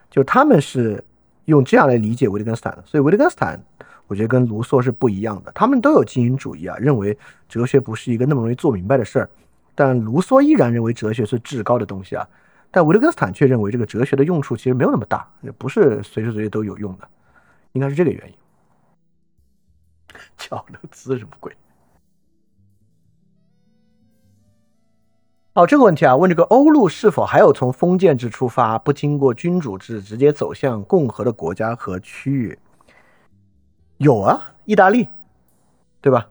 [0.09, 1.03] 就他们是
[1.45, 3.63] 用这样来理解维特根斯坦的，所以维特根斯坦
[4.07, 5.51] 我觉得跟卢梭是不一样的。
[5.53, 7.15] 他们都有精英主义啊，认为
[7.47, 9.29] 哲学不是一个那么容易做明白的事儿。
[9.75, 12.27] 但卢梭依然认为哲学是至高的东西啊，
[12.75, 17.07] 但维特根斯坦却认为这个哲学的用处其实没有那么大，也不是随时随地都有用的，
[17.73, 18.33] 应该是这个原因。
[20.39, 21.55] 巧乐兹什么鬼？
[25.53, 32.57] 好，这个问题啊，问这个欧陆是否还有从封建制出发，不经过君主制直接走向共和的国家和区域？
[33.97, 35.07] 有啊，意大利，
[36.01, 36.27] 对吧？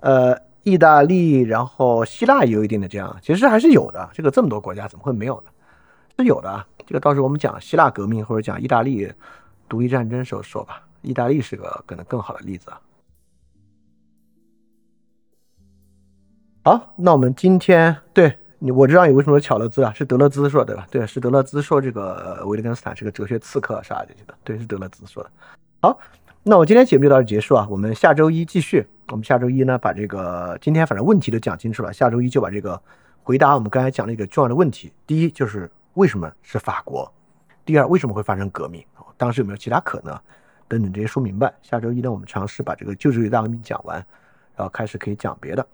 [0.00, 4.10] 呃，意大利，然后希腊也有一定的这样，其实还是有的。
[4.12, 5.50] 这个这么多国家怎么会没有呢？
[6.18, 6.66] 是有的啊。
[6.86, 9.12] 这个到时候我们讲希腊革命或者讲意大利
[9.68, 10.82] 独立战争时候说吧。
[11.02, 12.80] 意大利是个可能更好的例子啊。
[16.64, 18.38] 好，那我们今天对。
[18.60, 19.92] 你我知道你为什么巧乐兹啊？
[19.92, 20.86] 是德勒兹说的对吧？
[20.90, 24.08] 对，是德勒兹说这个维特根斯坦是个哲学刺客啥的，
[24.42, 25.30] 对，是德勒兹说的。
[25.82, 25.98] 好，
[26.42, 28.86] 那我今天节目就到这结束啊，我们下周一继续。
[29.08, 32.80] 我们下周一呢，把这个今天反正问题都讲清楚了，下周一就把这个
[33.22, 34.90] 回答我们刚才讲的一个重要的问题。
[35.06, 37.10] 第一就是为什么是法国？
[37.64, 38.84] 第二，为什么会发生革命？
[39.16, 40.14] 当时有没有其他可能？
[40.66, 41.52] 等等这些说明白。
[41.62, 43.96] 下周一呢，我们尝试把这个旧制大革命讲完，
[44.56, 45.66] 然后开始可以讲别的。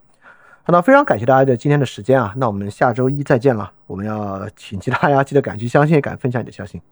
[0.63, 3.73] 好，那非常感谢大家的今天的时间啊，那我们下周一再见了。
[3.87, 6.83] 我们要请其他大家记得敢去相信，敢分享你的消息。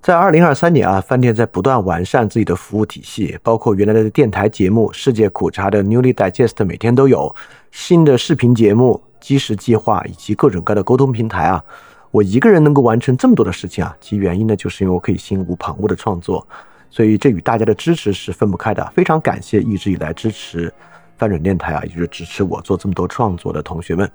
[0.00, 7.34] 在二零二三年啊，饭店在不断完善自己的服务体系，包括原来的电台节目《世界苦茶》的 Newly Digest 每天都有
[7.72, 11.64] 新的视频节目、基石计划以及各种各样的沟通平台啊。
[12.10, 16.46] 我一个人能够完成这么多的事情啊，其原因呢，就是因为我可以心无旁骛的创作，
[16.88, 18.84] 所以这与大家的支持是分不开的。
[18.94, 20.72] 非常感谢一直以来支持
[21.18, 24.10] 翻转电台啊，也就是支持我做这么多创作的同学们，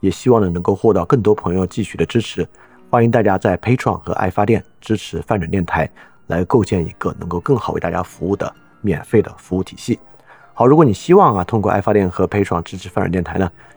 [0.00, 2.46] 也希望呢能够获得更多朋友继续的支持。
[2.90, 5.88] 欢迎大家在 Patreon 和爱发电支持泛转电台，
[6.26, 9.98] 来构建一个能够更好为大家服务的免费的服务体系。
[10.52, 13.48] 好，如果你希望啊通过爱发电和 Patreon 支持泛转电台呢，